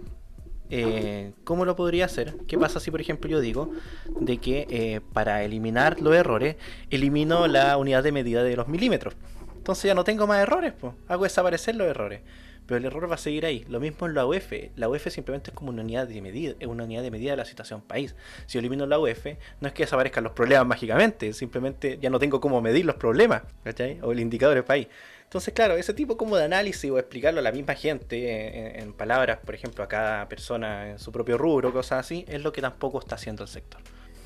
eh, 0.70 1.34
¿cómo 1.44 1.66
lo 1.66 1.76
podría 1.76 2.06
hacer? 2.06 2.36
¿Qué 2.48 2.58
pasa 2.58 2.80
si, 2.80 2.92
por 2.92 3.02
ejemplo, 3.02 3.30
yo 3.30 3.40
digo 3.40 3.72
de 4.20 4.38
que 4.38 4.68
eh, 4.70 5.02
para 5.14 5.44
eliminar 5.44 6.00
los 6.00 6.16
errores, 6.16 6.56
elimino 6.90 7.48
la 7.48 7.78
unidad 7.78 8.04
de 8.04 8.12
medida 8.12 8.44
de 8.44 8.56
los 8.56 8.68
milímetros? 8.68 9.16
Entonces 9.58 9.86
ya 9.86 9.94
no 9.94 10.04
tengo 10.04 10.26
más 10.28 10.40
errores, 10.40 10.74
pues. 10.80 10.94
Hago 11.08 11.24
desaparecer 11.24 11.76
los 11.76 11.88
errores. 11.88 12.22
Pero 12.66 12.78
el 12.78 12.86
error 12.86 13.10
va 13.10 13.16
a 13.16 13.18
seguir 13.18 13.48
ahí. 13.48 13.66
Lo 13.68 13.80
mismo 13.80 14.06
en 14.06 14.14
la 14.14 14.28
UF. 14.28 14.54
La 14.76 14.88
UF 14.88 15.08
simplemente 15.10 15.50
es 15.50 15.56
como 15.56 15.72
una 15.72 15.82
unidad 15.82 16.08
de 16.08 16.22
medida, 16.22 16.54
es 16.60 16.68
una 16.68 16.84
unidad 16.84 17.02
de 17.02 17.10
medida 17.10 17.32
de 17.32 17.38
la 17.38 17.46
situación 17.46 17.82
país. 17.82 18.16
Si 18.46 18.54
yo 18.54 18.60
elimino 18.60 18.86
la 18.86 19.00
UF, 19.00 19.26
no 19.60 19.68
es 19.68 19.74
que 19.74 19.84
desaparezcan 19.84 20.24
los 20.24 20.34
problemas 20.34 20.68
mágicamente, 20.68 21.34
simplemente 21.34 21.98
ya 22.00 22.12
no 22.12 22.20
tengo 22.20 22.40
cómo 22.40 22.62
medir 22.62 22.86
los 22.86 22.96
problemas, 22.96 23.42
¿cachai? 23.64 24.00
O 24.04 24.12
el 24.12 24.20
indicador 24.20 24.56
de 24.56 24.62
país. 24.62 24.88
Entonces, 25.30 25.54
claro, 25.54 25.76
ese 25.76 25.94
tipo 25.94 26.18
como 26.18 26.38
de 26.38 26.46
análisis 26.46 26.90
o 26.90 26.98
explicarlo 26.98 27.40
a 27.40 27.44
la 27.44 27.52
misma 27.52 27.76
gente 27.76 28.80
en, 28.82 28.94
palabras, 28.94 29.38
por 29.46 29.54
ejemplo, 29.54 29.84
a 29.84 29.88
cada 29.88 30.28
persona 30.28 30.90
en 30.90 30.98
su 30.98 31.12
propio 31.12 31.38
rubro, 31.38 31.72
cosas 31.72 32.00
así, 32.00 32.26
es 32.28 32.42
lo 32.42 32.52
que 32.52 32.62
tampoco 32.62 32.98
está 32.98 33.14
haciendo 33.14 33.44
el 33.44 33.48
sector. 33.48 33.80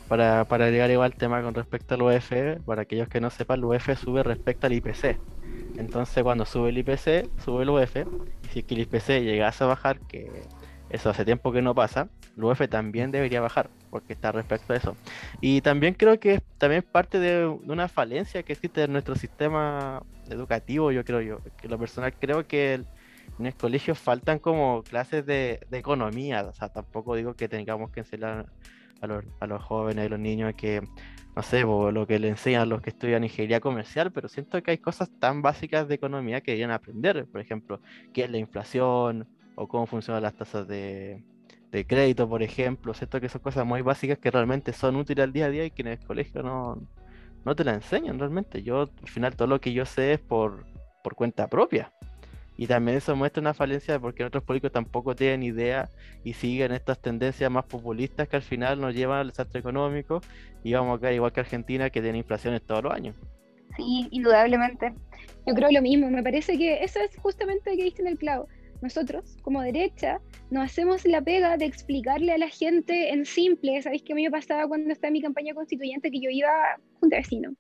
Para, 0.08 0.46
para 0.46 0.70
llegar 0.70 0.90
igual 0.92 1.12
al 1.12 1.18
tema 1.18 1.42
con 1.42 1.56
respecto 1.56 1.96
al 1.96 2.04
UF, 2.04 2.32
para 2.66 2.84
aquellos 2.84 3.10
que 3.10 3.20
no 3.20 3.30
sepan, 3.30 3.60
el 3.60 3.66
UF 3.66 4.00
sube 4.02 4.24
respecto 4.24 4.66
al 4.66 4.72
IPC. 4.72 5.20
Entonces 5.78 6.24
cuando 6.24 6.46
sube 6.46 6.70
el 6.70 6.78
IPC, 6.78 7.28
sube 7.44 7.64
el 7.64 7.70
UF, 7.72 7.98
y 7.98 8.48
si 8.54 8.60
es 8.60 8.66
que 8.66 8.76
el 8.76 8.82
IPC 8.84 9.10
llegase 9.24 9.62
a 9.66 9.68
bajar, 9.68 10.00
que 10.08 10.32
eso 10.94 11.10
hace 11.10 11.26
tiempo 11.26 11.52
que 11.52 11.64
no 11.64 11.74
pasa, 11.74 12.08
el 12.38 12.44
UF 12.44 12.62
también 12.70 13.10
debería 13.10 13.42
bajar, 13.42 13.70
porque 13.90 14.14
está 14.14 14.32
respecto 14.32 14.74
a 14.74 14.76
eso. 14.76 14.96
Y 15.42 15.62
también 15.62 15.96
creo 15.96 16.20
que 16.20 16.42
también 16.60 16.84
es 16.84 16.90
parte 16.90 17.20
de, 17.20 17.48
una 17.48 17.88
falencia 17.88 18.44
que 18.44 18.54
existe 18.54 18.84
en 18.84 18.94
nuestro 18.94 19.16
sistema 19.16 20.04
educativo, 20.30 20.92
yo 20.92 21.04
creo 21.04 21.22
yo, 21.22 21.40
que 21.58 21.68
lo 21.68 21.80
personal 21.80 22.14
creo 22.14 22.48
que 22.48 22.76
en 23.40 23.46
el 23.46 23.56
colegio 23.56 23.96
faltan 23.96 24.38
como 24.38 24.84
clases 24.84 25.26
de, 25.26 25.62
de, 25.68 25.78
economía, 25.80 26.44
o 26.44 26.54
sea, 26.54 26.70
tampoco 26.70 27.16
digo 27.16 27.34
que 27.34 27.50
tengamos 27.50 27.90
que 27.90 28.02
enseñar 28.02 28.46
a 29.02 29.08
los, 29.08 29.26
a 29.40 29.48
los 29.48 29.64
jóvenes 29.64 30.06
y 30.06 30.10
los 30.10 30.20
niños 30.20 30.54
que 30.56 30.82
no 31.36 31.42
sé, 31.42 31.62
lo 31.62 32.06
que 32.06 32.20
le 32.20 32.30
enseñan 32.30 32.70
los 32.70 32.84
que 32.84 32.92
estudian 32.92 33.24
ingeniería 33.24 33.60
comercial, 33.60 34.12
pero 34.12 34.30
siento 34.30 34.62
que 34.62 34.70
hay 34.70 34.78
cosas 34.78 35.10
tan 35.20 35.42
básicas 35.42 35.88
de 35.88 35.96
economía 35.96 36.42
que 36.42 36.52
deberían 36.52 36.70
aprender. 36.70 37.26
Por 37.26 37.42
ejemplo, 37.42 37.82
qué 38.14 38.26
es 38.26 38.30
la 38.30 38.38
inflación 38.38 39.28
o 39.56 39.68
cómo 39.68 39.86
funcionan 39.86 40.24
las 40.24 40.36
tasas 40.36 40.68
de, 40.68 41.24
crédito, 41.72 42.30
por 42.30 42.44
ejemplo. 42.44 42.94
Siento 42.94 43.20
que 43.20 43.30
son 43.30 43.42
cosas 43.42 43.66
muy 43.66 43.82
básicas 43.82 44.20
que 44.20 44.32
realmente 44.32 44.74
son 44.74 44.96
útiles 44.96 45.24
al 45.24 45.34
día 45.34 45.46
a 45.46 45.50
día 45.50 45.66
y 45.66 45.72
que 45.72 45.82
en 45.82 45.90
el 45.90 46.00
colegio 46.00 46.44
no, 46.44 46.88
no 47.46 47.56
te 47.56 47.64
la 47.64 47.74
enseñan 47.74 48.20
realmente. 48.20 48.64
Yo, 48.64 48.82
al 48.82 49.10
final, 49.10 49.36
todo 49.36 49.48
lo 49.48 49.60
que 49.60 49.74
yo 49.74 49.86
sé 49.86 50.14
es 50.14 50.20
por, 50.20 50.66
por 51.04 51.16
cuenta 51.16 51.48
propia. 51.48 51.92
Y 52.56 52.68
también 52.68 52.98
eso 52.98 53.16
muestra 53.16 53.42
una 53.42 53.54
falencia 53.54 54.00
porque 54.00 54.24
otros 54.24 54.44
políticos 54.44 54.72
tampoco 54.72 55.16
tienen 55.16 55.42
idea 55.42 55.90
y 56.24 56.34
siguen 56.34 56.72
estas 56.72 57.00
tendencias 57.00 57.50
más 57.50 57.66
populistas 57.66 58.28
que 58.28 58.36
al 58.36 58.44
final 58.44 58.80
nos 58.80 58.94
llevan 58.94 59.20
al 59.20 59.28
desastre 59.30 59.60
económico 59.60 60.22
y 60.64 60.74
vamos 60.74 60.98
a 60.98 61.02
caer 61.02 61.16
igual 61.16 61.34
que 61.34 61.40
Argentina 61.40 61.90
que 61.90 62.02
tiene 62.02 62.20
inflaciones 62.20 62.62
todos 62.62 62.84
los 62.84 62.94
años. 62.94 63.16
Sí, 63.76 64.08
indudablemente. 64.12 64.94
Yo 65.48 65.56
creo 65.56 65.72
lo 65.72 65.82
mismo. 65.82 66.10
Me 66.12 66.22
parece 66.22 66.58
que 66.58 66.84
eso 66.84 67.00
es 67.00 67.18
justamente 67.18 67.72
lo 67.72 67.78
que 67.78 67.84
diste 67.84 68.02
en 68.04 68.10
el 68.10 68.18
clavo. 68.20 68.48
Nosotros, 68.84 69.38
como 69.44 69.62
derecha, 69.62 70.20
nos 70.52 70.66
hacemos 70.66 71.06
la 71.06 71.22
pega 71.22 71.56
de 71.56 71.64
explicarle 71.64 72.34
a 72.34 72.38
la 72.38 72.50
gente 72.50 73.14
en 73.14 73.26
simple. 73.26 73.82
Sabéis 73.82 74.04
que 74.04 74.12
a 74.12 74.16
mí 74.18 74.24
me 74.24 74.30
pasaba 74.30 74.68
cuando 74.68 74.92
estaba 74.92 75.08
en 75.08 75.14
mi 75.14 75.22
campaña 75.22 75.54
constituyente 75.54 76.12
que 76.12 76.20
yo 76.20 76.30
iba 76.30 76.52
junto 77.00 77.16
a 77.16 77.20
vecino 77.20 77.56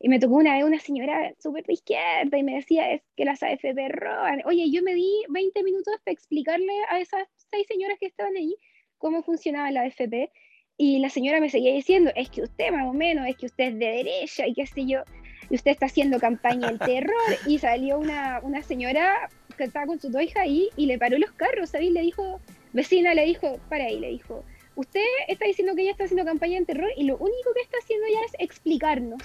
Y 0.00 0.08
me 0.08 0.18
tocó 0.18 0.34
una 0.34 0.56
vez 0.56 0.64
una 0.64 0.80
señora 0.80 1.32
súper 1.38 1.62
de 1.66 1.74
izquierda 1.74 2.36
y 2.36 2.42
me 2.42 2.56
decía, 2.56 2.90
es 2.90 3.02
que 3.16 3.24
las 3.24 3.44
AFP 3.44 3.90
roban. 3.90 4.42
Oye, 4.44 4.68
yo 4.72 4.82
me 4.82 4.94
di 4.94 5.08
20 5.28 5.62
minutos 5.62 5.94
para 6.04 6.12
explicarle 6.12 6.72
a 6.90 6.98
esas 6.98 7.28
seis 7.48 7.64
señoras 7.68 7.96
que 8.00 8.06
estaban 8.06 8.34
ahí 8.34 8.56
cómo 8.98 9.22
funcionaba 9.22 9.70
la 9.70 9.82
AFP. 9.82 10.32
Y 10.76 10.98
la 10.98 11.10
señora 11.10 11.40
me 11.40 11.48
seguía 11.48 11.72
diciendo, 11.74 12.10
es 12.16 12.28
que 12.28 12.42
usted 12.42 12.72
más 12.72 12.88
o 12.88 12.92
menos, 12.92 13.28
es 13.28 13.36
que 13.36 13.46
usted 13.46 13.66
es 13.66 13.78
de 13.78 13.86
derecha 13.86 14.48
y 14.48 14.54
qué 14.54 14.66
sé 14.66 14.84
yo, 14.84 15.04
y 15.48 15.54
usted 15.54 15.70
está 15.70 15.86
haciendo 15.86 16.18
campaña 16.18 16.66
del 16.66 16.78
terror. 16.80 17.38
Y 17.46 17.60
salió 17.60 18.00
una, 18.00 18.40
una 18.42 18.62
señora 18.62 19.28
que 19.56 19.64
estaba 19.64 19.86
con 19.86 20.00
su 20.00 20.08
hija 20.20 20.42
ahí 20.42 20.68
y 20.76 20.86
le 20.86 20.98
paró 20.98 21.18
los 21.18 21.32
carros, 21.32 21.70
¿sabes? 21.70 21.90
Le 21.90 22.02
dijo, 22.02 22.40
vecina, 22.72 23.14
le 23.14 23.24
dijo, 23.24 23.58
para 23.68 23.84
ahí, 23.84 23.98
le 23.98 24.10
dijo, 24.10 24.44
usted 24.74 25.04
está 25.28 25.46
diciendo 25.46 25.74
que 25.74 25.82
ella 25.82 25.92
está 25.92 26.04
haciendo 26.04 26.24
campaña 26.24 26.58
en 26.58 26.66
terror 26.66 26.90
y 26.96 27.04
lo 27.04 27.16
único 27.16 27.52
que 27.54 27.62
está 27.62 27.78
haciendo 27.82 28.06
ya 28.08 28.20
es 28.26 28.32
explicarnos. 28.38 29.22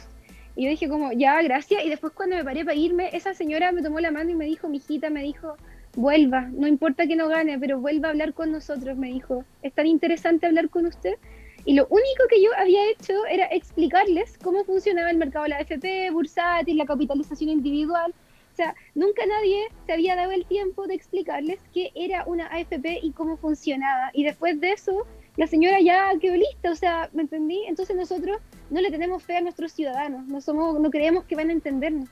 Y 0.56 0.66
yo 0.66 0.70
dije 0.70 0.90
como, 0.90 1.12
ya, 1.14 1.42
gracias. 1.42 1.84
Y 1.86 1.90
después 1.90 2.14
cuando 2.14 2.36
me 2.36 2.44
paré 2.44 2.66
para 2.66 2.76
irme, 2.76 3.10
esa 3.14 3.34
señora 3.34 3.72
me 3.72 3.82
tomó 3.82 4.00
la 4.00 4.12
mano 4.12 4.32
y 4.32 4.36
me 4.36 4.46
dijo, 4.46 4.68
mi 4.68 4.78
hijita, 4.78 5.10
me 5.10 5.24
dijo, 5.24 5.56
vuelva, 5.96 6.50
no 6.52 6.68
importa 6.68 7.08
que 7.08 7.16
no 7.16 7.28
gane, 7.28 7.58
pero 7.60 7.80
vuelva 7.80 8.10
a 8.10 8.12
hablar 8.12 8.34
con 8.34 8.52
nosotros, 8.52 8.98
me 8.98 9.08
dijo. 9.08 9.46
Es 9.62 9.74
tan 9.74 9.88
interesante 9.88 10.46
hablar 10.46 10.70
con 10.70 10.86
usted. 10.86 11.16
Y 11.64 11.74
lo 11.74 11.86
único 11.88 12.28
que 12.30 12.42
yo 12.42 12.50
había 12.58 12.90
hecho 12.90 13.26
era 13.28 13.46
explicarles 13.46 14.38
cómo 14.40 14.64
funcionaba 14.66 15.12
el 15.12 15.18
mercado 15.18 15.44
de 15.44 15.50
la 15.50 15.58
AFP, 15.58 16.10
bursátil, 16.12 16.78
la 16.78 16.86
capitalización 16.86 17.50
individual. 17.50 18.14
Sea, 18.62 18.76
nunca 18.94 19.26
nadie 19.26 19.70
se 19.88 19.94
había 19.94 20.16
dado 20.16 20.30
el 20.30 20.46
tiempo 20.46 20.86
de 20.86 20.94
explicarles 20.94 21.60
qué 21.74 21.92
era 21.96 22.26
una 22.26 22.46
AFP 22.46 23.00
y 23.02 23.12
cómo 23.12 23.36
funcionaba. 23.38 24.12
Y 24.14 24.24
después 24.24 24.62
de 24.62 24.74
eso, 24.74 25.08
la 25.36 25.48
señora 25.48 25.80
ya 25.82 26.12
quedó 26.22 26.36
lista, 26.36 26.70
o 26.70 26.76
sea, 26.76 27.10
¿me 27.12 27.24
entendí? 27.24 27.64
Entonces 27.68 27.96
nosotros 27.96 28.40
no 28.70 28.80
le 28.80 28.92
tenemos 28.92 29.24
fe 29.24 29.38
a 29.38 29.42
nuestros 29.42 29.72
ciudadanos, 29.72 30.28
no 30.28 30.42
somos, 30.42 30.80
no 30.80 30.92
creemos 30.92 31.24
que 31.24 31.36
van 31.36 31.50
a 31.50 31.54
entendernos. 31.54 32.08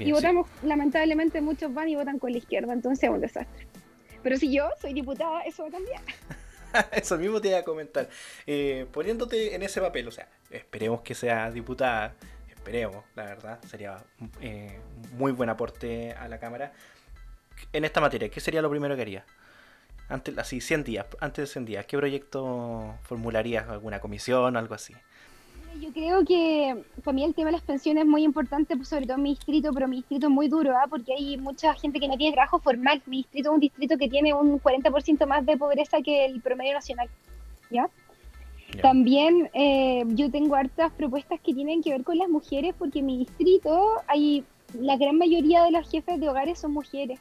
y 0.00 0.10
votamos, 0.10 0.48
lamentablemente 0.62 1.42
muchos 1.42 1.74
van 1.74 1.90
y 1.90 1.96
votan 1.96 2.18
con 2.18 2.32
la 2.32 2.38
izquierda, 2.38 2.72
entonces 2.72 3.04
es 3.04 3.10
un 3.10 3.20
desastre. 3.20 3.66
Pero 4.22 4.38
si 4.38 4.50
yo 4.50 4.70
soy 4.80 4.94
diputada, 4.94 5.42
eso 5.42 5.64
va 5.64 5.68
a 5.68 5.72
cambiar. 5.72 6.00
eso 6.92 7.18
mismo 7.18 7.42
te 7.42 7.48
iba 7.48 7.58
a 7.58 7.62
comentar. 7.62 8.08
Eh, 8.46 8.86
poniéndote 8.90 9.54
en 9.54 9.62
ese 9.62 9.82
papel, 9.82 10.08
o 10.08 10.12
sea, 10.12 10.30
esperemos 10.50 11.02
que 11.02 11.14
sea 11.14 11.50
diputada, 11.50 12.14
esperemos, 12.66 13.04
la 13.14 13.22
verdad, 13.22 13.60
sería 13.64 13.96
eh, 14.40 14.80
muy 15.16 15.30
buen 15.30 15.48
aporte 15.48 16.12
a 16.14 16.26
la 16.26 16.40
Cámara. 16.40 16.72
En 17.72 17.84
esta 17.84 18.00
materia, 18.00 18.28
¿qué 18.28 18.40
sería 18.40 18.60
lo 18.60 18.68
primero 18.68 18.96
que 18.96 19.02
haría? 19.02 19.24
Antes, 20.08 20.36
así, 20.36 20.60
100 20.60 20.82
días, 20.82 21.06
antes 21.20 21.48
de 21.48 21.52
100 21.52 21.64
días, 21.64 21.86
¿qué 21.86 21.96
proyecto 21.96 22.96
formularías? 23.02 23.68
¿Alguna 23.68 24.00
comisión 24.00 24.56
o 24.56 24.58
algo 24.58 24.74
así? 24.74 24.94
Yo 25.80 25.92
creo 25.92 26.24
que 26.24 26.82
para 27.04 27.14
mí 27.14 27.22
el 27.22 27.34
tema 27.36 27.50
de 27.50 27.52
las 27.52 27.62
pensiones 27.62 28.02
es 28.02 28.08
muy 28.08 28.24
importante, 28.24 28.74
pues, 28.74 28.88
sobre 28.88 29.06
todo 29.06 29.16
en 29.16 29.22
mi 29.22 29.30
distrito, 29.30 29.70
pero 29.72 29.86
mi 29.86 29.96
distrito 29.98 30.26
es 30.26 30.32
muy 30.32 30.48
duro, 30.48 30.76
¿ah? 30.76 30.86
porque 30.90 31.12
hay 31.12 31.36
mucha 31.36 31.72
gente 31.74 32.00
que 32.00 32.08
no 32.08 32.16
tiene 32.16 32.34
trabajo 32.34 32.58
formal. 32.58 33.00
Mi 33.06 33.18
distrito 33.18 33.50
es 33.50 33.54
un 33.54 33.60
distrito 33.60 33.96
que 33.96 34.08
tiene 34.08 34.34
un 34.34 34.60
40% 34.60 35.24
más 35.26 35.46
de 35.46 35.56
pobreza 35.56 35.98
que 36.02 36.24
el 36.24 36.40
promedio 36.40 36.74
nacional. 36.74 37.08
¿ya? 37.70 37.88
También 38.82 39.48
eh, 39.54 40.04
yo 40.08 40.30
tengo 40.30 40.54
hartas 40.54 40.92
propuestas 40.92 41.40
que 41.40 41.54
tienen 41.54 41.82
que 41.82 41.90
ver 41.90 42.04
con 42.04 42.18
las 42.18 42.28
mujeres, 42.28 42.74
porque 42.78 42.98
en 42.98 43.06
mi 43.06 43.18
distrito 43.18 44.02
hay 44.06 44.44
la 44.74 44.96
gran 44.96 45.16
mayoría 45.16 45.62
de 45.62 45.70
los 45.70 45.88
jefes 45.88 46.20
de 46.20 46.28
hogares 46.28 46.58
son 46.58 46.72
mujeres 46.72 47.20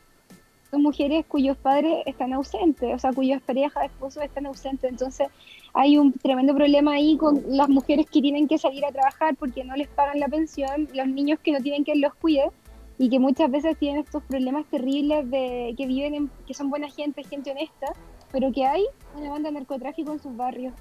son 0.72 0.82
mujeres 0.82 1.26
cuyos 1.28 1.58
padres 1.58 2.04
están 2.06 2.34
ausentes, 2.34 2.94
o 2.94 3.00
sea, 3.00 3.14
cuyas 3.14 3.42
parejas, 3.42 3.86
esposos 3.86 4.24
están 4.24 4.46
ausentes. 4.46 4.90
Entonces, 4.90 5.28
hay 5.74 5.98
un 5.98 6.14
tremendo 6.14 6.54
problema 6.56 6.94
ahí 6.94 7.18
con 7.18 7.42
las 7.48 7.70
mujeres 7.70 8.08
que 8.10 8.22
tienen 8.22 8.48
que 8.48 8.58
salir 8.58 8.84
a 8.86 8.92
trabajar 8.92 9.36
porque 9.36 9.64
no 9.64 9.76
les 9.76 9.88
pagan 9.88 10.20
la 10.20 10.28
pensión, 10.28 10.88
los 10.94 11.08
niños 11.08 11.40
que 11.40 11.52
no 11.52 11.62
tienen 11.62 11.84
quien 11.84 12.02
los 12.02 12.14
cuide 12.16 12.52
y 12.98 13.10
que 13.10 13.20
muchas 13.20 13.52
veces 13.52 13.78
tienen 13.78 14.02
estos 14.02 14.24
problemas 14.24 14.66
terribles 14.66 15.30
de 15.30 15.74
que 15.78 15.86
viven, 15.86 16.16
en, 16.16 16.32
que 16.48 16.54
son 16.54 16.70
buena 16.70 16.90
gente, 16.90 17.24
gente 17.24 17.52
honesta, 17.52 17.88
pero 18.32 18.52
que 18.52 18.66
hay 18.66 18.84
una 19.18 19.30
banda 19.30 19.50
de 19.50 19.56
narcotráfico 19.56 20.14
en 20.14 20.20
sus 20.20 20.36
barrios. 20.36 20.74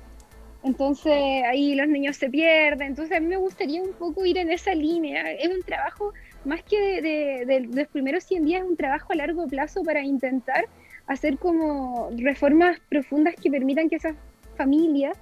Entonces 0.64 1.12
ahí 1.46 1.74
los 1.74 1.88
niños 1.88 2.16
se 2.16 2.31
pierden. 2.31 2.88
Entonces 2.88 3.16
a 3.16 3.20
mí 3.20 3.27
me 3.27 3.37
gustaría 3.37 3.83
un 3.83 3.92
poco 3.92 4.24
ir 4.24 4.38
en 4.38 4.50
esa 4.50 4.74
línea. 4.74 5.31
Es 5.33 5.48
un 5.48 5.62
trabajo 5.62 6.12
más 6.44 6.62
que 6.62 7.03
de, 7.03 7.68
los 7.70 7.87
primeros 7.88 8.24
100 8.24 8.44
días, 8.44 8.62
es 8.62 8.68
un 8.68 8.77
trabajo 8.77 9.12
a 9.12 9.16
largo 9.16 9.46
plazo 9.46 9.83
para 9.83 10.03
intentar 10.03 10.66
hacer 11.07 11.38
como 11.38 12.11
reformas 12.16 12.81
profundas 12.88 13.35
que 13.37 13.50
permitan 13.50 13.90
que 13.90 13.96
esas 13.96 14.14
familias 14.57 15.18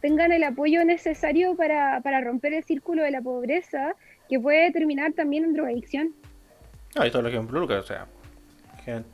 tengan 0.00 0.32
el 0.32 0.42
apoyo 0.42 0.84
necesario 0.84 1.54
para, 1.54 2.00
romper 2.22 2.54
el 2.54 2.64
círculo 2.64 3.02
de 3.02 3.10
la 3.10 3.20
pobreza, 3.20 3.94
que 4.28 4.40
puede 4.40 4.70
terminar 4.72 5.12
también 5.12 5.44
en 5.44 5.52
drogadicción. 5.52 6.14
Ah, 6.96 7.06
y 7.06 7.10
todo 7.10 7.22
lo 7.22 7.30
que 7.30 7.36
involucra, 7.36 7.80
o 7.80 7.82
sea, 7.82 8.06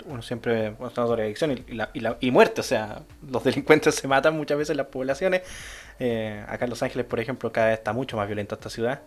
uno 0.07 0.23
siempre 0.23 0.75
una 0.79 0.91
drogadicción 0.91 1.53
y, 1.53 1.65
y, 1.69 2.01
la, 2.01 2.19
y, 2.21 2.31
muerte, 2.31 2.61
o 2.61 2.65
sea, 2.65 3.03
los 3.29 3.45
delincuentes 3.45 3.95
se 3.97 4.09
matan 4.09 4.37
muchas 4.37 4.59
veces 4.59 4.71
en 4.71 4.79
las 4.79 4.87
poblaciones. 4.87 5.43
Eh, 6.01 6.45
acá 6.49 6.65
en 6.65 6.71
Los 6.71 6.83
Ángeles, 6.83 7.07
por 7.07 7.21
ejemplo, 7.21 7.53
cada 7.53 7.69
vez 7.69 7.79
está 7.79 7.93
mucho 7.93 8.17
más 8.17 8.27
violenta 8.27 8.57
esta 8.57 8.71
ciudad 8.71 9.01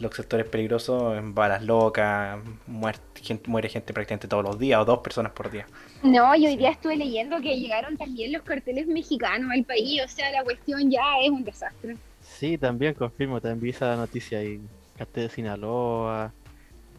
los 0.00 0.14
sectores 0.14 0.46
peligrosos, 0.46 1.16
en 1.18 1.34
balas 1.34 1.62
locas, 1.62 2.38
muere 2.66 2.98
gente, 3.22 3.50
muere 3.50 3.68
gente 3.68 3.92
prácticamente 3.92 4.28
todos 4.28 4.42
los 4.42 4.58
días 4.58 4.80
o 4.80 4.84
dos 4.84 5.00
personas 5.00 5.32
por 5.32 5.50
día. 5.50 5.66
No, 6.02 6.34
yo 6.36 6.48
hoy 6.48 6.56
día 6.56 6.70
estuve 6.70 6.96
leyendo 6.96 7.40
que 7.40 7.58
llegaron 7.58 7.96
también 7.96 8.32
los 8.32 8.42
carteles 8.42 8.86
mexicanos 8.86 9.50
al 9.52 9.64
país, 9.64 10.00
o 10.02 10.08
sea, 10.08 10.30
la 10.30 10.42
cuestión 10.42 10.90
ya 10.90 11.02
es 11.22 11.30
un 11.30 11.44
desastre. 11.44 11.96
Sí, 12.22 12.56
también 12.56 12.94
confirmo, 12.94 13.40
también 13.40 13.60
vi 13.60 13.70
esa 13.70 13.94
noticia 13.96 14.38
ahí, 14.38 14.60
cartel 14.96 15.28
de 15.28 15.34
Sinaloa, 15.34 16.32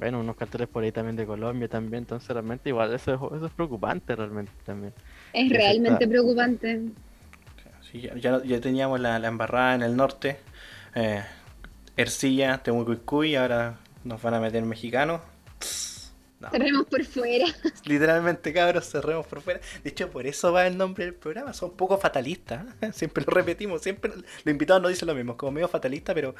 bueno, 0.02 0.20
unos 0.20 0.36
carteles 0.36 0.68
por 0.68 0.84
ahí 0.84 0.92
también 0.92 1.16
de 1.16 1.28
Colombia 1.28 1.68
también, 1.68 2.02
entonces 2.02 2.28
realmente 2.28 2.70
igual 2.70 2.92
eso 2.92 3.14
es, 3.14 3.38
eso 3.38 3.46
es 3.46 3.52
preocupante 3.52 4.16
realmente 4.16 4.52
también. 4.66 4.96
Es 5.32 5.48
realmente 5.48 6.08
preocupante. 6.08 6.82
Sí, 7.92 8.10
ya, 8.20 8.42
ya, 8.44 8.60
teníamos 8.60 9.00
la, 9.00 9.20
la 9.20 9.28
embarrada 9.28 9.76
en 9.76 9.84
el 9.84 9.96
norte. 9.96 10.38
Eh, 10.96 11.22
Ercilla, 11.96 12.58
Temucuicuy, 12.64 13.36
ahora 13.36 13.78
nos 14.04 14.20
van 14.24 14.34
a 14.34 14.40
meter 14.40 14.64
mexicanos. 14.64 15.22
Cerremos 16.50 16.88
por 16.88 17.06
fuera. 17.06 17.46
Literalmente, 17.86 18.52
cabros, 18.52 18.90
cerremos 18.90 19.28
por 19.28 19.42
fuera. 19.42 19.60
De 19.84 19.92
hecho, 19.92 20.10
por 20.10 20.26
eso 20.26 20.52
va 20.52 20.66
el 20.66 20.80
nombre 20.80 21.06
del 21.06 21.14
programa. 21.14 21.54
Son 21.54 21.78
poco 21.78 22.00
fatalistas. 22.00 22.66
¿eh? 22.82 22.90
Siempre 22.94 23.24
lo 23.24 23.32
repetimos. 23.34 23.84
Siempre 23.84 24.12
los 24.16 24.48
invitados 24.48 24.82
nos 24.82 24.90
dicen 24.90 25.08
lo 25.08 25.14
mismo. 25.14 25.38
Como 25.38 25.52
medio 25.52 25.68
fatalista, 25.68 26.16
pero 26.16 26.34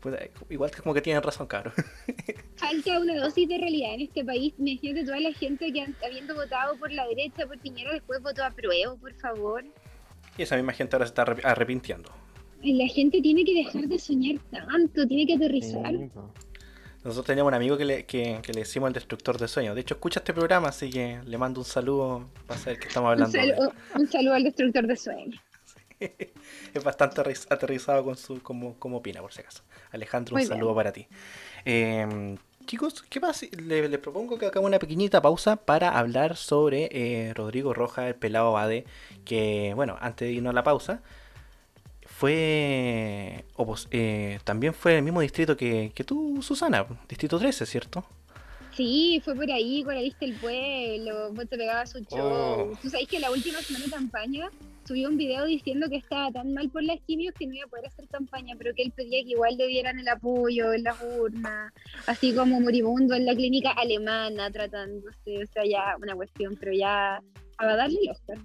pues, 0.00 0.16
igual 0.48 0.70
como 0.70 0.94
que 0.94 1.00
tienen 1.00 1.22
razón, 1.22 1.46
cabros. 1.46 1.74
Falta 2.56 2.98
una 3.00 3.16
dosis 3.16 3.48
de 3.48 3.58
realidad 3.58 3.94
en 3.94 4.02
este 4.02 4.24
país. 4.24 4.54
Me 4.58 4.78
que 4.78 5.04
toda 5.04 5.20
la 5.20 5.32
gente 5.32 5.72
que 5.72 5.86
habiendo 6.04 6.34
votado 6.34 6.76
por 6.78 6.92
la 6.92 7.06
derecha, 7.06 7.46
por 7.46 7.58
Piñera, 7.58 7.92
después 7.92 8.20
votó 8.22 8.44
a 8.44 8.50
prueba, 8.50 8.96
por 8.96 9.14
favor. 9.14 9.64
Y 10.36 10.42
esa 10.42 10.56
misma 10.56 10.72
gente 10.72 10.96
ahora 10.96 11.06
se 11.06 11.10
está 11.10 11.22
arrepintiendo 11.22 12.10
la 12.62 12.86
gente 12.88 13.20
tiene 13.20 13.44
que 13.44 13.54
dejar 13.54 13.88
de 13.88 13.98
soñar 13.98 14.38
tanto, 14.50 15.06
tiene 15.06 15.26
que 15.26 15.34
aterrizar. 15.34 15.92
Nosotros 17.02 17.26
teníamos 17.26 17.50
un 17.50 17.54
amigo 17.54 17.78
que 17.78 17.84
le, 17.86 18.04
que, 18.04 18.40
le 18.46 18.60
decimos 18.60 18.88
el 18.88 18.92
destructor 18.92 19.38
de 19.38 19.48
sueños. 19.48 19.74
De 19.74 19.80
hecho, 19.80 19.94
escucha 19.94 20.20
este 20.20 20.34
programa, 20.34 20.68
así 20.68 20.90
que 20.90 21.20
le 21.24 21.38
mando 21.38 21.60
un 21.60 21.64
saludo 21.64 22.28
para 22.46 22.60
saber 22.60 22.78
que 22.78 22.88
estamos 22.88 23.10
hablando. 23.12 23.38
Un 23.94 24.06
saludo, 24.06 24.34
al 24.34 24.44
destructor 24.44 24.86
de 24.86 24.96
sueños. 24.96 25.40
Es 26.74 26.84
bastante 26.84 27.20
aterrizado 27.50 28.04
con 28.04 28.16
su 28.16 28.42
como, 28.42 28.74
como 28.78 28.98
opina, 28.98 29.20
por 29.20 29.32
si 29.32 29.40
acaso. 29.40 29.62
Alejandro, 29.90 30.36
un 30.36 30.46
saludo 30.46 30.74
para 30.74 30.92
ti. 30.92 31.06
Em, 31.64 32.36
chicos, 32.66 33.02
¿qué 33.08 33.20
pasa? 33.20 33.46
Les, 33.52 33.98
propongo 33.98 34.38
que 34.38 34.46
hagamos 34.46 34.68
una 34.68 34.78
pequeñita 34.78 35.20
pausa 35.20 35.56
para 35.56 35.98
hablar 35.98 36.36
sobre 36.36 36.88
eh, 36.92 37.34
Rodrigo 37.34 37.74
Roja, 37.74 38.08
el 38.08 38.14
pelado 38.14 38.52
Bade, 38.52 38.84
que, 39.24 39.72
bueno, 39.74 39.96
antes 40.00 40.28
de 40.28 40.34
irnos 40.34 40.50
a 40.50 40.54
la 40.54 40.62
pausa, 40.62 41.02
fue 42.06 43.44
eh, 43.90 44.38
también 44.44 44.74
fue 44.74 44.96
el 44.98 45.02
mismo 45.02 45.20
distrito 45.20 45.56
que, 45.56 45.92
que 45.94 46.04
tú, 46.04 46.40
Susana, 46.42 46.86
distrito 47.08 47.38
13, 47.38 47.66
¿cierto? 47.66 48.04
Sí, 48.80 49.20
fue 49.22 49.34
por 49.34 49.50
ahí, 49.50 49.84
por 49.84 49.92
ahí 49.92 50.04
viste 50.04 50.24
el 50.24 50.34
pueblo, 50.36 51.34
vos 51.34 51.46
te 51.46 51.58
pegaba 51.58 51.84
su 51.84 51.98
show. 52.00 52.18
Oh. 52.18 52.72
Tú 52.80 52.88
sabés 52.88 53.06
que 53.08 53.20
la 53.20 53.30
última 53.30 53.58
semana 53.58 53.84
de 53.84 53.90
campaña 53.90 54.50
subió 54.86 55.10
un 55.10 55.18
video 55.18 55.44
diciendo 55.44 55.86
que 55.90 55.96
estaba 55.96 56.32
tan 56.32 56.54
mal 56.54 56.70
por 56.70 56.82
las 56.82 56.98
quimios 57.02 57.34
que 57.38 57.46
no 57.46 57.52
iba 57.52 57.66
a 57.66 57.68
poder 57.68 57.88
hacer 57.88 58.08
campaña, 58.08 58.54
pero 58.56 58.74
que 58.74 58.84
él 58.84 58.92
pedía 58.96 59.22
que 59.22 59.32
igual 59.32 59.58
le 59.58 59.66
dieran 59.66 59.98
el 59.98 60.08
apoyo 60.08 60.72
en 60.72 60.84
las 60.84 60.96
urnas, 61.02 61.74
así 62.06 62.34
como 62.34 62.58
moribundo 62.58 63.14
en 63.14 63.26
la 63.26 63.34
clínica 63.34 63.72
alemana 63.72 64.50
tratándose, 64.50 65.44
o 65.44 65.46
sea, 65.52 65.62
ya 65.66 65.96
una 66.00 66.14
cuestión, 66.14 66.56
pero 66.58 66.72
ya 66.72 67.20
a 67.58 67.66
darle 67.66 67.98
el 68.02 68.10
Oscar. 68.12 68.38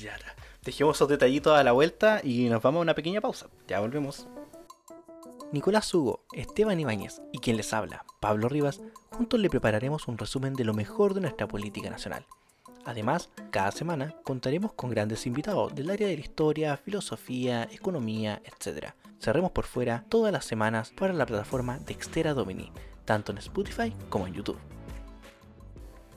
Ya, 0.00 0.16
Dejemos 0.64 0.96
esos 0.96 1.08
detallitos 1.08 1.58
a 1.58 1.64
la 1.64 1.72
vuelta 1.72 2.20
y 2.22 2.48
nos 2.48 2.62
vamos 2.62 2.78
a 2.78 2.82
una 2.82 2.94
pequeña 2.94 3.20
pausa. 3.20 3.48
Ya 3.66 3.80
volvemos. 3.80 4.28
Nicolás 5.52 5.92
Hugo, 5.92 6.24
Esteban 6.32 6.80
Ibáñez 6.80 7.20
y 7.30 7.38
quien 7.38 7.58
les 7.58 7.74
habla, 7.74 8.06
Pablo 8.20 8.48
Rivas, 8.48 8.80
juntos 9.10 9.38
le 9.38 9.50
prepararemos 9.50 10.08
un 10.08 10.16
resumen 10.16 10.54
de 10.54 10.64
lo 10.64 10.72
mejor 10.72 11.12
de 11.12 11.20
nuestra 11.20 11.46
política 11.46 11.90
nacional. 11.90 12.24
Además, 12.86 13.28
cada 13.50 13.70
semana 13.70 14.14
contaremos 14.24 14.72
con 14.72 14.88
grandes 14.88 15.26
invitados 15.26 15.74
del 15.74 15.90
área 15.90 16.08
de 16.08 16.14
la 16.14 16.22
historia, 16.22 16.78
filosofía, 16.78 17.68
economía, 17.70 18.40
etc. 18.46 18.94
Cerremos 19.20 19.50
por 19.50 19.66
fuera 19.66 20.06
todas 20.08 20.32
las 20.32 20.46
semanas 20.46 20.90
para 20.96 21.12
la 21.12 21.26
plataforma 21.26 21.78
Dextera 21.80 22.32
Domini, 22.32 22.72
tanto 23.04 23.30
en 23.30 23.38
Spotify 23.38 23.94
como 24.08 24.26
en 24.26 24.32
YouTube. 24.32 24.58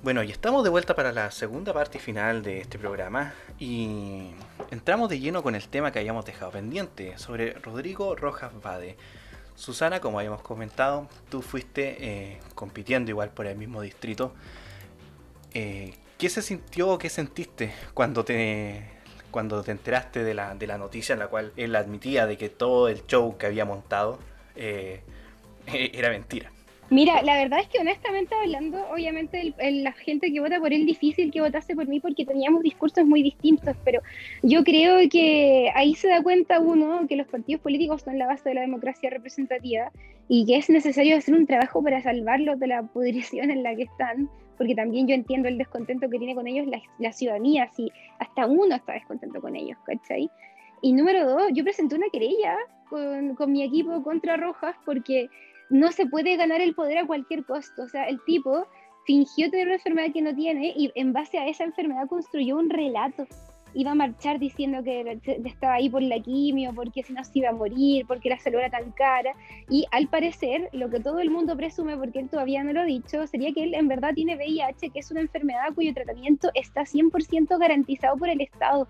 Bueno, 0.01 0.23
y 0.23 0.31
estamos 0.31 0.63
de 0.63 0.69
vuelta 0.69 0.95
para 0.95 1.11
la 1.11 1.29
segunda 1.31 1.73
parte 1.73 1.99
final 1.99 2.41
de 2.41 2.61
este 2.61 2.77
programa 2.77 3.33
y 3.59 4.29
entramos 4.71 5.09
de 5.09 5.19
lleno 5.19 5.41
con 5.43 5.55
el 5.55 5.67
tema 5.67 5.91
que 5.91 5.99
habíamos 5.99 6.25
dejado 6.25 6.51
pendiente 6.51 7.17
sobre 7.17 7.53
Rodrigo 7.53 8.15
Rojas 8.15 8.53
Vade. 8.61 8.97
Susana, 9.55 10.01
como 10.01 10.19
habíamos 10.19 10.41
comentado, 10.41 11.07
tú 11.29 11.41
fuiste 11.41 11.97
eh, 11.99 12.39
compitiendo 12.55 13.09
igual 13.11 13.29
por 13.29 13.47
el 13.47 13.57
mismo 13.57 13.81
distrito. 13.81 14.33
Eh, 15.53 15.93
¿Qué 16.17 16.29
se 16.29 16.41
sintió 16.41 16.89
o 16.89 16.97
qué 16.97 17.09
sentiste 17.09 17.73
cuando 17.93 18.23
te, 18.25 18.89
cuando 19.31 19.63
te 19.63 19.71
enteraste 19.71 20.23
de 20.23 20.33
la, 20.33 20.55
de 20.55 20.67
la 20.67 20.77
noticia 20.77 21.13
en 21.13 21.19
la 21.19 21.27
cual 21.27 21.53
él 21.55 21.75
admitía 21.75 22.25
de 22.25 22.37
que 22.37 22.49
todo 22.49 22.89
el 22.89 23.05
show 23.05 23.37
que 23.37 23.45
había 23.45 23.65
montado 23.65 24.19
eh, 24.55 25.01
era 25.67 26.09
mentira? 26.09 26.51
Mira, 26.91 27.23
la 27.23 27.35
verdad 27.37 27.61
es 27.61 27.67
que 27.67 27.79
honestamente 27.79 28.35
hablando, 28.35 28.77
obviamente 28.91 29.55
la 29.57 29.91
gente 29.93 30.31
que 30.31 30.39
vota 30.39 30.59
por 30.59 30.71
él 30.71 30.85
difícil 30.85 31.31
que 31.31 31.41
votase 31.41 31.75
por 31.75 31.87
mí 31.87 31.99
porque 31.99 32.25
teníamos 32.25 32.61
discursos 32.61 33.05
muy 33.05 33.23
distintos, 33.23 33.75
pero 33.83 34.01
yo 34.43 34.63
creo 34.63 34.99
que 35.09 35.71
ahí 35.73 35.95
se 35.95 36.09
da 36.09 36.21
cuenta 36.21 36.59
uno 36.59 37.07
que 37.07 37.15
los 37.15 37.27
partidos 37.27 37.61
políticos 37.61 38.03
son 38.03 38.19
la 38.19 38.27
base 38.27 38.49
de 38.49 38.55
la 38.55 38.61
democracia 38.61 39.09
representativa 39.09 39.91
y 40.27 40.45
que 40.45 40.57
es 40.57 40.69
necesario 40.69 41.17
hacer 41.17 41.33
un 41.33 41.47
trabajo 41.47 41.81
para 41.81 42.03
salvarlos 42.03 42.59
de 42.59 42.67
la 42.67 42.83
pudrición 42.83 43.49
en 43.49 43.63
la 43.63 43.75
que 43.75 43.83
están 43.83 44.29
porque 44.57 44.75
también 44.75 45.07
yo 45.07 45.15
entiendo 45.15 45.49
el 45.49 45.57
descontento 45.57 46.07
que 46.09 46.19
tiene 46.19 46.35
con 46.35 46.47
ellos 46.47 46.67
la, 46.99 47.11
ciudadanía, 47.11 47.67
si 47.73 47.91
hasta 48.19 48.45
uno 48.45 48.75
está 48.75 48.93
descontento 48.93 49.41
con 49.41 49.55
ellos, 49.55 49.77
¿cachai? 49.85 50.29
Y 50.81 50.93
número 50.93 51.27
dos, 51.27 51.51
yo 51.51 51.63
presenté 51.63 51.95
una 51.95 52.07
querella 52.11 52.57
con, 52.89 53.35
con 53.35 53.51
mi 53.51 53.63
equipo 53.63 54.01
contra 54.03 54.37
Rojas 54.37 54.75
porque 54.85 55.29
no 55.69 55.91
se 55.91 56.05
puede 56.05 56.35
ganar 56.37 56.61
el 56.61 56.75
poder 56.75 56.99
a 56.99 57.07
cualquier 57.07 57.45
costo, 57.45 57.83
o 57.83 57.87
sea, 57.89 58.05
el 58.05 58.23
tipo 58.25 58.67
fingió 59.05 59.49
tener 59.49 59.67
una 59.67 59.75
enfermedad 59.75 60.13
que 60.13 60.21
no 60.21 60.33
tiene 60.35 60.73
y 60.75 60.91
en 60.95 61.13
base 61.13 61.37
a 61.37 61.47
esa 61.47 61.63
enfermedad 61.63 62.07
construyó 62.07 62.57
un 62.57 62.69
relato 62.69 63.27
iba 63.75 63.91
a 63.91 63.95
marchar 63.95 64.39
diciendo 64.39 64.81
que 64.83 65.19
estaba 65.43 65.73
ahí 65.73 65.89
por 65.89 66.01
la 66.01 66.19
quimio, 66.19 66.73
porque 66.73 67.03
si 67.03 67.13
no 67.13 67.23
se 67.23 67.39
iba 67.39 67.49
a 67.49 67.53
morir, 67.53 68.05
porque 68.07 68.29
la 68.29 68.39
salud 68.39 68.59
era 68.59 68.69
tan 68.69 68.91
cara. 68.91 69.33
Y 69.69 69.85
al 69.91 70.07
parecer, 70.07 70.69
lo 70.71 70.89
que 70.89 71.01
todo 71.01 71.19
el 71.19 71.29
mundo 71.29 71.55
presume, 71.55 71.97
porque 71.97 72.19
él 72.19 72.29
todavía 72.29 72.63
no 72.63 72.73
lo 72.73 72.81
ha 72.81 72.85
dicho, 72.85 73.27
sería 73.27 73.53
que 73.53 73.63
él 73.63 73.73
en 73.73 73.87
verdad 73.87 74.13
tiene 74.15 74.37
VIH, 74.37 74.89
que 74.89 74.99
es 74.99 75.11
una 75.11 75.21
enfermedad 75.21 75.73
cuyo 75.75 75.93
tratamiento 75.93 76.49
está 76.53 76.81
100% 76.81 77.59
garantizado 77.59 78.15
por 78.17 78.29
el 78.29 78.41
Estado 78.41 78.87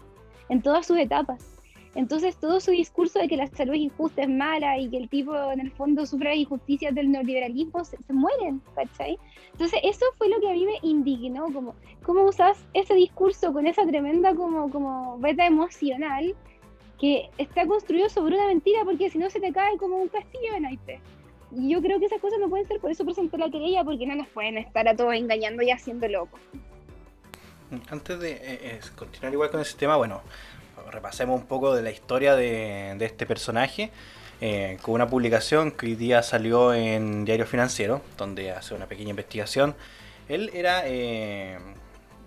en 0.50 0.62
todas 0.62 0.86
sus 0.86 0.98
etapas. 0.98 1.55
Entonces 1.96 2.36
todo 2.36 2.60
su 2.60 2.72
discurso 2.72 3.20
de 3.20 3.30
que 3.30 3.38
la 3.38 3.48
salud 3.48 3.74
es 3.74 3.80
injusta, 3.80 4.24
es 4.24 4.30
mala 4.30 4.78
y 4.78 4.90
que 4.90 4.98
el 4.98 5.10
tipo 5.10 5.34
en 5.52 5.62
el 5.62 5.72
fondo 5.72 6.06
sufre 6.06 6.32
las 6.32 6.38
injusticias 6.38 6.94
del 6.94 7.10
neoliberalismo, 7.10 7.86
se, 7.86 7.98
mueren, 8.10 8.62
¿cachai? 8.76 9.18
Entonces 9.54 9.80
eso 9.82 10.06
fue 10.18 10.28
lo 10.28 10.40
que 10.42 10.50
a 10.50 10.54
mí 10.54 10.66
me 10.66 10.78
indignó, 10.82 11.46
como 11.54 11.76
cómo 12.04 12.26
usas 12.26 12.58
ese 12.74 12.94
discurso 12.96 13.54
con 13.54 13.66
esa 13.66 13.86
tremenda 13.86 14.36
como, 14.36 14.70
como 14.70 15.18
beta 15.20 15.46
emocional 15.46 16.36
que 17.00 17.30
está 17.38 17.66
construido 17.66 18.10
sobre 18.10 18.36
una 18.36 18.48
mentira 18.48 18.84
porque 18.84 19.10
si 19.10 19.18
no 19.18 19.30
se 19.30 19.40
te 19.40 19.54
cae 19.54 19.78
como 19.78 19.98
un 19.98 20.10
castillo 20.10 20.54
de 20.54 20.60
naipes. 20.60 21.00
Y 21.52 21.70
yo 21.70 21.82
creo 21.82 22.00
que 22.00 22.08
esas 22.08 22.20
cosas 22.20 22.40
no 22.40 22.50
pueden 22.50 22.68
ser, 22.68 22.80
por 22.82 22.92
eso 22.92 23.06
presentó 23.06 23.38
la 23.38 23.50
querella, 23.50 23.86
porque 23.86 24.06
no 24.06 24.16
nos 24.16 24.28
pueden 24.28 24.58
estar 24.58 24.86
a 24.88 24.96
todos 24.96 25.14
engañando 25.14 25.64
y 25.64 25.72
haciendo 25.72 26.08
locos. 26.10 26.42
Antes 27.90 28.20
de 28.20 28.32
eh, 28.32 28.40
eh, 28.44 28.80
continuar 28.96 29.34
igual 29.34 29.50
con 29.50 29.62
ese 29.62 29.78
tema, 29.78 29.96
bueno, 29.96 30.22
repasemos 30.92 31.40
un 31.40 31.48
poco 31.48 31.76
de 31.76 31.82
la 31.82 31.92
historia 31.92 32.36
de, 32.36 32.98
este 33.00 33.26
personaje. 33.26 33.92
Eh, 34.42 34.78
con 34.82 34.96
una 34.96 35.08
publicación 35.08 35.72
que 35.72 35.86
hoy 35.86 35.96
día 35.96 36.22
salió 36.22 36.74
en 36.74 37.24
Diario 37.24 37.46
Financiero, 37.46 38.02
donde 38.18 38.52
hace 38.52 38.74
una 38.74 38.86
pequeña 38.86 39.12
investigación. 39.12 39.76
Él 40.28 40.52
era, 40.54 40.82
eh, 40.86 41.58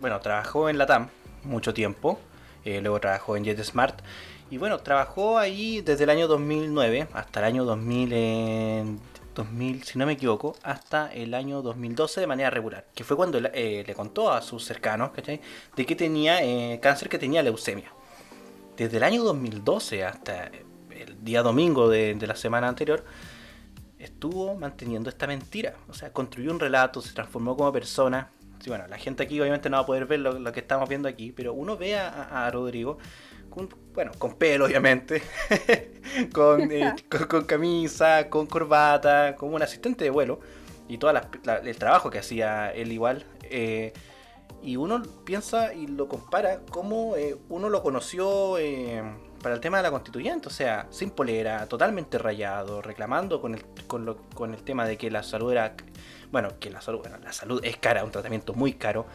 bueno, 0.00 0.18
trabajó 0.20 0.70
en 0.70 0.78
la 0.78 0.86
TAM 0.86 1.10
mucho 1.44 1.74
tiempo, 1.74 2.18
eh, 2.64 2.80
luego 2.80 2.98
trabajó 2.98 3.36
en 3.36 3.44
JetSmart 3.44 4.00
y 4.50 4.56
bueno, 4.56 4.78
trabajó 4.78 5.38
ahí 5.38 5.82
desde 5.82 6.04
el 6.04 6.10
año 6.10 6.28
2009 6.28 7.08
hasta 7.12 7.40
el 7.40 7.44
año 7.46 7.64
2000, 7.64 8.98
2000 9.34 9.84
si 9.84 9.98
no 9.98 10.06
me 10.06 10.14
equivoco, 10.14 10.56
hasta 10.62 11.12
el 11.12 11.34
año 11.34 11.60
2012 11.60 12.22
de 12.22 12.26
manera 12.26 12.48
regular, 12.48 12.86
que 12.94 13.04
fue 13.04 13.18
cuando 13.18 13.38
le 13.38 13.94
contó 13.94 14.32
a 14.32 14.40
sus 14.40 14.64
cercanos, 14.64 15.10
De 15.76 15.86
que 15.86 15.94
tenía 15.94 16.40
cáncer, 16.80 17.10
que 17.10 17.18
tenía 17.18 17.42
leucemia 17.42 17.92
desde 18.78 18.96
el 18.98 19.02
año 19.02 19.24
2012 19.24 20.04
hasta 20.04 20.50
el 20.90 21.24
día 21.24 21.42
domingo 21.42 21.88
de, 21.88 22.16
la 22.26 22.36
semana 22.36 22.68
anterior, 22.68 23.04
estuvo 23.98 24.54
manteniendo 24.54 25.10
esta 25.10 25.26
mentira. 25.26 25.74
O 25.88 25.94
sea, 25.94 26.12
construyó 26.12 26.52
un 26.52 26.60
relato, 26.60 27.02
se 27.02 27.12
transformó 27.12 27.56
como 27.56 27.72
persona. 27.72 28.30
Sí, 28.60 28.70
bueno, 28.70 28.86
la 28.86 28.96
gente 28.96 29.24
aquí 29.24 29.40
obviamente 29.40 29.68
no 29.68 29.78
va 29.78 29.82
a 29.82 29.86
poder 29.86 30.06
ver 30.06 30.20
lo, 30.20 30.52
que 30.52 30.60
estamos 30.60 30.88
viendo 30.88 31.08
aquí, 31.08 31.32
pero 31.32 31.52
uno 31.52 31.76
ve 31.76 31.96
a, 31.96 32.48
Rodrigo 32.52 32.98
con, 33.50 33.68
bueno, 33.94 34.12
con 34.18 34.36
pelo 34.36 34.66
obviamente, 34.66 35.22
eh, 35.50 36.28
con, 36.32 37.44
camisa, 37.46 38.28
con 38.28 38.46
corbata, 38.46 39.34
como 39.36 39.56
un 39.56 39.62
asistente 39.62 40.04
de 40.04 40.10
vuelo 40.10 40.40
y 40.88 40.98
todo 40.98 41.12
el 41.64 41.78
trabajo 41.78 42.10
que 42.10 42.18
hacía 42.18 42.70
él 42.70 42.92
igual. 42.92 43.24
Eh, 43.42 43.92
y 44.62 44.76
uno 44.76 45.02
piensa 45.24 45.72
y 45.72 45.86
lo 45.86 46.08
compara 46.08 46.60
como 46.70 47.16
eh, 47.16 47.36
uno 47.48 47.68
lo 47.68 47.82
conoció 47.82 48.58
eh, 48.58 49.02
para 49.42 49.54
el 49.54 49.60
tema 49.60 49.76
de 49.76 49.84
la 49.84 49.90
constituyente, 49.90 50.48
o 50.48 50.50
sea, 50.50 50.86
sin 50.90 51.10
polera, 51.10 51.66
totalmente 51.66 52.18
rayado, 52.18 52.82
reclamando 52.82 53.40
con 53.40 53.54
el, 53.54 53.64
con, 53.86 54.16
con 54.34 54.52
el 54.52 54.62
tema 54.62 54.86
de 54.86 54.96
que 54.96 55.10
la 55.10 55.22
salud 55.22 55.52
era, 55.52 55.74
bueno, 56.32 56.58
que 56.58 56.70
la 56.70 56.80
salud, 56.80 57.00
bueno, 57.00 57.18
la 57.22 57.32
salud 57.32 57.60
es 57.64 57.76
cara, 57.76 58.04
un 58.04 58.10
tratamiento 58.10 58.52
muy 58.54 58.72
caro, 58.72 59.06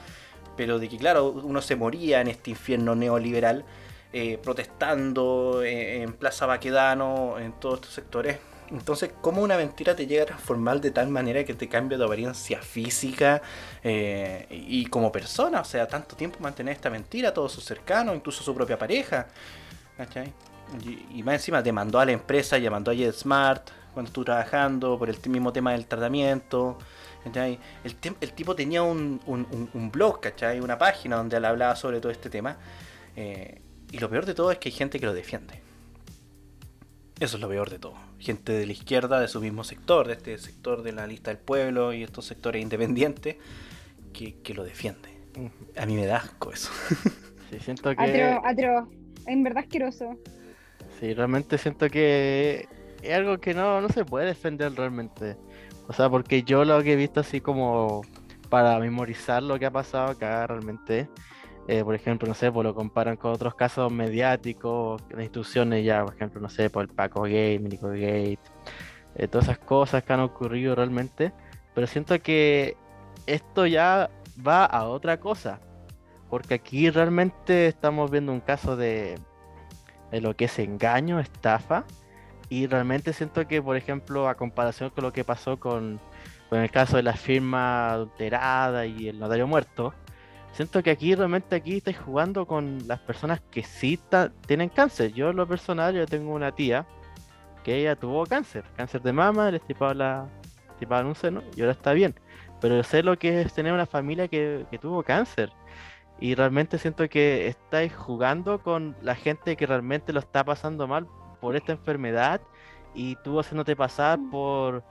pero 0.56 0.80
de 0.80 0.88
que 0.88 0.98
claro, 0.98 1.30
uno 1.30 1.62
se 1.62 1.76
moría 1.76 2.22
en 2.22 2.30
este 2.30 2.52
infierno 2.52 2.96
neoliberal, 2.96 3.66
eh, 4.14 4.38
protestando 4.42 5.62
en 5.64 6.14
Plaza 6.14 6.46
Baquedano, 6.46 7.40
en 7.40 7.52
todos 7.54 7.76
estos 7.76 7.94
sectores, 7.94 8.38
entonces, 8.74 9.12
¿cómo 9.22 9.44
una 9.44 9.56
mentira 9.56 9.96
te 9.96 10.08
llega 10.08 10.24
a 10.24 10.26
transformar 10.26 10.82
de 10.82 10.90
tal 10.90 11.08
manera 11.08 11.44
que 11.44 11.54
te 11.54 11.70
cambia 11.70 11.96
tu 11.96 12.04
apariencia 12.04 12.60
física 12.60 13.42
eh, 13.84 14.48
y 14.50 14.88
como 14.88 15.12
persona? 15.12 15.62
O 15.62 15.66
sea, 15.66 15.88
tanto 15.88 16.16
tiempo 16.16 16.40
mantener 16.40 16.74
esta 16.74 16.90
mentira 16.90 17.32
todos 17.32 17.52
sus 17.52 17.64
cercanos, 17.64 18.16
incluso 18.16 18.44
su 18.44 18.54
propia 18.56 18.78
pareja. 18.78 19.28
¿Cachai? 19.96 20.34
Y, 21.14 21.22
más 21.22 21.36
encima 21.36 21.62
te 21.62 21.72
mandó 21.72 22.00
a 22.00 22.06
la 22.06 22.14
empresa, 22.14 22.58
ya 22.58 22.72
mandó 22.72 22.90
a 22.90 22.96
JetSmart 22.96 23.70
cuando 23.94 24.08
estuvo 24.08 24.26
trabajando 24.26 24.98
por 24.98 25.08
el 25.08 25.18
mismo 25.30 25.54
tema 25.54 25.74
del 25.74 25.86
tratamiento. 25.86 26.80
El, 27.26 27.60
el, 28.22 28.34
tipo 28.34 28.56
tenía 28.56 28.82
un, 28.82 29.22
un, 29.28 29.92
blog, 29.92 30.20
¿cachai? 30.20 30.60
Una 30.60 30.80
página 30.80 31.18
donde 31.18 31.38
él 31.38 31.46
hablaba 31.46 31.76
sobre 31.76 32.02
todo 32.02 32.12
este 32.12 32.30
tema. 32.30 32.58
Eh, 33.16 33.62
y 33.92 34.00
lo 34.00 34.10
peor 34.10 34.26
de 34.26 34.34
todo 34.34 34.52
es 34.52 34.58
que 34.58 34.70
hay 34.70 34.76
gente 34.76 35.00
que 35.00 35.06
lo 35.06 35.14
defiende. 35.14 35.62
Eso 37.20 37.38
es 37.38 37.42
lo 37.42 37.48
peor 37.48 37.70
de 37.70 37.78
todo. 37.78 38.13
Gente 38.24 38.54
de 38.54 38.66
la 38.66 38.72
izquierda, 38.72 39.20
de 39.20 39.28
su 39.28 39.42
mismo 39.42 39.66
sector, 39.66 40.08
de 40.08 40.14
este 40.14 40.38
sector 40.38 40.82
de 40.82 40.94
la 40.94 41.06
lista 41.06 41.30
del 41.30 41.40
pueblo 41.40 41.92
y 41.92 42.04
estos 42.04 42.26
sectores 42.26 42.62
independientes, 42.62 43.36
que, 44.14 44.54
lo 44.54 44.64
defiende. 44.64 45.10
A 45.76 45.86
mí 45.86 45.96
me 45.96 46.06
da 46.06 46.18
asco 46.18 46.52
eso. 46.52 46.72
Sí, 47.52 47.60
siento 47.60 47.96
que... 47.96 48.02
Atro, 48.02 48.48
atro. 48.48 48.90
En 49.28 49.44
verdad 49.44 49.64
asqueroso. 49.66 50.18
Sí, 51.00 51.14
realmente 51.14 51.60
siento 51.60 51.88
que 51.88 52.68
es 53.04 53.14
algo 53.14 53.38
que 53.38 53.54
no, 53.54 53.80
no 53.80 53.90
se 53.90 54.06
puede 54.06 54.26
defender 54.26 54.74
realmente. 54.74 55.38
O 55.88 55.94
sea, 55.94 56.10
porque 56.10 56.42
yo 56.42 56.66
lo 56.66 56.82
que 56.82 56.94
he 56.94 56.96
visto 56.96 57.20
así 57.20 57.42
como 57.42 58.02
para 58.50 58.80
memorizar 58.80 59.44
lo 59.44 59.60
que 59.60 59.68
ha 59.68 59.72
pasado 59.72 60.12
acá 60.12 60.48
realmente 60.48 61.08
eh, 61.68 61.84
por 61.84 61.96
ejemplo, 61.96 62.28
no 62.28 62.34
sé, 62.34 62.52
pues 62.52 62.66
lo 62.66 62.76
comparan 62.76 63.16
con 63.16 63.32
otros 63.32 63.56
casos 63.56 63.92
mediáticos, 63.92 65.02
las 65.10 65.22
instituciones 65.22 65.86
ya, 65.86 66.04
por 66.04 66.14
ejemplo, 66.14 66.42
no 66.42 66.50
sé, 66.50 66.70
por 66.70 66.86
pues 66.86 66.90
el 66.90 66.96
Paco 66.96 67.22
Gate, 67.22 67.60
Milico 67.60 67.88
Gate, 67.88 68.40
eh, 69.16 69.28
todas 69.30 69.48
esas 69.48 69.60
cosas 69.60 70.04
que 70.04 70.14
han 70.14 70.20
ocurrido 70.20 70.76
realmente, 70.76 71.32
pero 71.74 71.88
siento 71.88 72.20
que 72.22 72.76
esto 73.28 73.66
ya 73.66 74.10
va 74.46 74.66
a 74.66 74.86
otra 74.86 75.20
cosa, 75.20 75.62
porque 76.30 76.56
aquí 76.56 76.90
realmente 76.90 77.68
estamos 77.68 78.12
viendo 78.12 78.34
un 78.34 78.42
caso 78.42 78.76
de, 78.76 79.18
de 80.12 80.22
lo 80.22 80.36
que 80.36 80.46
es 80.46 80.60
engaño, 80.60 81.20
estafa, 81.20 81.86
y 82.50 82.68
realmente 82.68 83.14
siento 83.14 83.48
que, 83.48 83.62
por 83.62 83.78
ejemplo, 83.78 84.28
a 84.28 84.36
comparación 84.36 84.90
con 84.90 85.06
lo 85.06 85.14
que 85.14 85.24
pasó 85.24 85.60
con, 85.60 86.02
con 86.50 86.60
el 86.60 86.70
caso 86.70 86.98
de 86.98 87.04
la 87.04 87.14
firma 87.14 87.92
adulterada 87.92 88.86
y 88.86 89.08
el 89.08 89.18
notario 89.20 89.48
muerto, 89.48 89.94
siento 90.54 90.82
que 90.82 90.92
aquí 90.92 91.14
realmente 91.14 91.56
aquí 91.56 91.78
estáis 91.78 92.00
jugando 92.00 92.48
con 92.48 92.80
las 92.88 93.00
personas 93.02 93.42
que 93.52 93.64
sí 93.64 94.00
tienen 94.48 94.70
cáncer. 94.70 95.12
Yo 95.14 95.32
en 95.32 95.36
lo 95.36 95.48
personal, 95.48 95.94
yo 95.94 96.06
tengo 96.06 96.34
una 96.34 96.54
tía 96.54 96.88
que 97.64 97.76
ella 97.76 97.96
tuvo 97.96 98.26
cáncer, 98.26 98.64
cáncer 98.78 99.02
de 99.02 99.14
mama, 99.14 99.52
le 99.52 99.58
estipaban 99.58 99.98
la 99.98 100.30
un 101.06 101.16
seno 101.16 101.42
y 101.56 101.62
ahora 101.62 101.74
está 101.74 101.94
bien. 101.94 102.16
Pero 102.62 102.84
sé 102.84 103.04
lo 103.04 103.18
que 103.18 103.42
es 103.42 103.54
tener 103.54 103.74
una 103.74 103.86
familia 103.86 104.28
que, 104.28 104.66
tuvo 104.82 105.04
cáncer. 105.04 105.52
Y 106.20 106.36
realmente 106.36 106.78
siento 106.78 107.08
que 107.10 107.48
estáis 107.48 107.94
jugando 107.94 108.62
con 108.62 108.96
la 109.02 109.16
gente 109.16 109.56
que 109.56 109.66
realmente 109.66 110.14
lo 110.14 110.20
está 110.20 110.44
pasando 110.44 110.88
mal 110.88 111.08
por 111.42 111.56
esta 111.56 111.74
enfermedad 111.74 112.42
y 112.94 113.16
tú 113.24 113.40
haciéndote 113.40 113.76
pasar 113.76 114.20
Mm. 114.20 114.30
por, 114.30 114.84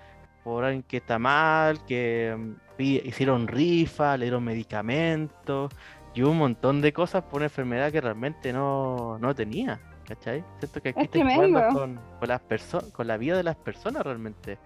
por 0.44 0.64
alguien 0.64 0.82
que 0.82 0.98
está 0.98 1.18
mal, 1.18 1.84
que 1.86 2.34
mm, 2.36 2.54
hicieron 2.78 3.48
rifa, 3.48 4.16
le 4.16 4.26
dieron 4.26 4.44
medicamentos 4.44 5.72
y 6.14 6.22
un 6.22 6.38
montón 6.38 6.80
de 6.80 6.92
cosas 6.92 7.22
por 7.24 7.38
una 7.38 7.46
enfermedad 7.46 7.92
que 7.92 8.00
realmente 8.00 8.52
no, 8.52 9.18
no 9.18 9.34
tenía. 9.34 9.80
¿Cachai? 10.06 10.44
Siento 10.58 10.82
que 10.82 10.90
aquí 10.90 11.04
Es 11.04 11.04
estáis 11.04 11.24
jugando 11.26 11.60
tremendo. 11.60 11.78
con, 11.78 12.00
con 12.18 12.28
las 12.28 12.40
personas, 12.40 12.90
con 12.92 13.06
la 13.06 13.16
vida 13.16 13.36
de 13.36 13.44
las 13.44 13.56
personas 13.56 14.02
realmente. 14.02 14.58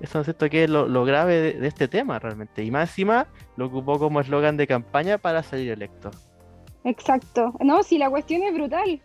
Eso 0.00 0.24
siento 0.24 0.48
que 0.50 0.64
es 0.64 0.70
lo, 0.70 0.88
lo 0.88 1.04
grave 1.04 1.40
de, 1.40 1.52
de 1.54 1.68
este 1.68 1.88
tema 1.88 2.18
realmente. 2.18 2.62
Y 2.64 2.70
más 2.70 2.90
encima 2.90 3.28
lo 3.56 3.66
ocupó 3.66 3.98
como 3.98 4.20
eslogan 4.20 4.56
de 4.56 4.66
campaña 4.66 5.18
para 5.18 5.42
salir 5.42 5.70
electo. 5.72 6.10
Exacto. 6.84 7.54
No, 7.60 7.82
si 7.82 7.98
la 7.98 8.10
cuestión 8.10 8.42
es 8.42 8.54
brutal. 8.54 9.02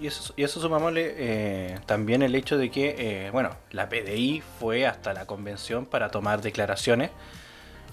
Y 0.00 0.06
eso, 0.06 0.32
y 0.36 0.44
eso 0.44 0.60
sumámosle 0.60 1.14
eh, 1.16 1.78
también 1.86 2.22
el 2.22 2.34
hecho 2.34 2.56
de 2.56 2.70
que, 2.70 2.94
eh, 3.26 3.30
bueno, 3.30 3.50
la 3.70 3.88
PDI 3.88 4.40
fue 4.40 4.86
hasta 4.86 5.12
la 5.12 5.26
convención 5.26 5.84
para 5.86 6.10
tomar 6.10 6.40
declaraciones. 6.40 7.10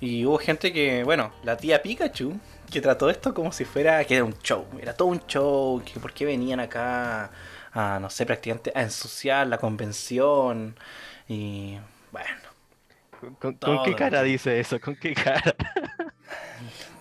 Y 0.01 0.25
hubo 0.25 0.37
gente 0.37 0.71
que, 0.71 1.03
bueno, 1.03 1.31
la 1.43 1.57
tía 1.57 1.81
Pikachu, 1.81 2.39
que 2.71 2.81
trató 2.81 3.09
esto 3.09 3.33
como 3.33 3.51
si 3.51 3.65
fuera 3.65 4.03
que 4.05 4.15
era 4.15 4.23
un 4.23 4.37
show. 4.39 4.65
Era 4.81 4.93
todo 4.93 5.09
un 5.09 5.19
show, 5.27 5.81
que 5.83 5.99
por 5.99 6.13
qué 6.13 6.25
venían 6.25 6.59
acá 6.59 7.31
a, 7.73 7.99
no 7.99 8.09
sé, 8.09 8.25
prácticamente 8.25 8.71
a 8.75 8.81
ensuciar 8.81 9.47
la 9.47 9.57
convención. 9.57 10.75
Y 11.27 11.77
bueno, 12.11 12.49
¿Con, 13.39 13.83
qué 13.83 13.95
cara 13.95 14.23
dice 14.23 14.59
eso? 14.59 14.79
¿Con 14.79 14.95
qué 14.95 15.13
cara? 15.13 15.55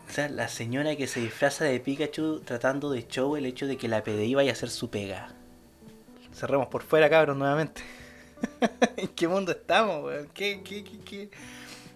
o 0.08 0.12
sea, 0.12 0.28
la 0.28 0.48
señora 0.48 0.96
que 0.96 1.06
se 1.06 1.20
disfraza 1.20 1.64
de 1.64 1.78
Pikachu 1.78 2.40
tratando 2.40 2.90
de 2.90 3.06
show 3.06 3.36
el 3.36 3.46
hecho 3.46 3.66
de 3.66 3.76
que 3.76 3.86
la 3.86 4.02
PDI 4.02 4.34
vaya 4.34 4.50
a 4.50 4.54
hacer 4.54 4.70
su 4.70 4.90
pega. 4.90 5.32
Cerremos 6.34 6.66
por 6.68 6.82
fuera, 6.82 7.08
cabros, 7.08 7.36
nuevamente. 7.36 7.82
¿En 8.96 9.08
qué 9.08 9.28
mundo 9.28 9.52
estamos, 9.52 10.04
weón? 10.04 10.28
¿Qué, 10.34 10.60
qué, 10.64 10.82
qué, 10.82 10.98
qué? 11.00 11.30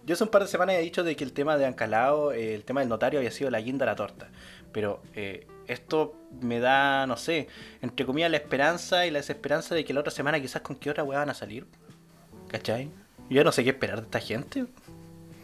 Yo 0.05 0.15
hace 0.15 0.25
un 0.25 0.31
par 0.31 0.43
de 0.43 0.49
semanas 0.49 0.75
he 0.77 0.81
dicho 0.81 1.05
de 1.05 1.15
que 1.17 1.23
el 1.25 1.33
tema 1.33 1.57
de 1.57 1.65
Ancalao, 1.67 2.33
eh, 2.33 2.55
el 2.55 2.65
tema 2.65 2.81
del 2.81 2.89
notario 2.89 3.21
había 3.21 3.31
sido 3.31 3.51
la 3.51 3.61
guinda 3.61 3.85
de 3.87 3.93
la 3.93 3.97
torta. 3.97 4.29
Pero 4.73 5.01
eh, 5.15 5.47
esto 5.69 6.15
me 6.41 6.59
da, 6.59 7.07
no 7.07 7.17
sé, 7.17 7.47
entre 7.83 8.05
comillas 8.07 8.31
la 8.31 8.39
esperanza 8.39 9.07
y 9.07 9.11
la 9.11 9.19
desesperanza 9.21 9.75
de 9.75 9.85
que 9.85 9.93
la 9.95 10.01
otra 10.01 10.11
semana 10.11 10.41
quizás 10.41 10.63
con 10.63 10.77
qué 10.77 10.91
otra 10.91 11.05
weá 11.05 11.21
van 11.21 11.31
a 11.31 11.35
salir. 11.35 11.67
¿Cachai? 12.49 12.87
Yo 13.31 13.37
ya 13.37 13.45
no 13.45 13.53
sé 13.53 13.63
qué 13.65 13.71
esperar 13.71 13.99
de 14.01 14.05
esta 14.05 14.19
gente. 14.21 14.67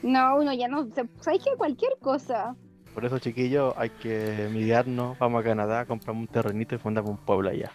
No, 0.03 0.37
uno 0.37 0.53
ya 0.53 0.67
no. 0.69 0.87
se- 0.95 1.09
¿Sabes 1.21 1.43
qué? 1.45 1.51
Cualquier 1.57 1.93
cosa. 2.01 2.55
Por 2.95 3.05
eso, 3.05 3.19
chiquillos, 3.21 3.75
hay 3.77 3.91
que 3.91 4.49
mediarnos. 4.53 5.17
Vamos 5.19 5.41
a 5.41 5.45
Canadá, 5.45 5.87
compramos 5.87 6.23
un 6.23 6.27
terrenito 6.29 6.75
y 6.75 6.79
fundamos 6.79 7.11
un 7.13 7.17
pueblo 7.19 7.49
allá. 7.51 7.71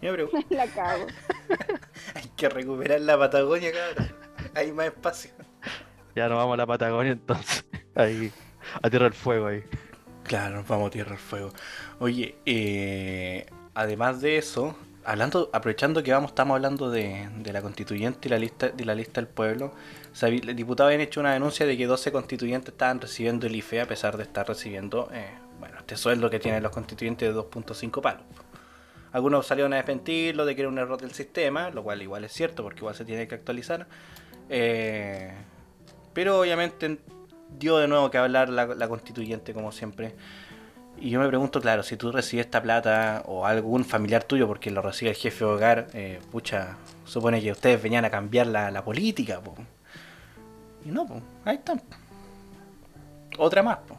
Yo 0.00 0.10
me 0.12 0.12
pregunto, 0.12 0.46
La 0.50 0.66
cago. 0.68 1.06
hay 2.14 2.28
que 2.36 2.48
recuperar 2.48 3.00
la 3.00 3.18
Patagonia, 3.18 3.70
cabrón. 3.72 4.14
Hay 4.54 4.70
más 4.72 4.86
espacio. 4.86 5.32
Ya 6.14 6.28
nos 6.28 6.38
vamos 6.38 6.54
a 6.54 6.56
la 6.56 6.66
Patagonia 6.66 7.12
entonces. 7.12 7.64
Ahí, 7.94 8.32
a 8.82 8.90
Tierra 8.90 9.04
del 9.04 9.14
Fuego 9.14 9.48
ahí. 9.48 9.64
Claro, 10.24 10.56
nos 10.56 10.68
vamos 10.68 10.88
a 10.88 10.90
Tierra 10.90 11.10
del 11.10 11.18
Fuego. 11.18 11.50
Oye, 11.98 12.36
eh, 12.46 13.46
además 13.74 14.20
de 14.20 14.36
eso, 14.36 14.76
hablando, 15.04 15.50
aprovechando 15.52 16.02
que 16.02 16.12
vamos, 16.12 16.30
estamos 16.30 16.54
hablando 16.54 16.90
de, 16.90 17.28
de 17.38 17.52
la 17.52 17.62
constituyente 17.62 18.28
y 18.28 18.30
la 18.30 18.38
lista, 18.38 18.68
de 18.68 18.84
la 18.84 18.94
lista 18.94 19.20
del 19.20 19.28
pueblo, 19.28 19.72
los 20.20 20.56
diputados 20.56 20.88
habían 20.88 21.00
hecho 21.00 21.20
una 21.20 21.32
denuncia 21.32 21.66
de 21.66 21.76
que 21.76 21.86
12 21.86 22.12
constituyentes 22.12 22.72
estaban 22.72 23.00
recibiendo 23.00 23.46
el 23.46 23.56
IFE 23.56 23.80
a 23.80 23.86
pesar 23.86 24.16
de 24.16 24.24
estar 24.24 24.46
recibiendo, 24.46 25.08
eh, 25.12 25.30
bueno, 25.58 25.78
este 25.78 25.96
sueldo 25.96 26.28
que 26.28 26.38
tienen 26.38 26.62
los 26.62 26.72
constituyentes 26.72 27.32
de 27.32 27.40
2.5 27.40 28.00
palos. 28.00 28.22
Algunos 29.12 29.46
salieron 29.46 29.72
a 29.72 29.76
desmentirlo 29.76 30.44
de 30.44 30.54
que 30.54 30.62
era 30.62 30.68
un 30.68 30.78
error 30.78 31.00
del 31.00 31.12
sistema, 31.12 31.70
lo 31.70 31.82
cual 31.82 32.02
igual 32.02 32.24
es 32.24 32.32
cierto 32.32 32.62
porque 32.62 32.80
igual 32.80 32.94
se 32.94 33.04
tiene 33.04 33.26
que 33.26 33.34
actualizar. 33.34 33.86
Eh, 34.50 35.32
pero 36.18 36.40
obviamente 36.40 36.98
dio 37.60 37.78
de 37.78 37.86
nuevo 37.86 38.10
que 38.10 38.18
hablar 38.18 38.48
la, 38.48 38.88
constituyente 38.88 39.54
como 39.54 39.70
siempre. 39.70 40.16
Y 41.00 41.10
yo 41.10 41.20
me 41.20 41.28
pregunto, 41.28 41.60
claro, 41.60 41.84
si 41.84 41.96
tú 41.96 42.10
recibes 42.10 42.46
esta 42.46 42.60
plata 42.60 43.22
o 43.26 43.46
algún 43.46 43.84
familiar 43.84 44.24
tuyo 44.24 44.48
porque 44.48 44.72
lo 44.72 44.82
recibe 44.82 45.12
el 45.12 45.16
jefe 45.16 45.44
de 45.44 45.50
hogar, 45.52 45.86
eh, 45.92 46.18
pucha, 46.32 46.76
supone 47.04 47.40
que 47.40 47.52
ustedes 47.52 47.80
venían 47.80 48.04
a 48.04 48.10
cambiar 48.10 48.48
la, 48.48 48.84
política, 48.84 49.40
po. 49.40 49.54
Y 50.84 50.88
no, 50.88 51.06
po, 51.06 51.22
ahí 51.44 51.54
están. 51.54 51.80
Otra 53.38 53.62
más, 53.62 53.78
po. 53.86 53.96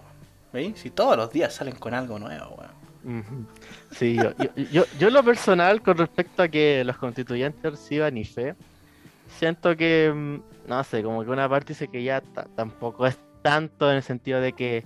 ¿Veis? 0.51 0.77
Si 0.77 0.89
todos 0.89 1.15
los 1.15 1.31
días 1.31 1.53
salen 1.53 1.77
con 1.77 1.93
algo 1.93 2.19
nuevo, 2.19 2.57
weón. 3.01 3.47
Sí, 3.91 4.17
yo, 4.17 4.33
yo, 4.73 4.83
yo, 4.99 5.09
lo 5.09 5.23
personal, 5.23 5.81
con 5.81 5.97
respecto 5.97 6.43
a 6.43 6.49
que 6.49 6.83
los 6.83 6.97
constituyentes 6.97 7.71
reciban 7.71 8.17
IFE, 8.17 8.55
siento 9.37 9.77
que, 9.77 10.11
mm, 10.13 10.58
no 10.69 10.83
sé, 10.83 11.03
como 11.03 11.23
que 11.25 11.29
una 11.31 11.49
parte 11.49 11.73
dice 11.73 11.87
que 11.89 12.03
ya 12.03 12.21
ta- 12.21 12.47
tampoco 12.55 13.05
es 13.07 13.17
tanto 13.41 13.89
en 13.89 13.97
el 13.97 14.03
sentido 14.03 14.39
de 14.39 14.53
que 14.53 14.83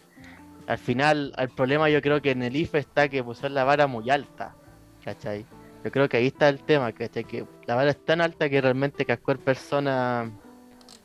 al 0.65 0.77
final 0.77 1.33
el 1.37 1.49
problema 1.49 1.89
yo 1.89 2.01
creo 2.01 2.21
que 2.21 2.31
en 2.31 2.41
el 2.41 2.55
IFE 2.55 2.79
está 2.79 3.09
que 3.09 3.23
pusieron 3.23 3.53
la 3.53 3.65
vara 3.65 3.85
muy 3.85 4.09
alta, 4.09 4.55
¿cachai? 5.03 5.45
Yo 5.83 5.91
creo 5.91 6.07
que 6.07 6.17
ahí 6.17 6.27
está 6.27 6.47
el 6.47 6.59
tema, 6.63 6.91
¿cachai? 6.93 7.25
Que 7.25 7.45
la 7.65 7.75
vara 7.75 7.89
es 7.91 8.05
tan 8.05 8.21
alta 8.21 8.49
que 8.49 8.61
realmente 8.61 9.05
cualquier 9.05 9.37
persona 9.39 10.31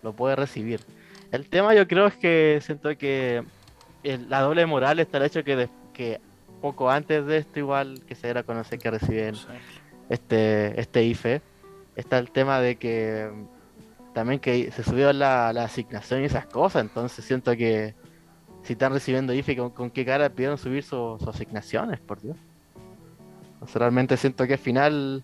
lo 0.03 0.13
puede 0.15 0.37
recibir. 0.37 0.81
El 1.33 1.49
tema 1.49 1.75
yo 1.75 1.89
creo 1.89 2.07
es 2.07 2.15
que 2.17 2.61
siento 2.63 2.97
que 2.97 3.43
el- 4.05 4.31
la 4.31 4.41
doble 4.43 4.65
moral 4.67 5.01
está 5.01 5.19
el 5.19 5.25
hecho 5.25 5.43
que, 5.43 5.57
de- 5.57 5.69
que 5.93 6.21
poco 6.63 6.89
antes 6.91 7.27
de 7.27 7.39
esto 7.39 7.59
igual 7.59 8.01
que 8.07 8.15
se 8.15 8.29
era 8.29 8.41
a 8.41 8.43
conocer 8.45 8.79
que 8.79 8.91
reciben 8.93 9.35
este, 10.09 10.81
este 10.81 11.03
IFE, 11.05 11.43
está 11.97 12.19
el 12.19 12.31
tema 12.31 12.61
de 12.61 12.77
que 12.77 13.29
también 14.15 14.41
que 14.41 14.71
se 14.73 14.83
subió 14.83 15.13
la, 15.13 15.53
la 15.53 15.65
asignación 15.65 16.23
y 16.23 16.25
esas 16.25 16.47
cosas, 16.47 16.83
entonces 16.83 17.25
siento 17.25 17.57
que 17.57 17.95
si 18.63 18.73
están 18.73 18.93
recibiendo 18.93 19.33
IFE, 19.33 19.57
¿con, 19.57 19.91
qué 19.91 20.05
cara 20.05 20.29
pidieron 20.29 20.59
subir 20.59 20.83
su- 20.83 21.17
sus 21.19 21.29
asignaciones, 21.29 22.01
por 22.01 22.21
Dios? 22.21 22.37
Sea, 23.67 23.81
realmente 23.81 24.17
siento 24.17 24.47
que 24.47 24.55
al 24.55 24.59
final, 24.59 25.23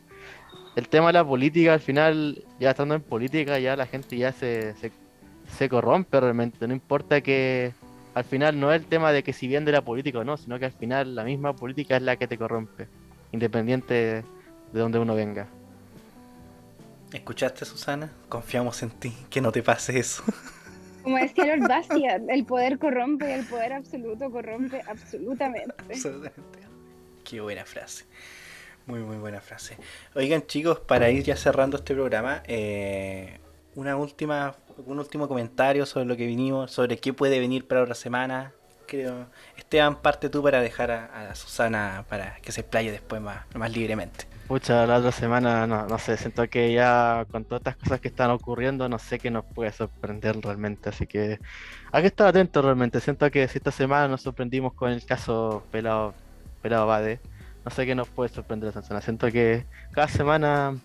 el 0.76 0.88
tema 0.88 1.08
de 1.08 1.14
la 1.14 1.24
política, 1.24 1.72
al 1.72 1.80
final, 1.80 2.44
ya 2.60 2.70
estando 2.70 2.94
en 2.94 3.02
política, 3.02 3.58
ya 3.58 3.76
la 3.76 3.86
gente 3.86 4.16
ya 4.16 4.32
se, 4.32 4.74
se, 4.76 4.92
se 5.48 5.68
corrompe 5.68 6.20
realmente, 6.20 6.66
no 6.66 6.74
importa 6.74 7.20
que 7.20 7.72
al 8.14 8.24
final 8.24 8.58
no 8.60 8.72
es 8.72 8.82
el 8.82 8.86
tema 8.86 9.12
de 9.12 9.22
que 9.22 9.32
si 9.32 9.48
viene 9.48 9.66
de 9.66 9.72
la 9.72 9.82
política 9.82 10.20
o 10.20 10.24
no, 10.24 10.36
sino 10.36 10.58
que 10.58 10.66
al 10.66 10.72
final 10.72 11.14
la 11.14 11.24
misma 11.24 11.54
política 11.54 11.96
es 11.96 12.02
la 12.02 12.16
que 12.16 12.28
te 12.28 12.38
corrompe, 12.38 12.86
independiente 13.32 13.94
de 14.72 14.80
donde 14.80 14.98
uno 14.98 15.14
venga. 15.14 15.48
¿Escuchaste, 17.14 17.64
Susana? 17.64 18.10
Confiamos 18.28 18.82
en 18.82 18.90
ti, 18.90 19.16
que 19.30 19.40
no 19.40 19.52
te 19.52 19.62
pase 19.62 19.96
eso. 20.00 20.24
Como 21.04 21.16
decía 21.16 21.54
Lord 21.54 21.68
Bastiat, 21.68 22.22
el 22.28 22.44
poder 22.44 22.76
corrompe 22.76 23.30
y 23.30 23.32
el 23.34 23.46
poder 23.46 23.72
absoluto 23.72 24.28
corrompe 24.32 24.82
absolutamente. 24.84 25.76
Absolutamente. 25.78 26.58
Qué 27.22 27.40
buena 27.40 27.64
frase. 27.64 28.04
Muy, 28.86 28.98
muy 28.98 29.16
buena 29.18 29.40
frase. 29.40 29.76
Oigan, 30.16 30.44
chicos, 30.48 30.80
para 30.80 31.08
ir 31.10 31.22
ya 31.22 31.36
cerrando 31.36 31.76
este 31.76 31.94
programa, 31.94 32.42
eh, 32.48 33.38
una 33.76 33.96
última, 33.96 34.56
un 34.84 34.98
último 34.98 35.28
comentario 35.28 35.86
sobre 35.86 36.06
lo 36.06 36.16
que 36.16 36.26
vinimos, 36.26 36.72
sobre 36.72 36.98
qué 36.98 37.12
puede 37.12 37.38
venir 37.38 37.68
para 37.68 37.82
otra 37.82 37.94
semana. 37.94 38.52
Creo, 38.88 39.28
Esteban, 39.56 40.02
parte 40.02 40.28
tú 40.30 40.42
para 40.42 40.60
dejar 40.60 40.90
a, 40.90 41.30
a 41.30 41.34
Susana 41.36 42.04
para 42.08 42.38
que 42.42 42.50
se 42.50 42.62
explaye 42.62 42.90
después 42.90 43.22
más, 43.22 43.46
más 43.54 43.70
libremente. 43.70 44.33
Pucha, 44.46 44.86
la 44.86 44.98
otra 44.98 45.10
semana, 45.10 45.66
no, 45.66 45.86
no 45.86 45.98
sé, 45.98 46.18
siento 46.18 46.46
que 46.50 46.70
ya 46.72 47.24
con 47.30 47.44
todas 47.44 47.60
estas 47.60 47.76
cosas 47.76 48.00
que 48.00 48.08
están 48.08 48.30
ocurriendo, 48.30 48.88
no 48.90 48.98
sé 48.98 49.18
qué 49.18 49.30
nos 49.30 49.44
puede 49.46 49.72
sorprender 49.72 50.38
realmente, 50.38 50.90
así 50.90 51.06
que 51.06 51.38
hay 51.90 52.02
que 52.02 52.08
estar 52.08 52.26
atentos 52.26 52.62
realmente. 52.62 53.00
Siento 53.00 53.30
que 53.30 53.48
si 53.48 53.56
esta 53.56 53.70
semana 53.70 54.06
nos 54.06 54.20
sorprendimos 54.20 54.74
con 54.74 54.90
el 54.92 55.04
caso 55.06 55.64
Pelado, 55.70 56.14
Pelado 56.60 56.86
Bade, 56.86 57.20
no 57.64 57.70
sé 57.70 57.86
qué 57.86 57.94
nos 57.94 58.08
puede 58.08 58.28
sorprender 58.28 58.68
esta 58.68 58.82
semana. 58.82 59.00
Siento 59.00 59.30
que 59.30 59.64
cada 59.92 60.08
semana 60.08 60.76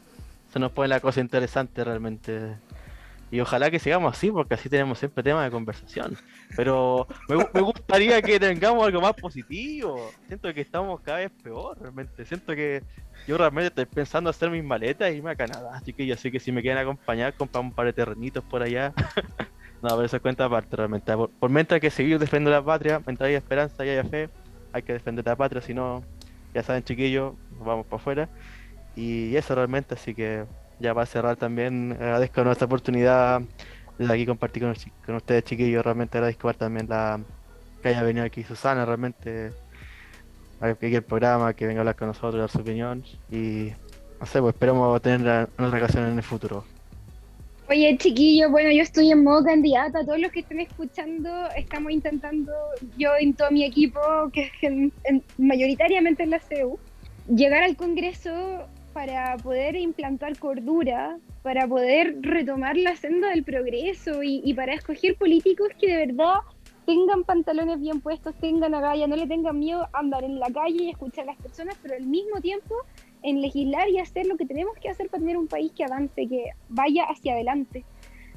se 0.54 0.60
nos 0.60 0.72
pone 0.72 0.88
la 0.88 1.02
cosa 1.02 1.20
interesante 1.20 1.84
realmente. 1.84 2.56
Y 3.32 3.40
ojalá 3.42 3.70
que 3.70 3.78
sigamos 3.78 4.18
así, 4.18 4.32
porque 4.32 4.56
así 4.56 4.70
tenemos 4.70 4.98
siempre 4.98 5.24
temas 5.24 5.44
de 5.46 5.52
conversación. 5.52 6.18
Pero 6.56 7.06
me, 7.28 7.36
gu- 7.36 7.50
me 7.54 7.62
gustaría 7.62 8.22
que 8.24 8.40
tengamos 8.40 8.86
algo 8.86 9.02
más 9.02 9.14
positivo. 9.14 10.10
Siento 10.28 10.52
que 10.54 10.62
estamos 10.62 11.00
cada 11.02 11.20
vez 11.20 11.32
peor, 11.44 11.78
realmente. 11.80 12.26
Siento 12.26 12.56
que 12.56 12.82
yo 13.28 13.38
realmente 13.38 13.68
estoy 13.68 13.86
pensando 13.86 14.32
hacer 14.32 14.50
mis 14.50 14.64
maletas 14.64 15.10
e 15.10 15.14
irme 15.16 15.30
a 15.32 15.36
Canadá. 15.36 15.72
Así 15.76 15.94
que 15.94 16.08
yo 16.08 16.16
sé 16.18 16.32
que 16.32 16.40
si 16.40 16.52
me 16.52 16.62
quieren 16.64 16.80
acompañar, 16.82 17.34
compramos 17.36 17.70
un 17.72 17.76
par 17.76 17.86
de 17.86 17.94
terrenitos 17.94 18.44
por 18.44 18.64
allá. 18.64 18.94
no, 19.84 19.90
pero 19.90 20.04
eso 20.04 20.16
es 20.16 20.22
cuenta 20.24 20.46
aparte, 20.46 20.76
realmente. 20.76 21.14
Por, 21.16 21.50
mientras 21.52 21.80
que 21.80 21.92
seguir 21.92 22.18
defendiendo 22.18 22.50
la 22.50 22.66
patria, 22.66 23.00
mientras 23.06 23.28
haya 23.28 23.38
esperanza 23.38 23.86
y 23.86 23.90
haya 23.90 24.04
fe, 24.06 24.30
hay 24.74 24.82
que 24.82 24.94
defender 24.94 25.24
la 25.24 25.36
patria. 25.36 25.62
Si 25.62 25.76
no, 25.76 26.04
ya 26.56 26.64
saben, 26.64 26.84
chiquillos, 26.84 27.36
vamos 27.64 27.86
para 27.86 28.02
afuera. 28.02 28.30
Y 28.96 29.36
eso 29.36 29.54
realmente, 29.54 29.94
así 29.94 30.16
que 30.16 30.46
ya 30.80 30.94
para 30.94 31.06
cerrar 31.06 31.36
también, 31.36 31.94
agradezco 31.94 32.44
nuestra 32.44 32.66
oportunidad 32.66 33.42
de 33.98 34.14
aquí 34.14 34.26
compartir 34.26 34.64
con, 35.06 35.16
ustedes, 35.16 35.44
chiquillos. 35.44 35.84
Realmente 35.84 36.18
agradezco 36.18 36.54
también 36.54 36.88
la, 36.90 37.20
que 37.82 37.90
haya 37.90 38.04
venido 38.04 38.26
aquí 38.26 38.44
Susana 38.44 38.86
realmente 38.86 39.52
que 40.80 40.96
el 40.96 41.04
programa, 41.04 41.54
que 41.54 41.68
venga 41.68 41.80
a 41.80 41.82
hablar 41.82 41.96
con 41.96 42.10
nosotros, 42.10 42.36
dar 42.36 42.50
su 42.50 42.60
opinión 42.60 43.04
y 43.32 43.72
no 44.20 44.26
sé, 44.26 44.42
pues 44.42 44.54
esperamos 44.54 45.02
tener 45.02 45.48
en 45.58 45.66
otra 45.66 45.80
ocasión 45.80 46.08
en 46.08 46.18
el 46.18 46.24
futuro. 46.24 46.66
Oye, 47.70 47.96
chiquillo, 47.98 48.50
bueno, 48.50 48.72
yo 48.72 48.82
estoy 48.82 49.12
en 49.12 49.24
modo 49.24 49.44
candidata. 49.44 50.04
Todos 50.04 50.20
los 50.20 50.32
que 50.32 50.40
estén 50.40 50.60
escuchando, 50.60 51.30
estamos 51.56 51.92
intentando, 51.92 52.52
yo 52.98 53.12
y 53.20 53.32
todo 53.34 53.52
mi 53.52 53.64
equipo, 53.64 54.02
que 54.34 54.52
es 54.62 55.22
mayoritariamente 55.38 56.24
en 56.24 56.32
la 56.32 56.40
CEU, 56.40 56.80
llegar 57.34 57.64
al 57.64 57.76
Congreso 57.76 58.68
para 59.00 59.38
poder 59.38 59.78
implantar 59.78 60.38
cordura, 60.38 61.20
para 61.42 61.66
poder 61.66 62.18
retomar 62.20 62.76
la 62.76 62.98
senda 62.98 63.30
del 63.30 63.46
progreso 63.46 64.24
y, 64.24 64.42
y 64.44 64.54
para 64.54 64.74
escoger 64.74 65.16
políticos 65.16 65.70
que 65.80 65.88
de 65.88 66.06
verdad 66.08 66.40
tengan 66.86 67.24
pantalones 67.24 67.80
bien 67.80 68.02
puestos, 68.02 68.36
tengan 68.42 68.76
agallas, 68.76 69.08
no 69.08 69.16
le 69.16 69.26
tengan 69.26 69.58
miedo 69.58 69.88
a 69.94 70.00
andar 70.00 70.26
en 70.26 70.38
la 70.38 70.48
calle 70.48 70.84
y 70.84 70.90
escuchar 70.90 71.24
a 71.24 71.28
las 71.28 71.38
personas, 71.38 71.78
pero 71.82 71.96
al 71.96 72.08
mismo 72.08 72.42
tiempo 72.42 72.76
en 73.24 73.40
legislar 73.40 73.88
y 73.88 74.00
hacer 74.00 74.26
lo 74.26 74.36
que 74.36 74.46
tenemos 74.46 74.78
que 74.80 74.90
hacer 74.90 75.08
para 75.08 75.22
tener 75.22 75.38
un 75.38 75.48
país 75.48 75.72
que 75.72 75.86
avance, 75.86 76.28
que 76.28 76.50
vaya 76.68 77.06
hacia 77.06 77.36
adelante. 77.36 77.86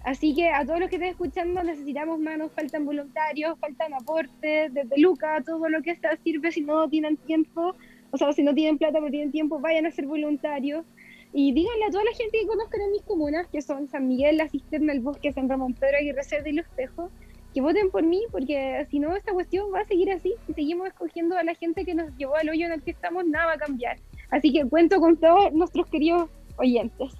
Así 0.04 0.32
que 0.32 0.48
a 0.48 0.64
todos 0.64 0.78
los 0.78 0.88
que 0.88 0.96
estén 0.96 1.10
escuchando 1.10 1.64
necesitamos 1.64 2.20
manos, 2.20 2.52
faltan 2.54 2.84
voluntarios, 2.84 3.58
faltan 3.58 3.94
aportes, 3.94 4.72
desde 4.72 4.96
Luca, 4.98 5.42
todo 5.44 5.68
lo 5.68 5.82
que 5.82 5.90
está 5.90 6.16
sirve 6.18 6.52
si 6.52 6.60
no 6.60 6.88
tienen 6.88 7.16
tiempo, 7.16 7.74
o 8.12 8.18
sea, 8.18 8.32
si 8.34 8.42
no 8.42 8.54
tienen 8.54 8.78
plata 8.78 8.98
pero 8.98 9.10
tienen 9.10 9.32
tiempo, 9.32 9.58
vayan 9.58 9.86
a 9.86 9.90
ser 9.90 10.06
voluntarios. 10.06 10.84
Y 11.32 11.52
díganle 11.52 11.86
a 11.86 11.90
toda 11.90 12.04
la 12.04 12.12
gente 12.12 12.38
que 12.38 12.46
conozcan 12.46 12.82
en 12.82 12.90
mis 12.92 13.02
comunas, 13.02 13.46
que 13.48 13.62
son 13.62 13.88
San 13.88 14.06
Miguel, 14.06 14.36
La 14.36 14.50
Cisterna, 14.50 14.92
El 14.92 15.00
Bosque, 15.00 15.32
San 15.32 15.48
Ramón, 15.48 15.72
Pedro 15.72 15.96
Aguirre 15.96 16.22
Cerda 16.22 16.50
y 16.50 16.52
Los 16.52 16.66
Tejos, 16.76 17.10
que 17.54 17.62
voten 17.62 17.90
por 17.90 18.02
mí, 18.02 18.22
porque 18.30 18.86
si 18.90 18.98
no, 18.98 19.16
esta 19.16 19.32
cuestión 19.32 19.72
va 19.74 19.80
a 19.80 19.84
seguir 19.86 20.12
así. 20.12 20.34
Si 20.46 20.52
seguimos 20.52 20.88
escogiendo 20.88 21.38
a 21.38 21.42
la 21.42 21.54
gente 21.54 21.86
que 21.86 21.94
nos 21.94 22.14
llevó 22.18 22.36
al 22.36 22.50
hoyo 22.50 22.66
en 22.66 22.72
el 22.72 22.82
que 22.82 22.90
estamos, 22.90 23.24
nada 23.24 23.46
va 23.46 23.52
a 23.54 23.58
cambiar. 23.58 23.96
Así 24.30 24.52
que 24.52 24.68
cuento 24.68 25.00
con 25.00 25.16
todos 25.16 25.50
nuestros 25.54 25.86
queridos 25.86 26.28
oyentes. 26.56 27.12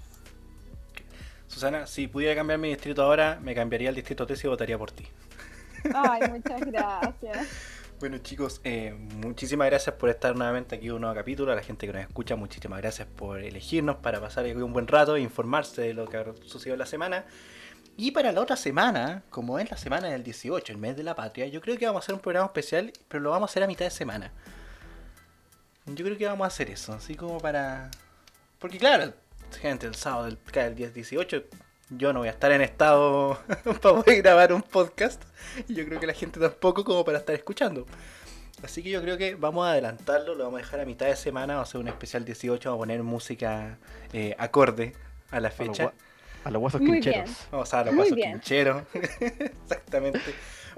Susana, 1.47 1.87
si 1.87 2.07
pudiera 2.07 2.35
cambiar 2.35 2.59
mi 2.59 2.69
distrito 2.69 3.01
ahora, 3.01 3.39
me 3.41 3.55
cambiaría 3.55 3.89
el 3.89 3.95
distrito 3.95 4.27
3 4.27 4.43
y 4.43 4.47
votaría 4.47 4.77
por 4.77 4.91
ti. 4.91 5.05
Ay, 5.91 6.21
muchas 6.29 6.61
gracias. 6.61 7.71
Bueno 7.99 8.17
chicos, 8.17 8.59
eh, 8.63 8.93
muchísimas 8.97 9.67
gracias 9.67 9.95
por 9.95 10.09
estar 10.09 10.35
nuevamente 10.35 10.75
aquí 10.75 10.87
en 10.87 10.93
un 10.93 11.01
nuevo 11.01 11.15
capítulo. 11.15 11.51
A 11.51 11.55
la 11.55 11.61
gente 11.61 11.87
que 11.87 11.93
nos 11.93 12.01
escucha, 12.01 12.35
muchísimas 12.35 12.81
gracias 12.81 13.07
por 13.07 13.41
elegirnos 13.41 13.97
para 13.97 14.19
pasar 14.19 14.45
un 14.57 14.73
buen 14.73 14.87
rato 14.87 15.15
e 15.15 15.21
informarse 15.21 15.81
de 15.81 15.93
lo 15.93 16.07
que 16.07 16.17
ha 16.17 16.25
sucedido 16.45 16.73
en 16.73 16.79
la 16.79 16.85
semana. 16.85 17.25
Y 17.95 18.11
para 18.11 18.31
la 18.31 18.41
otra 18.41 18.57
semana, 18.57 19.23
como 19.29 19.59
es 19.59 19.69
la 19.69 19.77
semana 19.77 20.07
del 20.09 20.23
18, 20.23 20.73
el 20.73 20.79
mes 20.79 20.97
de 20.97 21.03
la 21.03 21.15
patria, 21.15 21.47
yo 21.47 21.61
creo 21.61 21.77
que 21.77 21.85
vamos 21.85 22.01
a 22.01 22.03
hacer 22.03 22.15
un 22.15 22.21
programa 22.21 22.47
especial, 22.47 22.91
pero 23.07 23.21
lo 23.21 23.29
vamos 23.29 23.49
a 23.49 23.51
hacer 23.51 23.63
a 23.63 23.67
mitad 23.67 23.85
de 23.85 23.91
semana. 23.91 24.31
Yo 25.85 26.03
creo 26.03 26.17
que 26.17 26.25
vamos 26.25 26.45
a 26.45 26.47
hacer 26.47 26.69
eso, 26.71 26.93
así 26.93 27.15
como 27.15 27.37
para... 27.39 27.91
Porque 28.59 28.79
claro, 28.79 29.13
gente, 29.61 29.85
el 29.85 29.95
sábado 29.95 30.25
del, 30.25 30.37
el 30.55 30.75
10-18 30.75 31.43
yo 31.97 32.13
no 32.13 32.19
voy 32.19 32.27
a 32.27 32.31
estar 32.31 32.51
en 32.51 32.61
estado 32.61 33.39
para 33.63 33.79
poder 33.79 34.21
grabar 34.21 34.53
un 34.53 34.61
podcast. 34.61 35.21
Y 35.67 35.75
yo 35.75 35.85
creo 35.85 35.99
que 35.99 36.07
la 36.07 36.13
gente 36.13 36.39
tampoco 36.39 36.83
como 36.83 37.03
para 37.03 37.17
estar 37.17 37.35
escuchando. 37.35 37.85
Así 38.63 38.81
que 38.81 38.89
yo 38.89 39.01
creo 39.01 39.17
que 39.17 39.35
vamos 39.35 39.65
a 39.67 39.71
adelantarlo, 39.71 40.35
lo 40.35 40.45
vamos 40.45 40.59
a 40.59 40.63
dejar 40.63 40.79
a 40.79 40.85
mitad 40.85 41.07
de 41.07 41.17
semana, 41.17 41.55
vamos 41.55 41.67
a 41.67 41.69
hacer 41.69 41.81
un 41.81 41.89
especial 41.89 42.23
18, 42.23 42.69
vamos 42.69 42.79
a 42.79 42.81
poner 42.81 43.03
música 43.03 43.77
eh, 44.13 44.35
acorde 44.37 44.93
a 45.31 45.39
la 45.39 45.51
fecha. 45.51 45.93
A 46.45 46.51
los 46.51 46.61
huesos 46.61 46.81
quincheros. 46.81 47.47
Vamos 47.51 47.73
a 47.73 47.83
los 47.83 47.95
huesos 47.95 48.17
quincheros. 48.17 48.83
Exactamente. 48.93 50.19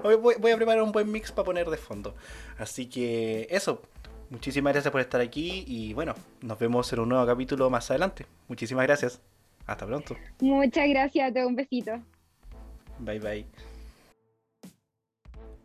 Voy, 0.02 0.52
a 0.52 0.56
preparar 0.56 0.82
un 0.82 0.92
buen 0.92 1.10
mix 1.10 1.32
para 1.32 1.44
poner 1.44 1.68
de 1.68 1.76
fondo. 1.76 2.14
Así 2.58 2.86
que 2.86 3.46
eso. 3.50 3.82
Muchísimas 4.28 4.72
gracias 4.72 4.90
por 4.90 5.00
estar 5.00 5.20
aquí 5.20 5.64
y 5.68 5.94
bueno, 5.94 6.16
nos 6.40 6.58
vemos 6.58 6.92
en 6.92 6.98
un 6.98 7.10
nuevo 7.10 7.24
capítulo 7.24 7.70
más 7.70 7.88
adelante. 7.90 8.26
Muchísimas 8.48 8.84
gracias. 8.84 9.20
Hasta 9.66 9.86
pronto. 9.86 10.16
Muchas 10.40 10.88
gracias, 10.88 11.32
te 11.32 11.44
un 11.44 11.56
besito. 11.56 12.02
Bye 12.98 13.18
bye. 13.18 13.46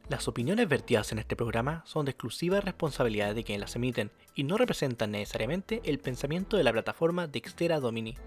Las 0.10 0.28
opiniones 0.28 0.68
vertidas 0.68 1.12
en 1.14 1.20
este 1.20 1.38
programa 1.38 1.84
son 1.86 2.04
de 2.06 2.12
exclusiva 2.12 2.60
responsabilidad 2.60 3.34
de 3.34 3.46
quienes 3.46 3.62
las 3.62 3.76
emiten 3.78 4.12
y 4.36 4.44
no 4.44 4.58
representan 4.58 5.12
necesariamente 5.12 5.82
el 5.86 6.00
pensamiento 6.00 6.58
de 6.58 6.66
la 6.66 6.74
plataforma 6.74 7.28
Dextera 7.28 7.80
Domini. 7.80 8.18